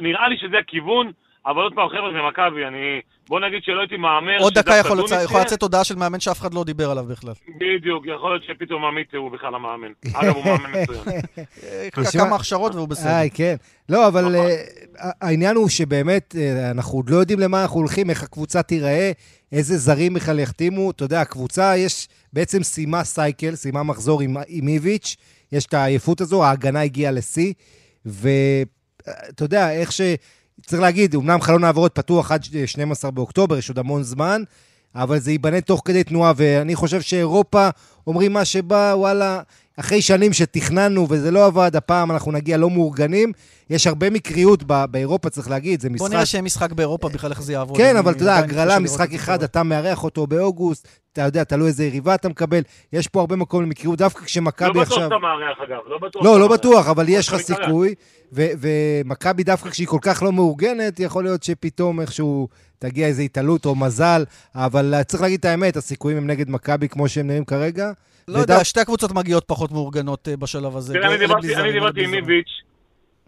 נראה 0.00 0.28
לי 0.28 0.36
שזה 0.38 0.58
הכיוון, 0.58 1.12
אבל 1.46 1.62
עוד 1.62 1.72
פעם, 1.74 1.88
חבר'ה, 1.88 2.12
זה 2.12 2.18
מכבי, 2.28 2.66
אני... 2.66 3.00
בוא 3.28 3.40
נגיד 3.40 3.62
שלא 3.62 3.80
הייתי 3.80 3.96
מהמר 3.96 4.38
עוד 4.38 4.54
דקה 4.54 4.74
יכול, 4.74 4.98
לצ... 4.98 5.10
יכול 5.24 5.40
לצאת 5.40 5.62
הודעה 5.62 5.84
של 5.84 5.96
מאמן 5.96 6.20
שאף 6.20 6.40
אחד 6.40 6.54
לא 6.54 6.64
דיבר 6.64 6.90
עליו 6.90 7.04
בכלל. 7.04 7.32
בדיוק, 7.56 8.06
יכול 8.06 8.30
להיות 8.30 8.44
שפתאום 8.44 8.84
עמית 8.84 9.14
הוא 9.14 9.30
בכלל 9.30 9.54
המאמן. 9.54 9.92
אגב, 10.14 10.34
הוא 10.34 10.44
מאמן 10.44 10.82
מצוין. 10.82 11.20
כמה 12.18 12.36
הכשרות 12.36 12.74
והוא 12.74 12.88
בסדר. 12.88 13.10
איי, 13.10 13.30
כן. 13.30 13.54
לא, 13.88 14.08
אבל 14.08 14.24
נכון. 14.24 14.34
אה, 14.34 15.10
העניין 15.20 15.56
הוא 15.56 15.68
שבאמת, 15.68 16.34
אה, 16.38 16.70
אנחנו 16.70 16.98
עוד 16.98 17.10
לא 17.10 17.16
יודעים 17.16 17.38
למה 17.38 17.62
אנחנו 17.62 17.80
הולכים, 17.80 18.10
איך 18.10 18.22
הקבוצה 18.22 18.62
תיראה, 18.62 19.12
איזה 19.52 19.76
זרים 19.76 20.14
בכלל 20.14 20.38
יחתימו. 20.38 20.90
אתה 20.90 21.04
יודע, 21.04 21.20
הקבוצה, 21.20 21.76
יש 21.76 22.08
בעצם 22.32 22.62
סיימה 22.62 23.04
סייקל, 23.04 23.54
סיימה 23.54 23.82
מחזור 23.82 24.20
עם, 24.22 24.36
עם 24.48 24.68
איביץ', 24.68 25.16
יש 25.52 25.66
את 25.66 25.74
העייפות 25.74 26.20
הזו, 26.20 26.44
ההגנה 26.44 26.80
הגיעה 26.80 27.12
לשיא, 27.12 27.52
ואתה 29.06 29.44
יודע, 29.44 29.72
איך 29.72 29.92
ש... 29.92 30.00
צריך 30.66 30.82
להגיד, 30.82 31.14
אמנם 31.14 31.40
חלון 31.40 31.64
העברות 31.64 31.94
פתוח 31.94 32.32
עד 32.32 32.44
12 32.66 33.10
באוקטובר, 33.10 33.58
יש 33.58 33.68
עוד 33.68 33.78
המון 33.78 34.02
זמן, 34.02 34.42
אבל 34.94 35.18
זה 35.18 35.30
ייבנה 35.30 35.60
תוך 35.60 35.82
כדי 35.84 36.04
תנועה, 36.04 36.32
ואני 36.36 36.74
חושב 36.74 37.00
שאירופה 37.00 37.68
אומרים 38.06 38.32
מה 38.32 38.44
שבא, 38.44 38.92
וואלה, 38.96 39.40
אחרי 39.76 40.02
שנים 40.02 40.32
שתכננו 40.32 41.06
וזה 41.10 41.30
לא 41.30 41.46
עבד, 41.46 41.76
הפעם 41.76 42.10
אנחנו 42.10 42.32
נגיע 42.32 42.56
לא 42.56 42.70
מאורגנים. 42.70 43.32
יש 43.70 43.86
הרבה 43.86 44.10
מקריות 44.10 44.62
באירופה, 44.90 45.30
צריך 45.30 45.50
להגיד, 45.50 45.80
זה 45.80 45.90
משחק... 45.90 45.98
בוא 46.00 46.08
נראה 46.08 46.26
שיהיה 46.26 46.42
משחק 46.42 46.72
באירופה 46.72 47.08
בכלל, 47.08 47.30
איך 47.30 47.42
זה 47.42 47.52
יעבוד. 47.52 47.76
כן, 47.76 47.96
אבל 47.96 48.12
אתה 48.12 48.22
יודע, 48.22 48.36
הגרלה, 48.36 48.78
משחק 48.78 49.14
אחד, 49.14 49.42
אתה 49.42 49.62
מארח 49.62 50.04
אותו 50.04 50.26
באוגוסט, 50.26 50.88
אתה 51.12 51.22
יודע, 51.22 51.44
תלוי 51.44 51.68
איזה 51.68 51.84
יריבה 51.84 52.14
אתה 52.14 52.28
מקבל. 52.28 52.62
יש 52.92 53.08
פה 53.08 53.20
הרבה 53.20 53.36
מקום 53.36 53.62
למקריות, 53.62 53.98
דווקא 53.98 54.24
כשמכבי 54.24 54.80
עכשיו... 54.80 54.98
לא 54.98 55.06
בטוח 55.06 55.18
שאתה 55.18 55.18
מארח, 55.18 55.58
אגב, 55.68 55.80
לא 55.86 55.98
בטוח. 55.98 56.24
לא, 56.24 56.40
לא 56.40 56.48
בטוח, 56.48 56.88
אבל 56.88 57.08
יש 57.08 57.28
לך 57.28 57.36
סיכוי. 57.36 57.94
ומכבי 58.32 59.42
דווקא 59.42 59.70
כשהיא 59.70 59.86
כל 59.86 59.98
כך 60.00 60.22
לא 60.22 60.32
מאורגנת, 60.32 61.00
יכול 61.00 61.24
להיות 61.24 61.42
שפתאום 61.42 62.00
איכשהו 62.00 62.48
תגיע 62.78 63.06
איזו 63.06 63.22
התעלות 63.22 63.66
או 63.66 63.74
מזל, 63.74 64.24
אבל 64.54 65.02
צריך 65.02 65.22
להגיד 65.22 65.38
את 65.38 65.44
האמת, 65.44 65.76
הסיכויים 65.76 66.18
הם 66.18 66.26
נגד 66.26 66.50
מכבי 66.50 66.88
כמו 66.88 67.08
שהם 67.08 67.26
נראים 67.26 67.44
כרגע. 67.44 67.92
לא 68.28 68.38
יודע, 68.38 68.64
שתי 68.64 68.80
הקבוצות 68.80 69.10
מגיעות 69.14 69.44
פחות 69.44 69.72
מאורגנות 69.72 70.28
אה, 70.28 70.36
בשלב 70.36 70.76
הזה. 70.76 70.94
תראה, 70.94 71.08
אני 71.08 71.72
דיברתי 71.72 72.04
עם 72.04 72.14
איביץ', 72.14 72.62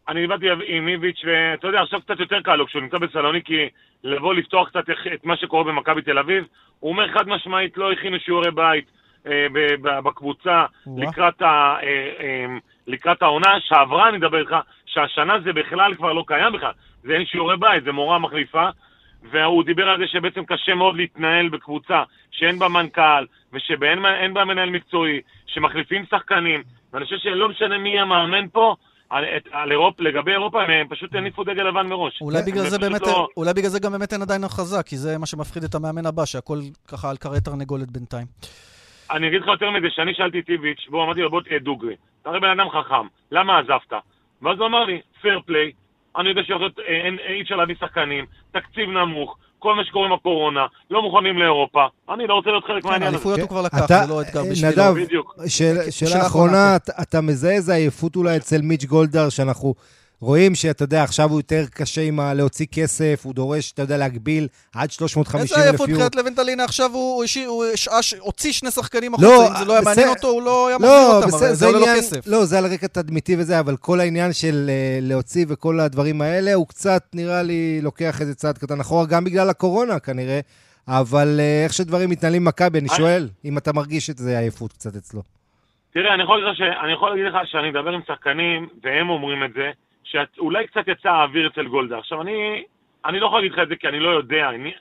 אני 0.08 0.20
דיברתי 0.20 0.46
עם 0.66 0.88
איביץ', 0.88 1.20
ואתה 1.24 1.66
יודע, 1.66 1.80
עכשיו 1.80 2.00
קצת 2.00 2.20
יותר 2.20 2.40
קל 2.40 2.56
לו, 2.56 2.66
כשהוא 2.66 2.82
נמצא 2.82 2.98
בסלוניקי, 2.98 3.68
לבוא 4.04 4.34
לפתוח 4.34 4.68
קצת 4.68 4.84
את 5.14 5.24
מה 5.24 5.37
שקורה 5.37 5.64
במכבי 5.64 6.02
תל 6.02 6.18
אביב. 6.18 6.44
הוא 6.80 6.90
אומר 6.92 7.12
חד 7.12 7.28
משמעית, 7.28 7.76
לא 7.76 7.92
הכינו 7.92 8.16
שיעורי 8.20 8.50
בית 8.50 8.84
אה, 9.26 9.46
בקבוצה 10.04 10.64
אה, 10.88 12.46
לקראת 12.87 13.22
העונה 13.22 13.61
שעברה, 13.61 14.08
אני 14.08 14.18
אדבר 14.18 14.40
איתך, 14.40 14.56
שהשנה 14.87 15.34
זה 15.44 15.52
בכלל 15.52 15.94
כבר 15.94 16.12
לא 16.12 16.24
קיים 16.26 16.52
בכלל. 16.52 16.72
זה 17.02 17.12
אין 17.12 17.26
שיעורי 17.26 17.56
בית, 17.56 17.84
זה 17.84 17.92
מורה 17.92 18.18
מחליפה. 18.18 18.68
והוא 19.22 19.64
דיבר 19.64 19.88
על 19.88 19.98
זה 19.98 20.04
שבעצם 20.07 20.44
קשה 20.44 20.74
מאוד 20.74 20.96
להתנהל 20.96 21.48
בקבוצה 21.48 22.02
שאין 22.31 22.59
בה 22.59 22.68
מנכ"ל 22.68 23.24
ושאין 23.52 24.35
בה 24.35 24.44
מנהל 24.44 24.70
מקצועי, 24.70 25.20
שמחליפים 25.46 26.04
שחקנים, 26.11 26.62
ואני 26.92 27.04
חושב 27.04 27.16
שלא 27.18 27.48
משנה 27.48 27.78
מי 27.78 28.00
המאמן 28.00 28.48
פה, 28.52 28.74
על, 29.11 29.24
על 29.52 29.72
אירופ, 29.72 30.00
לגבי 30.00 30.33
אירופה 30.33 30.62
הם 30.62 30.88
פשוט 30.88 31.14
הניפו 31.14 31.44
דגל 31.44 31.62
לבן 31.62 31.87
מראש. 31.87 32.20
אולי 32.20 32.42
בגלל, 32.46 32.64
זה 32.64 32.78
באמת, 32.78 33.00
לא... 33.00 33.28
אולי 33.37 33.52
בגלל 33.54 33.70
זה 33.70 33.81
גם 33.81 33.92
באמת 33.92 34.12
אין 34.12 34.22
עדיין 34.22 34.44
הכרזה, 34.44 34.83
כי 34.83 34.96
זה 34.96 35.18
מה 35.18 35.26
שמפחיד 35.26 35.64
את 35.64 35.74
המאמן 35.74 36.07
הבא, 36.07 36.24
שהכל 36.24 36.59
ככה 36.88 37.11
על 37.11 37.16
כרי 37.16 37.40
תרנגולת 37.40 37.90
בינתיים. 37.90 38.26
אני 39.11 39.28
אגיד 39.28 39.40
לך 39.42 39.48
יותר 39.48 39.70
מזה, 39.70 39.87
שאני 39.90 40.14
שאלתי 40.14 40.38
את 40.38 40.48
איביץ', 40.48 40.87
בוא 40.90 41.04
אמרתי 41.04 41.20
לו 41.20 41.31
בוא 41.31 41.40
תהיה 41.40 41.59
דוגרי. 41.59 41.96
אתה 42.22 42.31
הרי 42.31 42.40
בן 42.40 42.50
אדם 42.50 42.70
חכם, 42.70 43.07
למה 43.33 43.59
עזבת? 43.59 43.92
ואז 44.42 44.59
הוא 44.59 44.66
אמר 44.66 44.85
לי, 44.85 45.00
פייר 45.20 45.40
פליי, 45.46 45.72
אני 46.16 46.29
יודע 46.29 46.42
שאי 46.47 47.42
אפשר 47.42 47.57
להביא 47.57 47.75
שחקנים, 47.81 48.27
תקציב 48.53 48.90
נמוך, 48.90 49.37
כל 49.59 49.75
מה 49.75 49.85
שקורה 49.85 50.07
עם 50.07 50.12
הקורונה, 50.12 50.66
לא 50.90 51.03
מוכנים 51.03 51.38
לאירופה. 51.38 51.87
אני 52.11 52.27
לא 52.27 52.35
רוצה 52.35 52.51
להיות 52.51 52.64
חלק 52.64 52.83
כן, 52.83 52.88
מהעניין 52.88 53.09
הזה. 53.09 53.16
אליפויות 53.16 53.40
הוא 53.40 53.49
כבר 53.49 53.62
לקח, 53.62 53.87
זה 53.88 53.94
לא 54.09 54.23
אתגר 54.23 54.42
בשבילו. 54.51 54.71
נדב, 54.73 55.90
שאלה 55.90 56.27
אחרונה, 56.27 56.77
אתה 57.03 57.21
מזהה 57.21 57.53
איזה 57.53 57.75
עייפות 57.75 58.16
אולי 58.16 58.37
אצל 58.37 58.61
מיץ' 58.62 58.85
גולדהר, 58.85 59.29
שאנחנו... 59.29 59.75
רואים 60.20 60.54
שאתה 60.54 60.85
יודע, 60.85 61.02
עכשיו 61.02 61.31
הוא 61.31 61.38
יותר 61.38 61.64
קשה 61.74 62.00
עם 62.00 62.20
ה... 62.20 62.35
להוציא 62.35 62.66
כסף, 62.72 63.20
הוא 63.24 63.35
דורש, 63.35 63.72
אתה 63.72 63.83
יודע, 63.83 63.96
להגביל 63.96 64.48
עד 64.74 64.90
350 64.90 65.40
אלף 65.40 65.50
יורו. 65.50 65.61
איזה 65.61 65.70
עייפות 65.70 65.88
מבחינת 65.88 66.16
לבנטלינה 66.16 66.64
עכשיו 66.64 66.90
הוא, 66.92 67.24
הוא, 67.46 67.64
הוציא 68.20 68.52
שני 68.52 68.70
שחקנים 68.70 69.14
החוצה, 69.14 69.28
לא, 69.28 69.48
אם 69.48 69.57
זה 69.59 69.64
לא 69.64 69.72
היה 69.72 69.83
מעניין 69.83 70.09
אותו, 70.09 70.28
הוא 70.28 70.42
לא 70.42 70.68
היה 70.68 70.76
לא, 70.81 71.16
אותם, 71.16 71.28
אבל 71.28 71.54
זה 71.54 71.66
עולה 71.66 71.78
לו 71.78 71.87
כסף. 71.87 72.26
לא, 72.26 72.44
זה 72.44 72.59
על 72.59 72.66
רקע 72.66 72.87
תדמיתי 72.87 73.37
וזה, 73.38 73.61
אבל 73.61 73.76
כל 73.76 74.00
העניין 74.00 74.33
של 74.33 74.66
אה, 74.68 74.98
להוציא 75.02 75.46
וכל 75.48 75.81
הדברים 75.81 76.22
האלה, 76.22 76.54
הוא 76.54 76.66
קצת, 76.68 77.02
נראה 77.14 77.42
לי, 77.42 77.81
לוקח 77.83 78.20
איזה 78.20 78.35
צעד 78.35 78.59
קטן 78.59 78.81
אחורה, 78.81 79.07
גם 79.07 79.24
בגלל 79.24 79.50
הקורונה 79.50 79.98
כנראה, 79.98 80.40
אבל 80.88 81.37
אה, 81.40 81.64
איך 81.64 81.72
שדברים 81.72 82.11
מתנהלים 82.11 82.44
במכבי, 82.44 82.78
אני 82.78 82.88
שואל, 82.88 83.28
אם 83.44 83.59
אתה 83.59 83.72
מרגיש 83.72 84.11
את 84.11 84.18
זה 84.18 84.38
עייפות 84.38 84.72
קצת 84.72 84.96
אצלו. 84.96 85.22
תראה, 85.92 86.14
אני 86.14 86.22
יכול 86.92 87.11
להגיד 87.11 87.24
לך 87.26 87.37
שאני 87.44 87.70
מדבר 87.70 87.90
עם 87.90 88.00
שחקנים, 88.07 88.68
והם 88.83 89.09
אומרים 89.09 89.44
את 89.44 89.50
זה, 89.54 89.70
שאולי 90.11 90.66
קצת 90.66 90.88
יצא 90.88 91.11
האוויר 91.11 91.47
אצל 91.47 91.66
גולדה. 91.66 91.99
עכשיו, 91.99 92.23
אני, 92.23 92.64
אני 93.05 93.21
לא 93.21 93.27
יכול 93.27 93.38
להגיד 93.38 93.53
לך 93.53 93.59
את 93.59 93.68
זה 93.68 93.77
כי 93.77 93.88
אני 93.88 94.01
לא 94.01 94.11
יודע. 94.11 94.49
אני, 94.49 94.73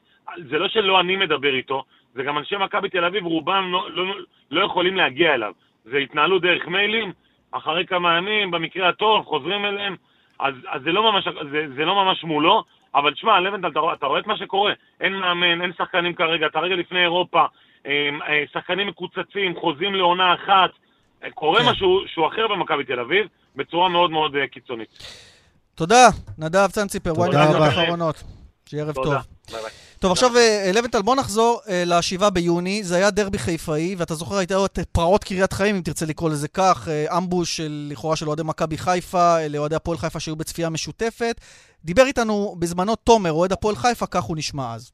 זה 0.50 0.60
לא 0.60 0.68
שלא 0.68 1.00
אני 1.00 1.16
מדבר 1.16 1.54
איתו, 1.54 1.84
זה 2.14 2.24
גם 2.24 2.38
אנשי 2.38 2.56
מכבי 2.58 2.90
תל 2.90 3.06
אביב, 3.06 3.26
רובם 3.26 3.72
לא, 3.72 3.92
לא, 3.92 4.16
לא 4.52 4.66
יכולים 4.66 4.96
להגיע 4.96 5.34
אליו. 5.34 5.54
זה 5.86 5.98
התנהלות 5.98 6.42
דרך 6.42 6.68
מיילים, 6.68 7.12
אחרי 7.52 7.86
כמה 7.86 8.18
ימים, 8.18 8.52
במקרה 8.52 8.90
הטוב, 8.90 9.26
חוזרים 9.26 9.66
אליהם, 9.66 9.96
אז, 10.40 10.54
אז 10.68 10.82
זה, 10.82 10.92
לא 10.92 11.12
ממש, 11.12 11.28
זה, 11.52 11.68
זה 11.76 11.86
לא 11.86 11.96
ממש 11.96 12.24
מולו, 12.24 12.64
אבל 12.96 13.14
תשמע, 13.14 13.40
לבנטל, 13.40 13.68
אתה, 13.68 13.80
אתה 13.94 14.06
רואה 14.06 14.20
את 14.20 14.28
מה 14.28 14.38
שקורה. 14.38 14.74
אין 15.02 15.14
מאמן, 15.14 15.62
אין 15.62 15.72
שחקנים 15.78 16.14
כרגע, 16.14 16.46
אתה 16.46 16.60
רגע 16.60 16.76
לפני 16.76 17.02
אירופה, 17.02 17.46
אה, 17.86 18.10
אה, 18.28 18.44
שחקנים 18.54 18.88
מקוצצים, 18.88 19.56
חוזים 19.56 19.96
לעונה 19.96 20.34
אחת, 20.34 20.72
קורה 21.36 21.64
כן. 21.64 21.70
משהו 21.70 22.02
שהוא 22.08 22.28
אחר 22.28 22.48
במכבי 22.48 22.84
תל 22.84 23.00
אביב, 23.00 23.28
בצורה 23.56 23.90
מאוד 23.90 24.12
מאוד 24.12 24.32
uh, 24.36 24.48
קיצונית. 24.52 24.90
תודה, 25.76 26.10
נדב 26.38 26.68
צנציפר, 26.72 27.14
וואי 27.14 27.30
נדב 27.30 27.62
האחרונות. 27.62 28.24
שיהיה 28.66 28.84
ערב 28.84 28.96
טוב. 28.96 29.14
טוב, 30.00 30.12
עכשיו, 30.12 30.38
אה, 30.38 30.72
לבנטל, 30.74 31.02
בוא 31.02 31.16
נחזור 31.16 31.62
uh, 31.64 31.70
לשבעה 31.86 32.30
ביוני. 32.30 32.84
זה 32.84 32.96
היה 32.96 33.12
דרבי 33.12 33.38
חיפאי, 33.38 33.96
ואתה 33.98 34.14
זוכר, 34.14 34.36
הייתה 34.36 34.56
עוד 34.56 34.70
פרעות 34.92 35.24
קריית 35.24 35.54
חיים, 35.54 35.76
אם 35.76 35.82
תרצה 35.82 36.06
לקרוא 36.06 36.30
לזה 36.30 36.48
כך, 36.48 36.88
אמבוש 37.18 37.58
של, 37.58 37.88
לכאורה 37.92 38.16
של 38.16 38.28
אוהדי 38.28 38.44
מכבי 38.44 38.78
חיפה, 38.78 39.48
לאוהדי 39.50 39.76
הפועל 39.76 39.98
חיפה 39.98 40.20
שהיו 40.20 40.36
בצפייה 40.36 40.70
משותפת. 40.70 41.42
דיבר 41.86 42.06
איתנו 42.06 42.56
בזמנו 42.60 42.96
תומר, 42.96 43.32
אוהד 43.32 43.52
הפועל 43.52 43.76
חיפה, 43.76 44.06
כך 44.06 44.24
הוא 44.24 44.38
נשמע 44.38 44.74
אז. 44.74 44.92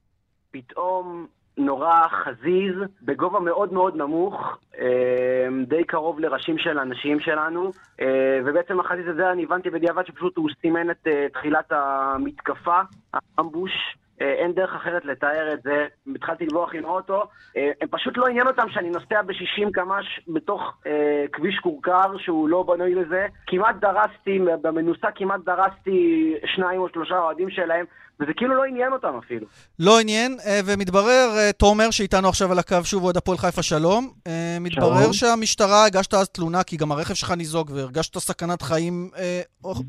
פתאום 0.52 1.28
נורא 1.58 2.08
חזיז, 2.08 2.76
בגובה 3.02 3.40
מאוד 3.40 3.74
מאוד 3.74 3.96
נמוך, 3.96 4.58
אה, 4.80 5.48
די 5.68 5.84
קרוב 5.84 6.20
לראשים 6.20 6.58
של 6.58 6.80
אנשים 6.80 7.20
שלנו, 7.20 7.72
אה, 8.02 8.40
ובעצם 8.46 8.80
החזיז 8.80 9.08
הזה 9.08 9.32
אני 9.32 9.44
הבנתי 9.44 9.70
בדיעבד 9.70 10.06
שפשוט 10.06 10.38
הוא 10.38 10.50
סימן 10.62 10.92
את 10.92 11.08
אה, 11.08 11.28
תחילת 11.34 11.72
המתקפה, 11.72 12.80
האמבוש. 13.14 13.72
אין 14.20 14.52
דרך 14.52 14.76
אחרת 14.76 15.06
לתאר 15.06 15.54
את 15.54 15.64
זה. 15.64 15.86
התחלתי 16.16 16.46
לברוח 16.46 16.70
עם 16.74 16.86
האוטו, 16.86 17.24
הם 17.56 17.88
פשוט 17.92 18.18
לא 18.18 18.26
עניין 18.28 18.48
אותם 18.48 18.66
שאני 18.70 18.90
נוסע 18.90 19.22
ב-60 19.22 19.72
קמ"ש 19.74 20.20
בתוך 20.28 20.62
אה, 20.88 21.26
כביש 21.34 21.60
כורכר 21.64 22.18
שהוא 22.18 22.50
לא 22.50 22.64
בנוי 22.64 22.96
לזה. 22.96 23.28
כמעט 23.48 23.76
דרסתי, 23.76 24.40
במנוסה 24.62 25.08
כמעט 25.16 25.42
דרסתי 25.46 26.34
שניים 26.46 26.82
או 26.82 26.90
שלושה 26.90 27.18
אוהדים 27.18 27.50
שלהם, 27.50 27.86
וזה 28.20 28.32
כאילו 28.38 28.56
לא 28.56 28.64
עניין 28.64 28.94
אותם 28.94 29.20
אפילו. 29.26 29.48
לא 29.80 30.00
עניין, 30.00 30.38
אה, 30.46 30.60
ומתברר, 30.66 31.30
אה, 31.38 31.52
תומר, 31.52 31.92
שאיתנו 31.92 32.30
עכשיו 32.30 32.52
על 32.52 32.60
הקו 32.60 32.78
שוב 32.84 33.04
אוהד 33.04 33.18
הפועל 33.18 33.38
חיפה, 33.38 33.64
שלום. 33.64 34.10
אה, 34.28 34.58
מתברר 34.62 35.02
שלום. 35.02 35.14
שהמשטרה, 35.14 35.86
הגשת 35.86 36.14
אז 36.14 36.30
תלונה, 36.30 36.64
כי 36.64 36.78
גם 36.78 36.92
הרכב 36.92 37.14
שלך 37.14 37.32
ניזוק 37.32 37.70
והרגשת 37.72 38.18
סכנת 38.18 38.62
חיים. 38.62 39.10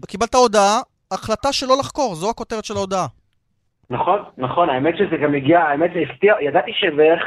קיבלת 0.06 0.34
הודעה, 0.34 0.80
החלטה 1.10 1.52
שלא 1.52 1.76
לחקור, 1.78 2.14
זו 2.14 2.30
הכותרת 2.30 2.64
של 2.64 2.76
ההודעה. 2.76 3.06
נכון, 3.90 4.18
נכון, 4.38 4.70
האמת 4.70 4.96
שזה 4.96 5.16
גם 5.16 5.34
הגיע, 5.34 5.60
האמת 5.60 5.90
זה 5.94 6.00
הפתיע, 6.00 6.34
ידעתי 6.40 6.70
שבערך, 6.74 7.22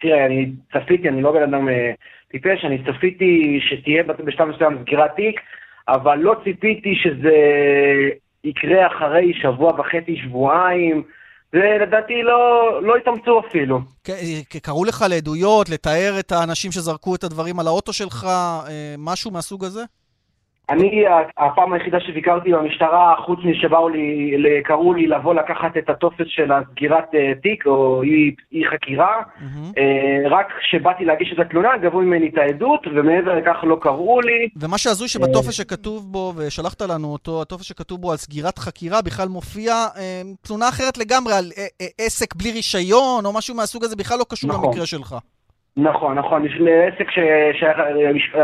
תראה, 0.00 0.26
אני 0.26 0.50
צפיתי, 0.72 1.08
אני 1.08 1.22
לא 1.22 1.32
בן 1.32 1.42
אדם 1.42 1.68
טיפש, 2.30 2.64
אני 2.64 2.78
צפיתי 2.84 3.60
שתהיה 3.68 4.02
בשלב 4.02 4.48
מסוים 4.48 4.78
סגירת 4.82 5.10
תיק, 5.16 5.40
אבל 5.88 6.18
לא 6.18 6.36
ציפיתי 6.44 6.94
שזה 6.94 7.36
יקרה 8.44 8.86
אחרי 8.86 9.32
שבוע 9.34 9.80
וחצי, 9.80 10.16
שבועיים, 10.16 11.02
ולדעתי 11.52 12.22
לא, 12.22 12.80
לא 12.82 12.96
התאמצו 12.96 13.40
אפילו. 13.40 13.80
קראו 14.62 14.84
לך 14.84 15.04
לעדויות, 15.10 15.68
לתאר 15.70 16.16
את 16.20 16.32
האנשים 16.32 16.72
שזרקו 16.72 17.14
את 17.14 17.24
הדברים 17.24 17.60
על 17.60 17.66
האוטו 17.66 17.92
שלך, 17.92 18.24
אה, 18.24 18.94
משהו 18.98 19.30
מהסוג 19.30 19.64
הזה? 19.64 19.82
אני, 20.72 21.04
הפעם 21.38 21.72
היחידה 21.72 22.00
שביקרתי 22.00 22.52
במשטרה, 22.52 23.14
חוץ 23.26 23.38
משבאו 23.44 23.88
לי, 23.88 24.36
קראו 24.64 24.94
לי 24.94 25.06
לבוא 25.06 25.34
לקחת 25.34 25.76
את 25.78 25.90
הטופס 25.90 26.26
של 26.26 26.52
הסגירת 26.52 27.14
אה, 27.14 27.32
תיק, 27.42 27.66
או 27.66 28.02
אי, 28.02 28.34
אי 28.52 28.62
חקירה, 28.70 29.20
mm-hmm. 29.20 29.78
רק 30.30 30.46
כשבאתי 30.60 31.04
להגיש 31.04 31.32
את 31.32 31.38
התלונה, 31.38 31.68
גבו 31.82 32.00
ממני 32.00 32.28
את 32.28 32.38
העדות, 32.38 32.86
ומעבר 32.86 33.34
לכך 33.34 33.56
לא 33.62 33.76
קראו 33.80 34.20
לי. 34.20 34.48
ומה 34.56 34.78
שהזוי 34.78 35.08
שבטופס 35.08 35.52
שכתוב 35.52 36.12
בו, 36.12 36.32
ושלחת 36.36 36.82
לנו 36.82 37.12
אותו, 37.12 37.42
הטופס 37.42 37.64
שכתוב 37.64 38.00
בו 38.00 38.10
על 38.10 38.16
סגירת 38.16 38.58
חקירה, 38.58 39.02
בכלל 39.02 39.28
מופיע 39.28 39.72
אה, 39.72 40.22
תלונה 40.42 40.68
אחרת 40.68 40.98
לגמרי, 40.98 41.34
על 41.34 41.50
אה, 41.58 41.66
אה, 41.80 41.86
עסק 41.98 42.34
בלי 42.34 42.52
רישיון, 42.52 43.26
או 43.26 43.32
משהו 43.32 43.54
מהסוג 43.54 43.84
הזה, 43.84 43.96
בכלל 43.96 44.18
לא 44.18 44.24
קשור 44.28 44.50
נכון. 44.50 44.64
למקרה 44.68 44.86
שלך. 44.86 45.16
נכון, 45.76 46.18
נכון, 46.18 46.46
יש 46.46 46.52
לי 46.52 46.70
עסק 46.86 47.10
ששייך 47.10 47.78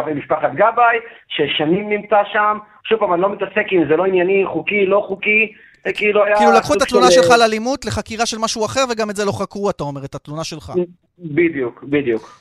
למשפחת 0.07 0.51
גבאי, 0.55 0.97
ששנים 1.29 1.89
נמצא 1.89 2.17
שם. 2.33 2.59
שוב 2.85 2.99
פעם, 2.99 3.13
אני 3.13 3.23
לא 3.23 3.33
מתעסק 3.33 3.67
עם 3.71 3.89
זה 3.91 3.97
לא 3.97 4.05
ענייני, 4.05 4.45
חוקי, 4.47 4.87
לא 4.87 5.05
חוקי. 5.09 5.53
כאילו 5.95 6.25
היה... 6.25 6.37
כאילו 6.37 6.53
לקחו 6.53 6.75
את 6.75 6.83
התלונה 6.83 7.11
של... 7.11 7.23
שלך 7.23 7.31
לאלימות 7.39 7.85
לחקירה 7.85 8.27
של 8.27 8.39
משהו 8.39 8.65
אחר, 8.65 8.85
וגם 8.91 9.11
את 9.11 9.17
זה 9.17 9.25
לא 9.25 9.33
חקרו, 9.33 9.71
אתה 9.71 9.85
אומר, 9.85 10.05
את 10.05 10.15
התלונה 10.15 10.45
שלך. 10.45 10.73
בדיוק, 11.19 11.83
בדיוק. 11.83 12.41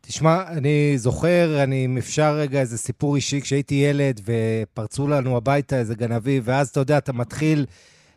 תשמע, 0.00 0.42
אני 0.58 0.92
זוכר, 0.98 1.62
אני, 1.64 1.84
אם 1.84 1.96
אפשר 1.96 2.34
רגע 2.34 2.60
איזה 2.60 2.78
סיפור 2.78 3.16
אישי, 3.16 3.40
כשהייתי 3.40 3.74
ילד 3.74 4.20
ופרצו 4.24 5.08
לנו 5.08 5.36
הביתה 5.36 5.76
איזה 5.76 5.94
גנבים, 5.94 6.42
ואז 6.44 6.68
אתה 6.68 6.80
יודע, 6.80 6.98
אתה 6.98 7.12
מתחיל 7.12 7.66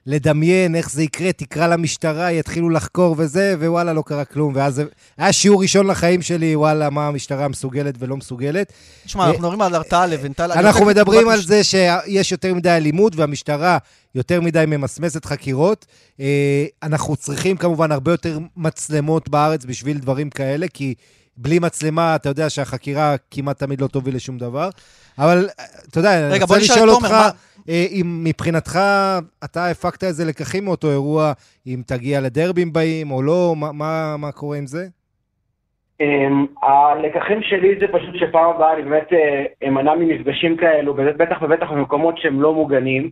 לדמיין 0.05 0.75
איך 0.75 0.91
זה 0.91 1.03
יקרה, 1.03 1.31
תקרא 1.31 1.67
למשטרה, 1.67 2.31
יתחילו 2.31 2.69
לחקור 2.69 3.15
וזה, 3.17 3.55
ווואלה, 3.59 3.93
לא 3.93 4.03
קרה 4.05 4.25
כלום. 4.25 4.53
ואז 4.55 4.75
זה 4.75 4.83
היה 5.17 5.33
שיעור 5.33 5.61
ראשון 5.61 5.87
לחיים 5.87 6.21
שלי, 6.21 6.55
וואלה, 6.55 6.89
מה 6.89 7.07
המשטרה 7.07 7.47
מסוגלת 7.47 7.95
ולא 7.99 8.17
מסוגלת. 8.17 8.73
תשמע, 9.05 9.25
אנחנו 9.25 9.39
מדברים 9.39 9.61
על 9.61 9.75
הרתעה 9.75 10.05
לבנטל. 10.05 10.51
אנחנו 10.51 10.85
מדברים 10.85 11.29
על 11.29 11.41
זה 11.41 11.63
שיש 11.63 12.31
יותר 12.31 12.53
מדי 12.53 12.69
אלימות, 12.69 13.15
והמשטרה 13.15 13.77
יותר 14.15 14.41
מדי 14.41 14.63
ממסמסת 14.67 15.25
חקירות. 15.25 15.85
אה, 16.19 16.65
אנחנו 16.83 17.15
צריכים 17.15 17.57
כמובן 17.57 17.91
הרבה 17.91 18.11
יותר 18.11 18.39
מצלמות 18.57 19.29
בארץ 19.29 19.65
בשביל 19.65 19.97
דברים 19.97 20.29
כאלה, 20.29 20.67
כי... 20.73 20.93
בלי 21.37 21.59
מצלמה, 21.59 22.15
אתה 22.15 22.29
יודע 22.29 22.49
שהחקירה 22.49 23.15
כמעט 23.31 23.59
תמיד 23.59 23.81
לא 23.81 23.87
תוביל 23.87 24.15
לשום 24.15 24.37
דבר. 24.37 24.69
אבל, 25.17 25.49
אתה 25.89 25.99
יודע, 25.99 26.29
אני 26.29 26.39
רוצה 26.39 26.57
לשאול 26.57 26.89
אותך, 26.89 27.11
מה... 27.11 27.21
אה, 27.21 27.29
אם 27.69 28.21
מבחינתך 28.23 28.79
אתה 29.43 29.67
הפקת 29.67 30.03
איזה 30.03 30.25
לקחים 30.25 30.65
מאותו 30.65 30.91
אירוע, 30.91 31.31
אם 31.67 31.81
תגיע 31.87 32.21
לדרבים 32.21 32.73
באים 32.73 33.11
או 33.11 33.23
לא, 33.23 33.53
מה, 33.57 33.71
מה, 33.71 34.15
מה 34.17 34.31
קורה 34.31 34.57
עם 34.57 34.65
זה? 34.65 34.87
Um, 36.01 36.65
הלקחים 36.67 37.41
שלי 37.41 37.79
זה 37.79 37.85
פשוט 37.87 38.15
שפעם 38.15 38.49
הבאה 38.55 38.73
אני 38.73 38.81
באמת 38.83 39.07
uh, 39.11 39.67
אמנע 39.67 39.95
ממפגשים 39.95 40.57
כאלו, 40.57 40.93
בטח 40.93 41.41
ובטח 41.41 41.71
במקומות 41.71 42.17
שהם 42.17 42.41
לא 42.41 42.53
מוגנים. 42.53 43.09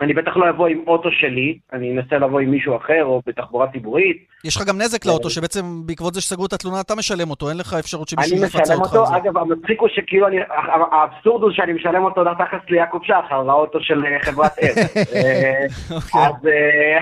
אני 0.00 0.14
בטח 0.14 0.36
לא 0.36 0.50
אבוא 0.50 0.66
עם 0.66 0.82
אוטו 0.86 1.08
שלי, 1.12 1.58
אני 1.72 1.92
אנסה 1.92 2.18
לבוא 2.18 2.40
עם 2.40 2.50
מישהו 2.50 2.76
אחר 2.76 3.04
או 3.04 3.22
בתחבורה 3.26 3.66
ציבורית. 3.72 4.16
יש 4.44 4.56
לך 4.56 4.62
גם 4.62 4.78
נזק 4.78 5.06
לאוטו, 5.06 5.30
שבעצם 5.30 5.86
בעקבות 5.86 6.14
זה 6.14 6.20
שסגרו 6.20 6.46
את 6.46 6.52
התלונה 6.52 6.80
אתה 6.80 6.94
משלם 6.94 7.30
אותו, 7.30 7.48
אין 7.48 7.58
לך 7.58 7.74
אפשרות 7.74 8.08
שמישהו 8.08 8.36
יפצה 8.36 8.58
אותך 8.58 8.58
על 8.58 8.66
זה. 8.66 8.72
אני 8.74 8.82
משלם 8.82 9.00
אותו, 9.00 9.16
אגב, 9.16 9.38
המצחיק 9.38 9.80
הוא 9.80 9.88
שכאילו, 9.88 10.26
האבסורד 10.92 11.42
הוא 11.42 11.50
שאני 11.52 11.72
משלם 11.72 12.04
אותו 12.04 12.24
תחת 12.24 12.70
ליעקב 12.70 12.98
שחר, 13.02 13.42
לאוטו 13.42 13.78
של 13.80 14.04
אה, 14.06 14.18
חברת 14.22 14.58
אס. 14.58 14.78
אה, 15.14 15.66
אוקיי. 15.96 16.20
אה, 16.20 17.00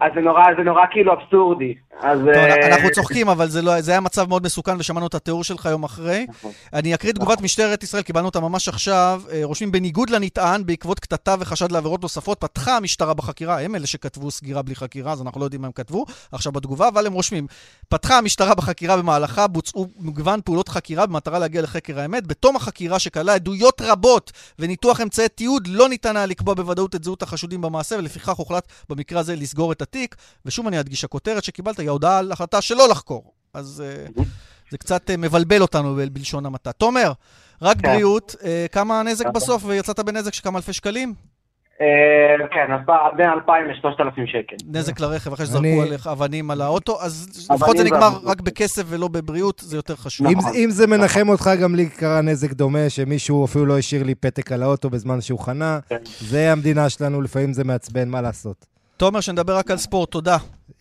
אז 0.00 0.12
זה 0.56 0.62
נורא 0.62 0.82
כאילו 0.90 1.12
אבסורדי. 1.12 1.74
אנחנו 2.02 2.90
צוחקים, 2.92 3.28
אבל 3.28 3.46
זה, 3.46 3.62
לא, 3.62 3.80
זה 3.80 3.90
היה 3.92 4.00
מצב 4.00 4.28
מאוד 4.28 4.42
מסוכן, 4.44 4.76
ושמענו 4.78 5.06
את 5.06 5.14
התיאור 5.14 5.44
שלך 5.44 5.68
יום 5.70 5.84
אחרי. 5.84 6.26
נכון. 6.28 6.50
אני 6.72 6.94
אקריא 6.94 7.12
תגובת 7.12 7.32
נכון. 7.32 7.44
משטרת 7.44 7.82
ישראל, 7.82 8.02
קיבלנו 8.02 8.26
אותה 8.26 8.40
ממש 8.40 8.68
עכשיו. 8.68 9.20
רושמים, 9.42 9.72
בניגוד 9.72 10.10
לנטען, 10.10 10.66
בעקבות 10.66 11.00
קטטה 11.00 11.34
וחשד 11.40 11.72
לעבירות 11.72 12.02
נוספות, 12.02 12.31
פתחה 12.34 12.76
המשטרה 12.76 13.14
בחקירה, 13.14 13.60
הם 13.60 13.74
אלה 13.74 13.86
שכתבו 13.86 14.30
סגירה 14.30 14.62
בלי 14.62 14.74
חקירה, 14.74 15.12
אז 15.12 15.22
אנחנו 15.22 15.40
לא 15.40 15.44
יודעים 15.44 15.60
מה 15.60 15.66
הם 15.66 15.72
כתבו. 15.72 16.04
עכשיו 16.32 16.52
בתגובה, 16.52 16.88
אבל 16.88 17.06
הם 17.06 17.12
רושמים, 17.12 17.46
פתחה 17.88 18.18
המשטרה 18.18 18.54
בחקירה 18.54 18.96
במהלכה, 18.96 19.46
בוצעו 19.46 19.86
מגוון 19.98 20.40
פעולות 20.44 20.68
חקירה 20.68 21.06
במטרה 21.06 21.38
להגיע 21.38 21.62
לחקר 21.62 22.00
האמת. 22.00 22.26
בתום 22.26 22.56
החקירה 22.56 22.98
שכללה 22.98 23.34
עדויות 23.34 23.80
רבות 23.84 24.32
וניתוח 24.58 25.00
אמצעי 25.00 25.28
תיעוד, 25.28 25.66
לא 25.66 25.88
ניתן 25.88 26.16
היה 26.16 26.26
לקבוע 26.26 26.54
בוודאות 26.54 26.94
את 26.94 27.04
זהות 27.04 27.22
החשודים 27.22 27.60
במעשה, 27.60 27.96
ולפיכך 27.96 28.28
הוחלט 28.28 28.68
במקרה 28.88 29.20
הזה 29.20 29.36
לסגור 29.36 29.72
את 29.72 29.82
התיק. 29.82 30.16
ושוב 30.46 30.66
אני 30.66 30.80
אדגיש, 30.80 31.04
הכותרת 31.04 31.44
שקיבלת 31.44 31.78
היא 31.78 31.88
ההודעה 31.88 32.18
על 32.18 32.32
החלטה 32.32 32.60
שלא 32.60 32.88
לחקור. 32.88 33.32
אז 33.54 33.82
uh, 34.16 34.22
זה 34.70 34.78
קצת 34.78 35.10
uh, 35.10 35.16
מבלבל 35.16 35.62
אותנו 35.62 35.96
בלשון 36.12 36.46
המעטה. 36.46 36.72
תומר, 36.72 37.12
רק 37.62 37.76
כן. 37.76 37.82
בריאות, 37.82 38.34
uh, 38.38 38.44
כמה 38.72 39.02
נזק 39.02 39.26
בסוף, 39.26 39.62
ויצאת 39.66 40.00
בנזק 40.00 40.34
של 40.34 40.42
כמה 40.42 40.58
אלפי 40.58 40.72
שקלים? 40.72 41.14
אה, 41.82 42.46
כן, 42.48 42.72
בין 43.16 43.28
2,000 43.30 43.66
ל-3,000 43.66 44.26
שקל. 44.26 44.56
נזק 44.68 45.00
לרכב 45.00 45.32
אחרי 45.32 45.46
שזרקו 45.46 45.82
עליך 45.82 46.06
אבנים 46.06 46.50
על 46.50 46.60
האוטו, 46.60 47.02
אז 47.02 47.46
לפחות 47.54 47.76
זה 47.76 47.84
נגמר 47.84 48.10
רק 48.24 48.40
בכסף 48.40 48.82
ולא 48.86 49.08
בבריאות, 49.08 49.62
זה 49.64 49.76
יותר 49.76 49.96
חשוב. 49.96 50.26
אם 50.54 50.70
זה 50.70 50.86
מנחם 50.86 51.28
אותך, 51.28 51.50
גם 51.62 51.74
לי 51.74 51.88
קרה 51.88 52.20
נזק 52.20 52.52
דומה, 52.52 52.88
שמישהו 52.88 53.44
אפילו 53.44 53.66
לא 53.66 53.78
השאיר 53.78 54.02
לי 54.02 54.14
פתק 54.14 54.52
על 54.52 54.62
האוטו 54.62 54.90
בזמן 54.90 55.20
שהוא 55.20 55.38
חנה. 55.38 55.78
כן. 55.88 55.96
זה 56.20 56.52
המדינה 56.52 56.88
שלנו, 56.88 57.22
לפעמים 57.22 57.52
זה 57.52 57.64
מעצבן, 57.64 58.08
מה 58.08 58.20
לעשות. 58.20 58.66
תומר, 58.96 59.20
שנדבר 59.20 59.56
רק 59.56 59.70
על 59.70 59.76
ספורט, 59.76 60.10
תודה. 60.10 60.36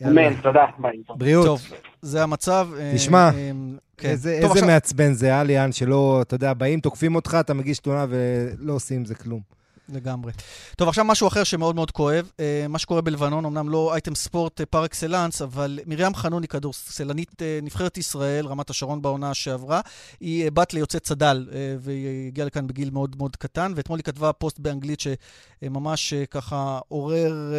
אמן, 0.07 0.33
תודה. 0.33 0.65
בריאות. 1.09 1.45
טוב, 1.45 1.61
זה 2.01 2.23
המצב. 2.23 2.67
אה, 2.79 2.91
תשמע, 2.95 3.29
אה, 3.35 3.51
כן. 3.97 4.09
איזה 4.09 4.39
מעצבן 4.67 5.13
זה, 5.13 5.33
אה, 5.33 5.43
ליאן, 5.43 5.71
שלא, 5.71 6.19
אתה 6.21 6.35
יודע, 6.35 6.53
באים, 6.53 6.79
תוקפים 6.79 7.15
אותך, 7.15 7.37
אתה 7.39 7.53
מגיש 7.53 7.79
תלונה 7.79 8.05
ולא 8.09 8.73
עושים 8.73 8.97
עם 8.97 9.05
זה 9.05 9.15
כלום. 9.15 9.60
לגמרי. 9.91 10.31
טוב, 10.77 10.89
עכשיו 10.89 11.05
משהו 11.05 11.27
אחר 11.27 11.43
שמאוד 11.43 11.75
מאוד 11.75 11.91
כואב. 11.91 12.31
Uh, 12.37 12.67
מה 12.69 12.79
שקורה 12.79 13.01
בלבנון, 13.01 13.45
אמנם 13.45 13.69
לא 13.69 13.93
אייטם 13.93 14.15
ספורט 14.15 14.61
פר 14.61 14.85
אקסלנס, 14.85 15.41
אבל 15.41 15.79
מרים 15.85 16.15
חנוני, 16.15 16.47
כדורסלנית 16.47 17.31
uh, 17.31 17.35
נבחרת 17.63 17.97
ישראל, 17.97 18.45
רמת 18.45 18.69
השרון 18.69 19.01
בעונה 19.01 19.33
שעברה, 19.33 19.81
היא 20.19 20.47
uh, 20.47 20.51
בת 20.51 20.73
ליוצא 20.73 20.99
צד"ל, 20.99 21.49
והיא 21.79 22.27
הגיעה 22.27 22.47
לכאן 22.47 22.67
בגיל 22.67 22.89
מאוד 22.89 23.15
מאוד 23.17 23.35
קטן, 23.35 23.73
ואתמול 23.75 23.99
היא 23.99 24.03
כתבה 24.03 24.33
פוסט 24.33 24.59
באנגלית 24.59 24.99
שממש 24.99 26.13
ככה 26.13 26.79
עורר 26.87 27.53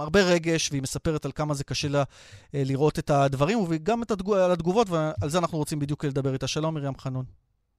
הרבה 0.00 0.22
רגש, 0.22 0.70
והיא 0.70 0.82
מספרת 0.82 1.24
על 1.24 1.32
כמה 1.32 1.54
זה 1.54 1.64
קשה 1.64 1.88
לה 1.88 2.02
לראות 2.54 2.98
את 2.98 3.10
הדברים, 3.10 3.58
וגם 3.68 4.02
התגוב, 4.02 4.34
על 4.34 4.52
התגובות, 4.52 4.90
ועל 4.90 5.30
זה 5.30 5.38
אנחנו 5.38 5.58
רוצים 5.58 5.78
בדיוק 5.78 6.04
לדבר 6.04 6.32
איתה. 6.32 6.46
שלום, 6.46 6.74
מרים 6.74 6.98
חנון. 6.98 7.24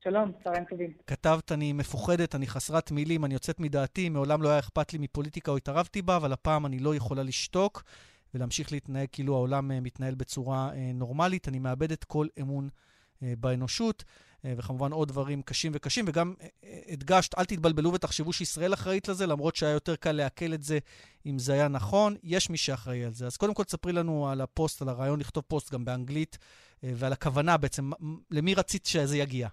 שלום, 0.03 0.31
צהריים 0.43 0.65
טובים. 0.65 0.93
כתבת, 1.07 1.51
אני 1.51 1.73
מפוחדת, 1.73 2.35
אני 2.35 2.47
חסרת 2.47 2.91
מילים, 2.91 3.25
אני 3.25 3.33
יוצאת 3.33 3.59
מדעתי, 3.59 4.09
מעולם 4.09 4.41
לא 4.41 4.49
היה 4.49 4.59
אכפת 4.59 4.93
לי 4.93 4.99
מפוליטיקה 4.99 5.51
או 5.51 5.57
התערבתי 5.57 6.01
בה, 6.01 6.15
אבל 6.15 6.33
הפעם 6.33 6.65
אני 6.65 6.79
לא 6.79 6.95
יכולה 6.95 7.23
לשתוק 7.23 7.83
ולהמשיך 8.33 8.71
להתנהג 8.71 9.07
כאילו 9.11 9.35
העולם 9.35 9.71
אה, 9.71 9.79
מתנהל 9.79 10.15
בצורה 10.15 10.69
אה, 10.73 10.91
נורמלית. 10.93 11.47
אני 11.47 11.59
מאבדת 11.59 12.03
כל 12.03 12.27
אמון 12.41 12.69
אה, 13.23 13.33
באנושות. 13.39 14.03
וכמובן 14.57 14.91
עוד 14.91 15.07
דברים 15.07 15.41
קשים 15.41 15.71
וקשים, 15.75 16.05
וגם 16.07 16.33
הדגשת, 16.87 17.37
אל 17.37 17.45
תתבלבלו 17.45 17.93
ותחשבו 17.93 18.33
שישראל 18.33 18.73
אחראית 18.73 19.07
לזה, 19.07 19.25
למרות 19.25 19.55
שהיה 19.55 19.71
יותר 19.71 19.95
קל 19.95 20.11
לעכל 20.11 20.53
את 20.53 20.63
זה 20.63 20.79
אם 21.25 21.39
זה 21.39 21.53
היה 21.53 21.67
נכון, 21.67 22.15
יש 22.23 22.49
מי 22.49 22.57
שאחראי 22.57 23.05
על 23.05 23.13
זה. 23.13 23.25
אז 23.25 23.37
קודם 23.37 23.53
כל 23.53 23.63
תספרי 23.63 23.93
לנו 23.93 24.29
על 24.29 24.41
הפוסט, 24.41 24.81
על 24.81 24.89
הרעיון 24.89 25.19
לכתוב 25.19 25.43
פוסט 25.47 25.73
גם 25.73 25.85
באנגלית, 25.85 26.37
ועל 26.83 27.13
הכוונה 27.13 27.57
בעצם, 27.57 27.91
למי 28.31 28.53
רצית 28.53 28.85
שזה 28.85 29.17
יגיע? 29.17 29.47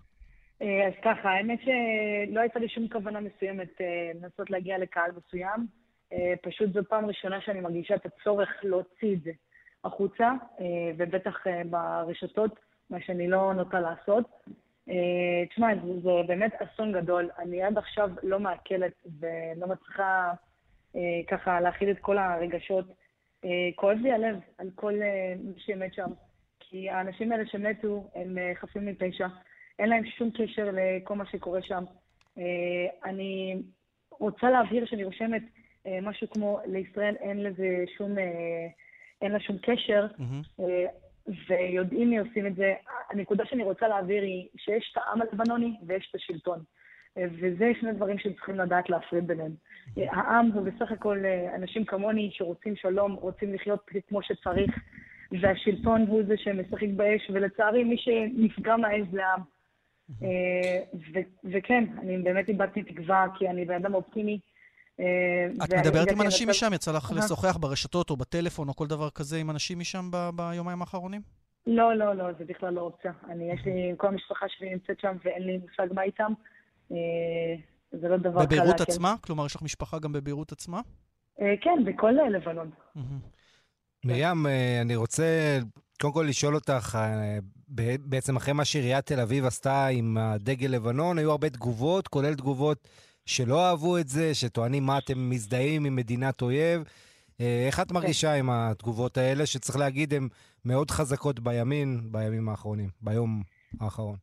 אז 0.61 0.93
ככה, 1.03 1.31
האמת 1.31 1.59
שלא 1.63 2.41
הייתה 2.41 2.59
לי 2.59 2.69
שום 2.69 2.89
כוונה 2.89 3.21
מסוימת 3.21 3.81
לנסות 4.15 4.51
להגיע 4.51 4.79
לקהל 4.79 5.11
מסוים. 5.17 5.67
פשוט 6.43 6.73
זו 6.73 6.81
פעם 6.89 7.07
ראשונה 7.07 7.41
שאני 7.41 7.61
מרגישה 7.61 7.95
את 7.95 8.07
הצורך 8.07 8.49
להוציא 8.63 9.15
את 9.15 9.21
זה 9.21 9.31
החוצה, 9.85 10.33
ובטח 10.97 11.45
ברשתות, 11.71 12.59
מה 12.91 13.01
שאני 13.01 13.29
לא 13.29 13.55
נוטה 13.55 13.81
לעשות. 13.81 14.25
תשמע, 15.51 15.69
זה, 15.85 16.01
זה 16.01 16.11
באמת 16.27 16.53
אסון 16.63 16.93
גדול. 16.93 17.31
אני 17.39 17.63
עד 17.63 17.79
עכשיו 17.79 18.11
לא 18.23 18.41
מעכלת 18.41 18.93
ולא 19.21 19.67
מצליחה 19.67 20.33
ככה 21.29 21.61
להכיל 21.61 21.91
את 21.91 21.99
כל 21.99 22.19
הרגשות. 22.19 22.85
כואב 23.75 23.99
לי 23.99 24.13
הלב 24.13 24.41
על 24.59 24.71
כל 24.75 24.93
מי 25.39 25.53
שמת 25.57 25.95
שם, 25.95 26.11
כי 26.61 26.91
האנשים 26.91 27.33
האלה 27.33 27.47
שמתו 27.47 28.11
הם 28.15 28.39
חפים 28.55 28.87
מפשע. 28.87 29.27
אין 29.81 29.89
להם 29.89 30.05
שום 30.07 30.31
קשר 30.31 30.71
לכל 30.73 31.15
מה 31.15 31.27
שקורה 31.27 31.63
שם. 31.63 31.85
אני 33.05 33.63
רוצה 34.11 34.51
להבהיר 34.51 34.87
שאני 34.87 35.05
רושמת 35.05 35.43
משהו 36.03 36.31
כמו, 36.31 36.61
לישראל 36.67 37.15
אין 37.21 37.43
לזה 37.43 37.85
שום, 37.97 38.17
אין 39.23 39.33
לה 39.33 39.41
שום 39.41 39.57
קשר, 39.63 40.07
mm-hmm. 40.19 40.63
ויודעים 41.49 42.11
מי 42.11 42.19
עושים 42.19 42.47
את 42.47 42.57
זה. 42.57 42.75
הנקודה 43.11 43.45
שאני 43.47 43.65
רוצה 43.65 43.89
להעביר 43.89 44.23
היא 44.23 44.49
שיש 44.57 44.93
את 44.93 45.03
העם 45.03 45.23
הלבנוני 45.23 45.77
ויש 45.87 46.09
את 46.11 46.15
השלטון. 46.15 46.59
וזה 47.17 47.73
שני 47.81 47.93
דברים 47.93 48.19
שצריכים 48.19 48.55
לדעת 48.55 48.91
להפריד 48.91 49.27
ביניהם. 49.27 49.53
העם 49.97 50.51
הוא 50.55 50.63
בסך 50.63 50.93
הכל 50.93 51.19
אנשים 51.55 51.85
כמוני 51.85 52.31
שרוצים 52.33 52.77
שלום, 52.77 53.13
רוצים 53.13 53.55
לחיות 53.55 53.91
כמו 54.09 54.23
שצריך, 54.23 54.79
והשלטון 55.41 56.07
הוא 56.07 56.23
זה 56.27 56.37
שמשחק 56.37 56.89
באש, 56.97 57.31
ולצערי 57.33 57.85
מי 57.85 57.97
שנפגע 57.99 58.77
מהאש 58.77 59.07
זה 59.13 59.27
העם. 59.27 59.41
וכן, 61.45 61.85
אני 61.99 62.19
באמת 62.19 62.49
איבדתי 62.49 62.83
תקווה, 62.83 63.27
כי 63.39 63.49
אני 63.49 63.65
בן 63.65 63.75
אדם 63.75 63.95
אופטימי. 63.95 64.39
את 65.65 65.75
מדברת 65.87 66.11
עם 66.11 66.21
אנשים 66.21 66.49
משם? 66.49 66.73
יצא 66.75 66.93
לך 66.93 67.13
לשוחח 67.17 67.57
ברשתות 67.57 68.11
או 68.11 68.17
בטלפון 68.17 68.69
או 68.69 68.77
כל 68.77 68.87
דבר 68.87 69.11
כזה 69.11 69.39
עם 69.39 69.51
אנשים 69.51 69.79
משם 69.79 70.11
ביומיים 70.35 70.81
האחרונים? 70.81 71.21
לא, 71.67 71.97
לא, 71.97 72.15
לא, 72.15 72.25
זה 72.39 72.45
בכלל 72.45 72.75
לא 72.75 72.81
אופציה. 72.81 73.13
אני, 73.29 73.53
יש 73.53 73.61
לי, 73.65 73.95
כל 73.97 74.07
המשפחה 74.07 74.47
שלי 74.49 74.71
נמצאת 74.71 75.01
שם 75.01 75.17
ואין 75.25 75.43
לי 75.43 75.59
מושג 75.59 75.95
מה 75.95 76.03
איתם. 76.03 76.33
זה 77.93 78.09
לא 78.09 78.17
דבר 78.17 78.41
קל. 78.41 78.47
בביירות 78.47 78.81
עצמה? 78.81 79.15
כלומר, 79.21 79.47
יש 79.47 79.57
לך 79.57 79.63
משפחה 79.63 79.99
גם 79.99 80.13
בביירות 80.13 80.53
עצמה? 80.53 80.81
כן, 81.37 81.85
בכל 81.87 82.11
לבנון. 82.11 82.71
מרים, 84.05 84.47
אני 84.81 84.97
רוצה 84.97 85.59
קודם 86.01 86.13
כל 86.13 86.27
לשאול 86.29 86.55
אותך, 86.55 86.99
בעצם 88.01 88.37
אחרי 88.37 88.55
מה 88.55 88.65
שעיריית 88.65 89.07
תל 89.07 89.21
אביב 89.21 89.45
עשתה 89.45 89.87
עם 89.87 90.17
הדגל 90.19 90.69
לבנון, 90.69 91.19
היו 91.19 91.31
הרבה 91.31 91.51
תגובות, 91.51 92.09
כולל 92.09 92.35
תגובות 92.35 92.89
שלא 93.27 93.67
אהבו 93.67 93.99
את 93.99 94.09
זה, 94.09 94.35
שטוענים 94.35 94.83
מה 94.83 94.99
אתם 94.99 95.31
מזדהים 95.31 95.85
עם 95.85 95.97
מדינת 95.97 96.43
אויב. 96.43 96.85
איך 97.41 97.81
את 97.81 97.93
מרגישה 97.93 98.35
עם 98.35 98.51
התגובות 98.51 99.17
האלה, 99.17 99.47
שצריך 99.47 99.79
להגיד, 99.79 100.15
הן 100.15 100.29
מאוד 100.65 100.91
חזקות 100.91 101.41
בימין, 101.41 102.01
בימים 102.13 102.49
האחרונים, 102.49 102.89
ביום 103.01 103.43
האחרון? 103.81 104.17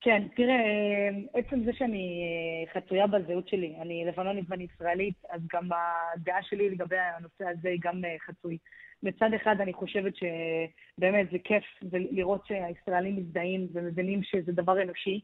כן, 0.00 0.22
תראה, 0.36 0.54
עצם 1.34 1.64
זה 1.64 1.70
שאני 1.78 2.24
חצויה 2.74 3.06
בזהות 3.06 3.48
שלי, 3.48 3.76
אני 3.82 4.04
לבנונית 4.08 4.44
ואני 4.48 4.66
ישראלית, 4.74 5.14
אז 5.30 5.40
גם 5.52 5.68
הדעה 5.72 6.42
שלי 6.42 6.70
לגבי 6.70 6.96
הנושא 6.98 7.44
הזה 7.44 7.68
היא 7.68 7.80
גם 7.82 8.02
חצוי. 8.26 8.58
מצד 9.06 9.34
אחד 9.34 9.60
אני 9.60 9.72
חושבת 9.72 10.12
שבאמת 10.16 11.30
זה 11.30 11.38
כיף 11.44 11.64
לראות 11.92 12.46
שהישראלים 12.46 13.16
מזדהים 13.16 13.66
ומבינים 13.72 14.22
שזה 14.22 14.52
דבר 14.52 14.82
אנושי, 14.82 15.20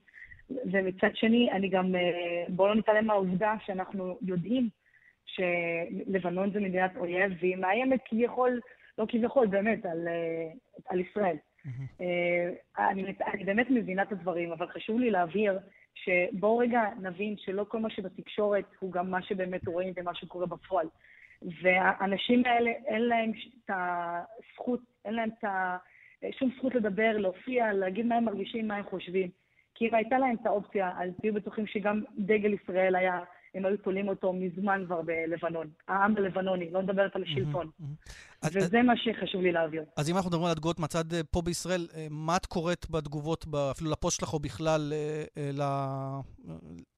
ומצד 0.50 1.10
שני, 1.14 1.52
אני 1.52 1.68
גם, 1.68 1.94
בואו 2.48 2.68
לא 2.68 2.74
נתעלם 2.74 3.06
מהעובדה 3.06 3.54
שאנחנו 3.66 4.18
יודעים 4.22 4.68
שלבנון 5.26 6.50
זה 6.52 6.60
מדינת 6.60 6.96
אויב, 6.96 7.32
והיא 7.40 7.56
מאיימת 7.56 8.00
כביכול, 8.04 8.60
לא 8.98 9.06
כביכול, 9.08 9.46
באמת, 9.46 9.86
על, 9.86 10.08
על 10.88 11.00
ישראל. 11.00 11.36
Mm-hmm. 11.36 12.02
אני, 12.78 13.14
אני 13.32 13.44
באמת 13.44 13.70
מבינה 13.70 14.02
את 14.02 14.12
הדברים, 14.12 14.52
אבל 14.52 14.68
חשוב 14.68 15.00
לי 15.00 15.10
להבהיר 15.10 15.58
שבואו 15.94 16.58
רגע 16.58 16.82
נבין 17.00 17.34
שלא 17.38 17.64
כל 17.68 17.78
מה 17.78 17.90
שבתקשורת 17.90 18.64
הוא 18.78 18.92
גם 18.92 19.10
מה 19.10 19.22
שבאמת 19.22 19.66
רואים 19.66 19.92
ומה 19.96 20.14
שקורה 20.14 20.46
בפועל. 20.46 20.86
והאנשים 21.62 22.42
האלה, 22.46 22.70
אין 22.86 23.02
להם 23.02 23.32
את 23.64 23.70
הזכות, 23.70 24.80
אין 25.04 25.14
להם 25.14 25.28
את 25.38 25.44
ה... 25.44 25.76
שום 26.38 26.50
זכות 26.58 26.74
לדבר, 26.74 27.16
להופיע, 27.18 27.72
להגיד 27.72 28.06
מה 28.06 28.14
הם 28.14 28.24
מרגישים, 28.24 28.68
מה 28.68 28.76
הם 28.76 28.84
חושבים. 28.90 29.30
כי 29.74 29.88
אם 29.88 29.94
הייתה 29.94 30.18
להם 30.18 30.36
את 30.40 30.46
האופציה, 30.46 30.90
אז 30.98 31.10
תהיו 31.20 31.34
בטוחים 31.34 31.66
שגם 31.66 32.02
דגל 32.18 32.52
ישראל 32.52 32.96
היה, 32.96 33.20
הם 33.54 33.66
היו 33.66 33.76
תולים 33.76 34.08
אותו 34.08 34.32
מזמן 34.32 34.82
כבר 34.86 35.02
בלבנון. 35.02 35.70
העם 35.88 36.16
הלבנוני, 36.16 36.70
לא 36.70 36.82
מדברת 36.82 37.16
על 37.16 37.22
השלטון. 37.22 37.70
וזה 38.44 38.82
מה 38.82 38.92
שחשוב 38.96 39.42
לי 39.42 39.52
להעביר. 39.52 39.84
אז 39.96 40.10
אם 40.10 40.16
אנחנו 40.16 40.30
מדברים 40.30 40.46
על 40.46 40.52
התגובות 40.52 40.78
מהצד 40.78 41.04
פה 41.30 41.42
בישראל, 41.42 41.86
מה 42.10 42.36
את 42.36 42.46
קוראת 42.46 42.90
בתגובות, 42.90 43.44
אפילו 43.70 43.90
לפוסט 43.90 44.20
שלך 44.20 44.32
או 44.32 44.38
בכלל, 44.38 44.92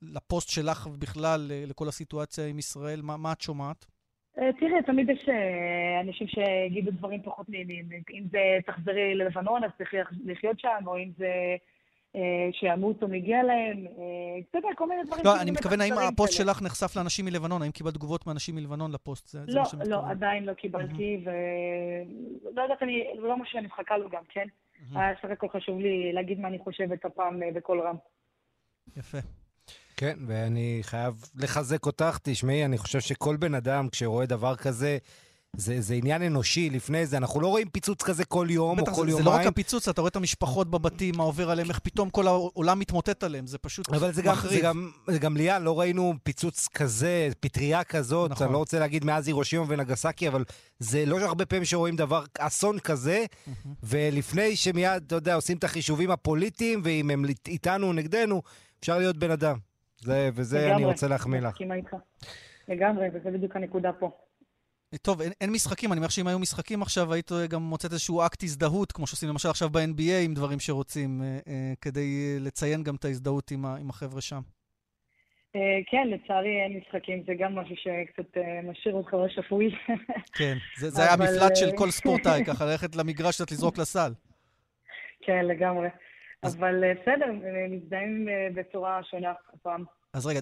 לפוסט 0.03 0.49
שלך 0.49 0.87
בכלל, 0.87 1.41
לכל 1.67 1.89
הסיטואציה 1.89 2.47
עם 2.47 2.59
ישראל? 2.59 3.01
מה 3.03 3.33
את 3.33 3.41
שומעת? 3.41 3.94
תראה, 4.35 4.83
תמיד 4.87 5.11
יש 5.11 5.29
אנשים 6.01 6.27
שיגידו 6.29 6.91
דברים 6.91 7.23
פחות 7.23 7.49
נעימים. 7.49 7.89
אם 8.11 8.25
זה 8.31 8.39
תחזרי 8.67 9.15
ללבנון, 9.15 9.65
אז 9.65 9.71
צריך 9.79 9.95
לחיות 10.25 10.61
שם, 10.61 10.85
או 10.87 10.99
אם 10.99 11.11
זה 11.17 11.57
שימות 12.53 13.03
או 13.03 13.09
מגיע 13.09 13.43
להם. 13.43 13.87
אתה 14.51 14.59
יודע, 14.59 14.69
כל 14.77 14.89
מיני 14.89 15.03
דברים... 15.05 15.25
לא, 15.25 15.41
אני 15.41 15.51
מתכוון, 15.51 15.81
האם 15.81 15.93
הפוסט 15.93 16.33
שלך 16.33 16.63
נחשף 16.63 16.97
לאנשים 16.97 17.25
מלבנון? 17.25 17.63
האם 17.63 17.71
קיבלת 17.71 17.95
תגובות 17.95 18.27
מאנשים 18.27 18.55
מלבנון 18.55 18.93
לפוסט? 18.93 19.37
לא, 19.49 19.63
לא, 19.87 20.11
עדיין 20.11 20.45
לא 20.45 20.53
קיבלתי, 20.53 21.25
ולא 21.25 22.63
יודעת, 22.63 22.83
אני, 22.83 23.05
לא 23.19 23.39
מה 23.39 23.47
שאני 23.47 23.67
מחכה 23.67 23.99
לו 23.99 24.11
גם, 24.11 24.23
כן? 24.29 24.47
היה 24.95 25.15
סך 25.23 25.31
הכל 25.31 25.49
חשוב 25.49 25.81
לי 25.81 26.13
להגיד 26.13 26.41
מה 26.41 26.49
אני 26.49 26.59
חושבת 26.59 27.05
הפעם 27.05 27.41
בקול 27.55 27.81
רם. 27.81 27.97
יפה. 28.97 29.19
כן, 29.97 30.19
ואני 30.27 30.79
חייב 30.83 31.25
לחזק 31.35 31.87
אותך. 31.87 32.19
תשמעי, 32.23 32.65
אני 32.65 32.79
חושב 32.79 33.01
שכל 33.01 33.37
בן 33.37 33.55
אדם, 33.55 33.89
כשרואה 33.89 34.27
דבר 34.27 34.57
כזה, 34.57 34.99
זה, 35.57 35.81
זה 35.81 35.95
עניין 35.95 36.23
אנושי 36.23 36.71
לפני 36.71 37.07
זה. 37.07 37.17
אנחנו 37.17 37.41
לא 37.41 37.47
רואים 37.47 37.69
פיצוץ 37.69 38.03
כזה 38.03 38.25
כל 38.25 38.47
יום 38.51 38.81
או 38.81 38.87
כל 38.87 38.91
יומיים. 39.09 39.17
זה 39.17 39.23
לא 39.25 39.31
רק 39.31 39.47
הפיצוץ, 39.47 39.89
אתה 39.89 40.01
רואה 40.01 40.09
את 40.09 40.17
המשפחות 40.17 40.71
בבתים, 40.71 41.15
מה 41.17 41.23
עובר 41.23 41.51
עליהם, 41.51 41.69
איך 41.69 41.79
פתאום 41.79 42.11
כל 42.11 42.27
העולם 42.27 42.79
מתמוטט 42.79 43.25
עליהם, 43.25 43.47
זה 43.47 43.59
פשוט 43.59 43.89
אבל 43.89 44.13
זה. 44.13 44.31
אבל 44.31 44.49
זה 44.49 44.61
גם, 44.61 44.91
זה 45.11 45.19
גם 45.19 45.37
ליאן, 45.37 45.63
לא 45.63 45.81
ראינו 45.81 46.15
פיצוץ 46.23 46.69
כזה, 46.69 47.29
פטריה 47.41 47.85
כזאת, 47.85 48.31
נכון. 48.31 48.47
אני 48.47 48.53
לא 48.53 48.59
רוצה 48.59 48.79
להגיד 48.79 49.05
מאז 49.05 49.27
הירושימה 49.27 49.65
ונגסקי, 49.69 50.29
אבל 50.29 50.45
זה 50.79 51.07
לא 51.07 51.19
הרבה 51.19 51.47
פעמים 51.47 51.65
שרואים 51.65 51.97
דבר, 51.97 52.25
אסון 52.39 52.79
כזה, 52.79 53.25
mm-hmm. 53.25 53.69
ולפני 53.83 54.57
שמיד, 54.57 55.03
אתה 55.07 55.15
יודע, 55.15 55.35
עושים 55.35 55.57
את 55.57 55.65
החישובים 55.65 56.11
הפוליטיים, 56.11 56.81
ואם 56.85 57.11
הם 57.11 57.25
איתנו 57.49 57.87
או 57.87 57.93
נגדנו, 57.93 58.43
אפשר 58.81 58.99
להיות 58.99 59.17
בן 59.17 59.31
אדם. 59.31 59.74
זה, 60.05 60.31
וזה 60.35 60.59
לגמרי, 60.59 60.75
אני 60.75 60.85
רוצה 60.85 61.09
להחמיא 61.09 61.41
לך. 61.41 61.57
לגמרי, 62.69 63.09
וזה 63.15 63.31
בדיוק 63.31 63.57
הנקודה 63.57 63.93
פה. 63.93 64.11
טוב, 65.03 65.21
אין, 65.21 65.33
אין 65.41 65.51
משחקים, 65.53 65.93
אני 65.93 65.99
אומר 65.99 66.09
שאם 66.09 66.27
היו 66.27 66.39
משחקים 66.39 66.83
עכשיו, 66.83 67.13
היית 67.13 67.31
גם 67.49 67.63
מוצאת 67.63 67.93
איזשהו 67.93 68.27
אקט 68.27 68.43
הזדהות, 68.43 68.93
כמו 68.93 69.07
שעושים 69.07 69.29
למשל 69.29 69.49
עכשיו 69.49 69.71
ב-NBA 69.71 70.25
עם 70.25 70.35
דברים 70.35 70.61
שרוצים, 70.61 71.23
אה, 71.23 71.39
אה, 71.49 71.73
כדי 71.81 72.37
לציין 72.41 72.83
גם 72.83 72.95
את 72.95 73.05
ההזדהות 73.05 73.51
עם, 73.51 73.67
עם 73.67 73.91
החבר'ה 73.91 74.21
שם. 74.21 74.41
אה, 75.57 75.79
כן, 75.87 76.09
לצערי 76.09 76.63
אין 76.63 76.79
משחקים, 76.79 77.23
זה 77.27 77.33
גם 77.39 77.55
משהו 77.55 77.77
שקצת 77.77 78.37
אה, 78.37 78.61
משאיר 78.63 78.95
אותך 78.95 79.15
לא 79.15 79.29
שפוי. 79.29 79.75
כן, 80.39 80.55
זה, 80.81 80.91
זה 80.91 81.03
היה 81.03 81.17
מפלט 81.17 81.57
של 81.57 81.71
כל 81.77 81.91
ספורטאי, 81.99 82.45
ככה 82.47 82.65
ללכת 82.65 82.97
למגרש 82.97 83.35
קצת 83.35 83.51
לזרוק 83.51 83.79
לסל. 83.79 84.13
כן, 85.21 85.45
לגמרי. 85.45 85.89
אבל 86.45 86.93
בסדר, 87.01 87.27
מזדהים 87.71 88.29
בצורה 88.55 89.01
שונה 89.11 89.33
הפעם. 89.55 89.85
אז 90.13 90.27
רגע, 90.27 90.41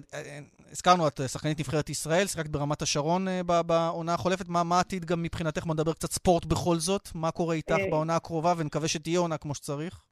הזכרנו, 0.71 1.07
את 1.07 1.19
שחקנית 1.27 1.59
נבחרת 1.59 1.89
ישראל, 1.89 2.25
שיחקת 2.25 2.49
ברמת 2.49 2.81
השרון 2.81 3.25
בעונה 3.65 4.13
החולפת. 4.13 4.49
מה, 4.49 4.63
מה 4.63 4.79
עתיד 4.79 5.05
גם 5.05 5.23
מבחינתך? 5.23 5.65
בוא 5.65 5.73
נדבר 5.73 5.93
קצת 5.93 6.11
ספורט 6.11 6.45
בכל 6.45 6.75
זאת. 6.75 7.09
מה 7.15 7.31
קורה 7.31 7.55
איתך 7.55 7.75
בעונה 7.89 8.15
הקרובה, 8.15 8.53
ונקווה 8.57 8.87
שתהיה 8.87 9.19
עונה 9.19 9.37
כמו 9.37 9.55
שצריך? 9.55 10.03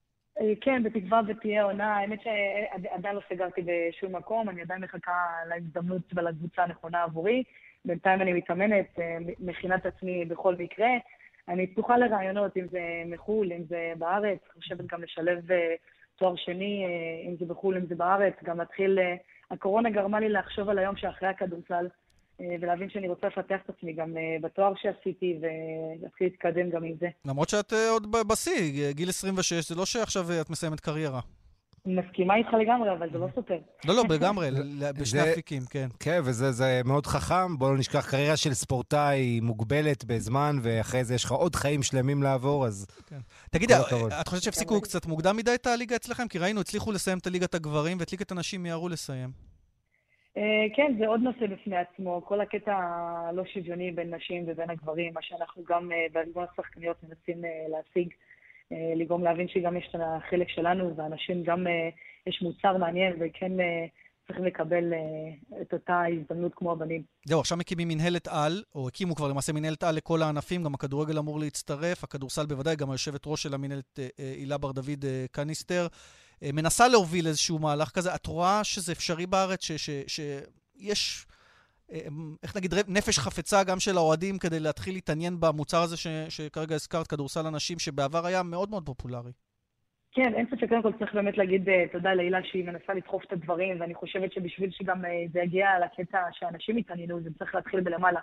כן, 0.62 0.84
בתקווה 0.84 1.22
ותהיה 1.28 1.64
עונה. 1.64 1.98
האמת 1.98 2.20
שעדיין 2.24 3.16
לא 3.16 3.22
סגרתי 3.30 3.62
בשום 3.62 4.16
מקום, 4.16 4.50
אני 4.50 4.62
עדיין 4.62 4.82
מחכה 4.82 5.12
להזדמנות 5.50 6.02
ולקבוצה 6.16 6.64
הנכונה 6.64 7.04
עבורי. 7.04 7.44
בינתיים 7.86 8.22
אני 8.22 8.34
מתאמנת, 8.34 9.00
מכינה 9.40 9.76
את 9.76 9.86
עצמי 9.86 10.26
בכל 10.26 10.56
מקרה. 10.56 10.88
אני 11.50 11.68
פתוחה 11.68 11.98
לרעיונות, 11.98 12.58
אם 12.58 12.68
זה 12.72 12.80
מחו"ל, 13.06 13.54
אם 13.54 13.64
זה 13.70 13.94
בארץ. 13.98 14.40
חושבת 14.54 14.86
גם 14.86 15.04
לשלב 15.04 15.44
תואר 16.16 16.36
שני, 16.36 16.86
אה, 16.86 17.30
אם 17.30 17.36
זה 17.40 17.46
בחו"ל, 17.46 17.78
אם 17.78 17.86
זה 17.86 17.96
בארץ, 17.96 18.34
גם 18.44 18.58
להתחיל... 18.58 19.00
אה, 19.00 19.16
הקורונה 19.52 19.90
גרמה 19.90 20.20
לי 20.20 20.30
לחשוב 20.30 20.70
על 20.70 20.80
היום 20.80 20.96
שאחרי 20.96 21.30
הכדורסל, 21.30 21.88
אה, 22.42 22.56
ולהבין 22.62 22.90
שאני 22.90 23.08
רוצה 23.10 23.28
לפתח 23.28 23.56
את 23.66 23.70
עצמי 23.70 23.94
גם 23.94 24.18
אה, 24.18 24.38
בתואר 24.42 24.74
שעשיתי, 24.76 25.40
ולהתחיל 25.42 26.28
להתקדם 26.28 26.70
גם 26.70 26.84
עם 26.84 26.96
זה. 27.00 27.10
למרות 27.26 27.50
שאת 27.50 27.74
אה, 27.74 27.90
עוד 27.90 28.12
בשיא, 28.32 28.92
גיל 28.92 29.10
26, 29.10 29.70
זה 29.70 29.76
לא 29.76 29.86
שעכשיו 29.86 30.26
את 30.42 30.50
מסיימת 30.50 30.80
קריירה. 30.80 31.20
מסכימה 31.86 32.36
איתך 32.36 32.54
לגמרי, 32.54 32.92
אבל 32.92 33.10
זה 33.12 33.18
לא 33.18 33.28
סותר. 33.36 33.58
לא, 33.86 33.96
לא, 33.96 34.04
לגמרי, 34.16 34.50
בשני 35.02 35.32
אפיקים, 35.32 35.62
כן. 35.70 35.88
כן, 36.00 36.20
וזה 36.24 36.52
זה 36.52 36.82
מאוד 36.86 37.06
חכם. 37.06 37.58
בוא 37.58 37.72
לא 37.72 37.78
נשכח, 37.78 38.12
קריירה 38.12 38.38
של 38.38 38.54
ספורטאי 38.54 39.20
היא 39.20 39.42
מוגבלת 39.42 40.06
בזמן, 40.06 40.56
ואחרי 40.62 41.04
זה 41.04 41.16
יש 41.16 41.24
לך 41.24 41.32
עוד 41.32 41.56
חיים 41.56 41.84
שלמים 41.84 42.24
לעבור, 42.24 42.66
אז 42.66 42.88
תגידי, 43.52 43.74
כל 43.74 43.96
הכבוד. 43.96 44.12
את 44.22 44.28
חושבת 44.28 44.44
שהפסיקו 44.44 44.82
קצת 44.82 45.06
מוקדם 45.06 45.38
מדי 45.38 45.56
את 45.56 45.68
הליגה 45.68 45.96
אצלכם? 45.96 46.28
כי 46.28 46.40
ראינו, 46.40 46.62
הצליחו 46.62 46.92
לסיים 46.92 47.18
את 47.18 47.28
הליגת 47.28 47.56
הגברים, 47.56 47.98
ואת 48.00 48.12
ליגת 48.12 48.32
הנשים 48.32 48.64
מיהרו 48.64 48.90
לסיים. 48.90 49.30
אה, 50.38 50.66
כן, 50.76 50.96
זה 51.00 51.08
עוד 51.08 51.22
נושא 51.22 51.48
בפני 51.48 51.78
עצמו, 51.78 52.22
כל 52.26 52.42
הקטע 52.42 52.74
הלא 52.76 53.44
שוויוני 53.46 53.92
בין 53.92 54.16
נשים 54.16 54.44
ובין 54.48 54.70
הגברים, 54.70 55.14
מה 55.14 55.22
שאנחנו 55.22 55.64
גם 55.68 55.92
אה, 55.92 56.06
בארגון 56.12 56.46
השחקניות 56.52 56.98
מנסים 57.04 57.46
אה, 57.46 57.50
להשיג, 57.70 58.14
לגרום 58.96 59.24
להבין 59.24 59.48
שגם 59.48 59.78
יש 59.78 59.88
את 59.90 60.00
החלק 60.02 60.50
שלנו, 60.50 60.96
ואנשים 60.96 61.44
גם, 61.44 61.68
אה, 61.68 61.90
יש 62.28 62.42
מוצר 62.42 62.78
מעניין, 62.78 63.14
וכן 63.20 63.60
אה, 63.60 63.86
צריכים 64.28 64.46
לקבל 64.46 64.94
אה, 64.94 65.62
את 65.62 65.74
אותה 65.74 66.04
הזדמנות 66.06 66.52
כמו 66.56 66.72
הבנים. 66.72 67.04
זהו, 67.26 67.40
עכשיו 67.40 67.58
מקימים 67.58 67.88
מנהלת 67.88 68.28
על, 68.28 68.64
או 68.76 68.88
הקימו 68.88 69.16
כבר 69.16 69.28
למעשה 69.28 69.54
מנהלת 69.54 69.84
על 69.84 69.96
לכל 69.96 70.22
הענפים, 70.22 70.64
גם 70.64 70.74
הכדורגל 70.74 71.18
אמור 71.18 71.40
להצטרף, 71.40 72.04
הכדורסל 72.04 72.46
בוודאי, 72.46 72.76
גם 72.76 72.92
היושבת 72.92 73.22
ראש 73.26 73.44
של 73.44 73.54
המנהלת 73.54 74.00
אה, 74.00 74.08
אה, 74.20 74.34
הילה 74.38 74.58
בר 74.58 74.72
דוד 74.72 75.06
אה, 75.06 75.26
קניסטר, 75.32 75.88
אה, 76.44 76.50
מנסה 76.54 76.88
להוביל 76.88 77.28
איזשהו 77.28 77.60
מהלך 77.60 77.90
כזה. 77.90 78.16
את 78.16 78.26
רואה 78.26 78.64
שזה 78.64 78.92
אפשרי 78.92 79.26
בארץ, 79.26 79.64
שיש, 79.64 80.20
אה, 80.20 80.40
איך 82.44 82.58
נגיד, 82.58 82.74
נפש 82.88 83.20
חפצה 83.20 83.64
גם 83.64 83.80
של 83.80 83.98
האוהדים 83.98 84.38
כדי 84.38 84.60
להתחיל 84.60 84.94
להתעניין 84.94 85.34
במוצר 85.40 85.82
הזה 85.82 85.98
ש- 85.98 86.08
שכרגע 86.30 86.76
הזכרת, 86.76 87.08
כדורסל 87.08 87.48
הנשים, 87.48 87.80
שבעבר 87.80 88.26
היה 88.26 88.44
מאוד 88.44 88.70
מאוד 88.70 88.86
פופולרי. 88.86 89.32
כן, 90.14 90.34
אין 90.36 90.46
ספק, 90.46 90.70
קודם 90.70 90.82
כל 90.82 90.94
צריך 91.00 91.14
באמת 91.14 91.38
להגיד 91.38 91.70
אה, 91.70 91.84
תודה 91.92 92.14
להילה 92.14 92.40
שהיא 92.44 92.66
מנסה 92.66 92.94
לדחוף 92.94 93.24
את 93.24 93.34
הדברים, 93.34 93.82
ואני 93.82 93.96
חושבת 93.96 94.34
שבשביל 94.34 94.72
שגם 94.72 95.06
אה, 95.06 95.24
זה 95.34 95.40
יגיע 95.40 95.68
לקטע 95.84 96.20
שאנשים 96.32 96.78
יתעניינו, 96.78 97.22
זה 97.22 97.30
צריך 97.40 97.56
להתחיל 97.56 97.80
בלמעלה. 97.80 98.20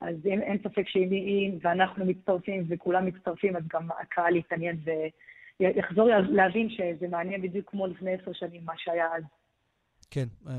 אז 0.00 0.26
אין, 0.26 0.42
אין 0.42 0.58
ספק 0.58 0.88
שאם 0.88 1.10
היא 1.10 1.58
ואנחנו 1.62 2.04
מצטרפים 2.04 2.64
וכולם 2.68 3.06
מצטרפים, 3.06 3.56
אז 3.56 3.62
גם 3.72 3.88
הקהל 4.00 4.36
יתעניין 4.36 4.76
ויחזור 5.60 6.08
להבין 6.28 6.70
שזה 6.70 7.08
מעניין 7.08 7.42
בדיוק 7.42 7.70
כמו 7.70 7.86
לפני 7.86 8.14
עשר 8.14 8.32
שנים, 8.32 8.64
מה 8.64 8.72
שהיה 8.76 9.06
אז. 9.16 9.22
כן, 10.10 10.28
אה, 10.48 10.52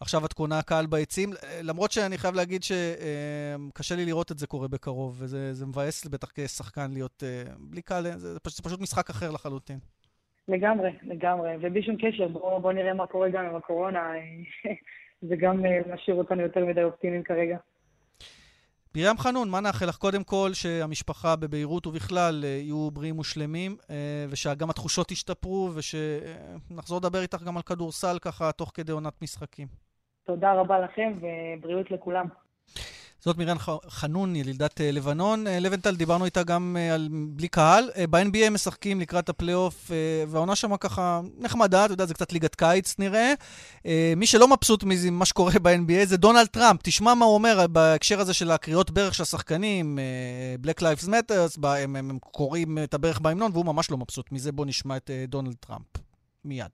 ועכשיו 0.00 0.24
את 0.26 0.32
קונה 0.32 0.62
קהל 0.62 0.86
ביציעים, 0.86 1.30
למרות 1.62 1.92
שאני 1.92 2.18
חייב 2.18 2.34
להגיד 2.34 2.62
שקשה 2.62 3.96
לי 3.96 4.04
לראות 4.04 4.32
את 4.32 4.38
זה 4.38 4.46
קורה 4.46 4.68
בקרוב, 4.68 5.16
וזה 5.18 5.54
זה 5.54 5.66
מבאס 5.66 6.06
בטח 6.06 6.28
כשחקן 6.34 6.90
להיות 6.92 7.22
אה, 7.26 7.52
בלי 7.58 7.82
קהל, 7.82 8.02
זה 8.02 8.40
פשוט, 8.40 8.56
זה 8.56 8.62
פשוט 8.62 8.80
משחק 8.80 9.10
אחר 9.10 9.30
לחלוטין. 9.30 9.78
לגמרי, 10.48 10.90
לגמרי, 11.02 11.56
ובלי 11.56 11.82
שום 11.82 11.96
קשר, 11.96 12.28
בואו 12.28 12.60
בוא 12.60 12.72
נראה 12.72 12.94
מה 12.94 13.06
קורה 13.06 13.28
גם 13.28 13.44
עם 13.44 13.56
הקורונה, 13.56 14.12
זה 15.28 15.36
גם 15.36 15.66
אה, 15.66 15.94
משאיר 15.94 16.16
אותנו 16.16 16.42
יותר 16.42 16.64
מדי 16.64 16.82
אופטימיים 16.82 17.22
כרגע. 17.22 17.56
מרים 18.96 19.18
חנון, 19.18 19.50
מה 19.50 19.60
נאחל 19.60 19.86
לך? 19.86 19.96
קודם 19.96 20.24
כל, 20.24 20.50
שהמשפחה 20.52 21.36
בביירות 21.36 21.86
ובכלל 21.86 22.44
אה, 22.44 22.48
יהיו 22.48 22.90
בריאים 22.90 23.18
ושלמים, 23.18 23.76
אה, 23.90 24.26
ושגם 24.28 24.70
התחושות 24.70 25.10
ישתפרו, 25.10 25.70
ושנחזור 25.74 26.98
לדבר 26.98 27.22
איתך 27.22 27.42
גם 27.42 27.56
על 27.56 27.62
כדורסל 27.62 28.18
ככה, 28.22 28.52
תוך 28.52 28.70
כדי 28.74 28.92
עונת 28.92 29.22
משחקים. 29.22 29.68
תודה 30.24 30.52
רבה 30.52 30.78
לכם, 30.78 31.12
ובריאות 31.20 31.90
לכולם. 31.90 32.26
זאת 33.24 33.36
ח- 33.58 33.88
חנון, 33.88 34.36
ילידת 34.36 34.80
אה, 34.80 34.90
לבנון. 34.90 35.46
אה, 35.46 35.58
לבנטל, 35.60 35.96
דיברנו 35.96 36.24
איתה 36.24 36.42
גם 36.42 36.76
אה, 36.80 36.94
על 36.94 37.08
בלי 37.12 37.48
קהל. 37.48 37.90
ב-NBA 38.10 38.50
משחקים 38.50 39.00
לקראת 39.00 39.28
הפלייאוף, 39.28 39.90
והעונה 40.28 40.56
שם 40.56 40.76
ככה 40.76 41.20
נחמדה, 41.38 41.84
אתה 41.84 41.92
יודע, 41.92 42.06
זה 42.06 42.14
קצת 42.14 42.32
ליגת 42.32 42.54
קיץ 42.54 42.94
נראה. 42.98 43.32
אה, 43.86 44.12
מי 44.16 44.26
שלא 44.26 44.48
מבסוט 44.48 44.84
ממה 44.86 45.24
שקורה 45.24 45.52
ב-NBA 45.62 46.04
זה 46.04 46.16
דונלד 46.16 46.46
טראמפ. 46.46 46.80
תשמע 46.82 47.14
מה 47.14 47.24
הוא 47.24 47.34
אומר 47.34 47.66
בהקשר 47.72 48.20
הזה 48.20 48.34
של 48.34 48.50
הקריאות 48.50 48.90
ברך 48.90 49.14
של 49.14 49.22
השחקנים, 49.22 49.98
Black 50.66 50.80
Lives 50.82 51.08
Matters, 51.08 51.60
ב- 51.60 51.66
הם, 51.66 51.96
הם, 51.96 52.18
קוראים 52.18 52.78
את 52.78 52.94
הברך 52.94 53.20
בהמנון, 53.20 53.50
והוא 53.52 53.66
ממש 53.66 53.90
לא 53.90 53.96
מבסוט 53.96 54.32
מזה. 54.32 54.52
בואו 54.52 54.68
נשמע 54.68 54.96
את 54.96 55.10
דונלד 55.28 55.54
טראמפ. 55.60 55.86
מיד. 56.44 56.70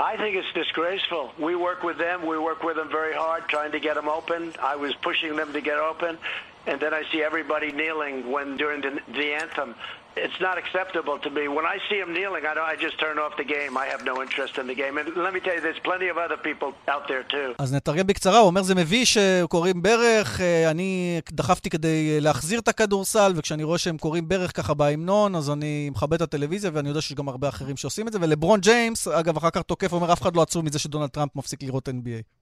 I 0.00 0.16
think 0.16 0.36
it's 0.36 0.52
disgraceful. 0.54 1.32
We 1.38 1.54
work 1.54 1.82
with 1.82 1.98
them. 1.98 2.26
We 2.26 2.38
work 2.38 2.62
with 2.62 2.76
them 2.76 2.90
very 2.90 3.14
hard, 3.14 3.46
trying 3.48 3.72
to 3.72 3.78
get 3.78 3.94
them 3.94 4.08
open. 4.08 4.54
I 4.60 4.76
was 4.76 4.94
pushing 4.94 5.36
them 5.36 5.52
to 5.52 5.60
get 5.60 5.78
open, 5.78 6.18
and 6.66 6.76
then 6.82 6.92
I 7.00 7.02
see 7.10 7.20
everybody 7.30 7.68
kneeling 7.72 8.14
when 8.34 8.56
during 8.56 8.80
the, 8.86 8.92
the 9.20 9.28
anthem. 9.42 9.74
It's 10.14 10.40
not 10.48 10.56
acceptable 10.62 11.16
to 11.24 11.30
me. 11.36 11.44
When 11.58 11.66
I 11.74 11.78
see 11.88 11.98
them 12.02 12.12
kneeling, 12.18 12.44
I, 12.50 12.52
don't, 12.56 12.68
I 12.74 12.76
just 12.86 12.96
turn 13.04 13.16
off 13.22 13.32
the 13.42 13.48
game. 13.56 13.72
I 13.84 13.86
have 13.92 14.02
no 14.10 14.14
interest 14.24 14.54
in 14.60 14.66
the 14.70 14.76
game. 14.82 14.94
And 14.98 15.06
let 15.26 15.32
me 15.36 15.40
tell 15.44 15.54
you, 15.56 15.62
there's 15.68 15.82
plenty 15.90 16.08
of 16.12 16.16
other 16.24 16.38
people 16.48 16.70
out 16.94 17.04
there 17.08 17.24
too. 17.32 17.54
אז 17.58 17.74
נתרגם 17.74 18.06
בקצרה, 18.06 18.38
הוא 18.38 18.46
אומר 18.46 18.62
זה 18.62 18.74
מביש 18.74 19.18
שקוראים 19.18 19.82
ברך, 19.82 20.40
אה, 20.40 20.70
אני 20.70 21.20
דחפתי 21.32 21.70
כדי 21.70 22.20
להחזיר 22.20 22.60
את 22.60 22.68
הכדורסל, 22.68 23.32
וכשאני 23.36 23.64
רואה 23.64 23.78
שהם 23.78 23.98
קוראים 23.98 24.28
ברך 24.28 24.56
ככה 24.56 24.74
בהמנון, 24.74 25.34
אז 25.34 25.50
אני 25.50 25.90
מכבד 25.90 26.14
את 26.14 26.20
הטלוויזיה, 26.20 26.70
ואני 26.74 26.88
יודע 26.88 27.00
שיש 27.00 27.14
גם 27.14 27.28
הרבה 27.28 27.48
אחרים 27.48 27.76
שעושים 27.76 28.08
את 28.08 28.12
זה, 28.12 28.18
ולברון 28.22 28.60
ג'יימס, 28.60 29.08
אגב, 29.08 29.36
אחר 29.36 29.50
כך 29.50 29.62
תוקף, 29.62 29.92
אומר, 29.92 30.12
אף 30.12 30.22
אחד 30.22 30.36
לא 30.36 30.42
עצוב 30.42 30.64
מזה 30.64 30.78
שדונלד 30.78 31.08
טראמפ 31.08 31.36
מפסיק 31.36 31.62
לראות 31.62 31.88
NBA. 31.88 32.41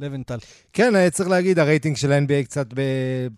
לבנטל. 0.00 0.38
כן, 0.72 0.96
אה, 0.96 1.10
צריך 1.10 1.28
להגיד, 1.28 1.58
הרייטינג 1.58 1.96
של 1.96 2.12
ה-NBA 2.12 2.44
קצת 2.44 2.66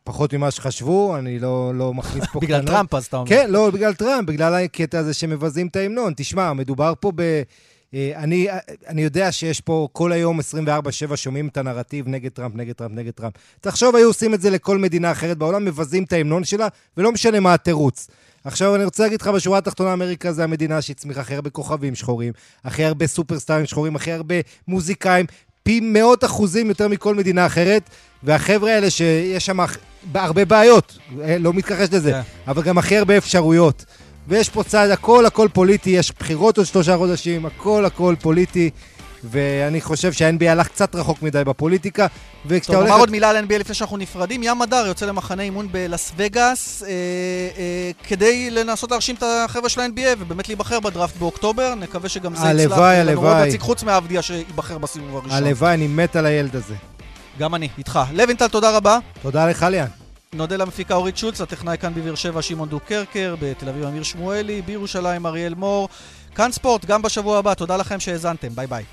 פחות 0.04 0.34
ממה 0.34 0.50
שחשבו, 0.50 1.16
אני 1.16 1.38
לא, 1.38 1.72
לא 1.74 1.94
מכניס 1.94 2.24
פה 2.32 2.40
בגלל 2.42 2.60
קטנות. 2.60 2.74
טראמפ, 2.74 2.94
אז 2.94 3.06
אתה 3.06 3.16
אומר. 3.16 3.28
כן, 3.28 3.50
לא 3.50 3.70
בגלל 3.70 3.94
טראמפ, 3.94 4.28
בגלל 4.28 4.54
הקטע 4.54 4.98
הזה 4.98 5.14
שמבזים 5.14 5.66
את 5.66 5.76
ההמנון. 5.76 6.12
תשמע, 6.16 6.52
מדובר 6.52 6.92
פה 7.00 7.12
ב... 7.14 7.42
אה, 7.94 8.12
אני, 8.16 8.48
אני 8.86 9.02
יודע 9.02 9.32
שיש 9.32 9.60
פה 9.60 9.88
כל 9.92 10.12
היום 10.12 10.40
24-7 10.40 11.16
שומעים 11.16 11.48
את 11.48 11.56
הנרטיב 11.56 12.08
נגד 12.08 12.30
טראמפ, 12.30 12.54
נגד 12.54 12.72
טראמפ, 12.72 12.94
נגד 12.94 13.10
טראמפ. 13.10 13.34
תחשוב, 13.60 13.96
היו 13.96 14.06
עושים 14.06 14.34
את 14.34 14.40
זה 14.40 14.50
לכל 14.50 14.78
מדינה 14.78 15.12
אחרת 15.12 15.38
בעולם, 15.38 15.64
מבזים 15.64 16.04
את 16.04 16.12
ההמנון 16.12 16.44
שלה, 16.44 16.68
ולא 16.96 17.12
משנה 17.12 17.40
מה 17.40 17.54
התירוץ. 17.54 18.08
עכשיו, 18.44 18.74
אני 18.74 18.84
רוצה 18.84 19.02
להגיד 19.02 19.20
לך, 19.20 19.28
בשורה 19.28 19.58
התחתונה, 19.58 19.92
אמריקה 19.92 20.32
זה 20.32 20.44
המדינה 20.44 20.82
שהצמיחה 20.82 21.20
הכי 21.20 21.34
הרבה 21.34 21.50
כוכבים 21.50 21.94
שחורים, 21.94 22.32
הכי 22.64 22.84
הרבה 22.84 23.06
סופרסטארים 23.06 23.66
שחורים, 23.66 23.96
הכי 23.96 24.12
הרבה 24.12 24.34
מוזיקאים, 24.68 25.26
פי 25.62 25.80
מאות 25.82 26.24
אחוזים 26.24 26.68
יותר 26.68 26.88
מכל 26.88 27.14
מדינה 27.14 27.46
אחרת, 27.46 27.90
והחבר'ה 28.22 28.74
האלה 28.74 28.90
שיש 28.90 29.46
שם 29.46 29.58
הרבה 30.14 30.44
בעיות, 30.44 30.98
אה, 31.22 31.38
לא 31.38 31.52
מתכחש 31.52 31.88
לזה, 31.92 32.12
כן. 32.12 32.20
אבל 32.48 32.62
גם 32.62 32.78
הכי 32.78 32.96
הרבה 32.96 33.16
אפשרויות. 33.18 33.84
ויש 34.28 34.48
פה 34.48 34.62
צד, 34.62 34.90
הכל 34.90 35.26
הכל 35.26 35.48
פוליטי, 35.52 35.90
יש 35.90 36.12
בחירות 36.18 36.58
עוד 36.58 36.66
שלושה 36.66 36.96
חודשים, 36.96 37.46
הכל 37.46 37.84
הכל 37.84 38.14
פוליטי, 38.20 38.70
ואני 39.24 39.80
חושב 39.80 40.12
שה-NBA 40.12 40.44
הלך 40.48 40.68
קצת 40.68 40.94
רחוק 40.94 41.22
מדי 41.22 41.44
בפוליטיקה, 41.44 42.06
וכשאתה 42.46 42.72
טוב, 42.72 42.76
הולך... 42.76 42.88
נאמר 42.88 43.00
עוד 43.00 43.10
מילה 43.10 43.30
על 43.30 43.44
NBA 43.44 43.58
לפני 43.58 43.74
שאנחנו 43.74 43.96
נפרדים. 43.96 44.42
ים 44.42 44.62
הדר 44.62 44.84
יוצא 44.86 45.06
למחנה 45.06 45.42
אימון 45.42 45.68
בלאס 45.72 46.12
וגאס, 46.16 46.82
אה, 46.82 46.88
אה, 46.88 47.90
כדי 48.08 48.50
לנסות 48.50 48.90
להרשים 48.90 49.14
את 49.14 49.22
החבר'ה 49.22 49.68
של 49.68 49.80
ה-NBA 49.80 50.16
ובאמת 50.18 50.48
להיבחר 50.48 50.80
בדראפט 50.80 51.16
באוקטובר. 51.16 51.74
נקווה 51.74 52.08
שגם 52.08 52.34
זה 52.34 52.46
יצלח. 52.46 52.72
הלוואי, 52.72 52.96
הלוואי. 52.96 53.58
חוץ 53.58 53.82
מעבדיה 53.82 54.22
שייבחר 54.22 54.78
בסיבוב 54.78 55.16
הראשון. 55.16 55.32
הלוואי, 55.32 55.74
אני 55.74 55.86
מת 55.86 56.16
על 56.16 56.26
הילד 56.26 56.56
הזה. 56.56 56.74
גם 57.38 57.54
אני, 57.54 57.68
איתך. 57.78 58.00
לוינטל, 58.12 58.48
תודה 58.48 58.76
רבה. 58.76 58.98
תודה 59.22 59.46
לך, 59.46 59.62
ליאן. 59.62 59.86
נודה 60.32 60.56
למפיקה 60.56 60.94
אורית 60.94 61.16
שולץ, 61.16 61.40
לטכנאי 61.40 61.78
כאן 61.78 61.94
בבאר 61.94 62.14
שבע 62.14 62.42
שמעון 62.42 62.68
דוקרקר, 62.68 63.34
בתל 63.40 63.68
אביב 63.68 63.84
אמיר 63.84 64.02
שמואלי, 64.02 64.62
בירושלים 64.62 65.26
אריאל 65.26 65.54
מור. 65.54 65.88
כאן 66.34 66.52
ספורט, 66.52 66.84
גם 66.84 67.02
בשבוע 67.02 67.38
הבא. 67.38 67.54
תודה 67.54 67.76
לכם 67.76 68.00
שהאזנתם, 68.00 68.48
ביי 68.48 68.66
ביי. 68.66 68.84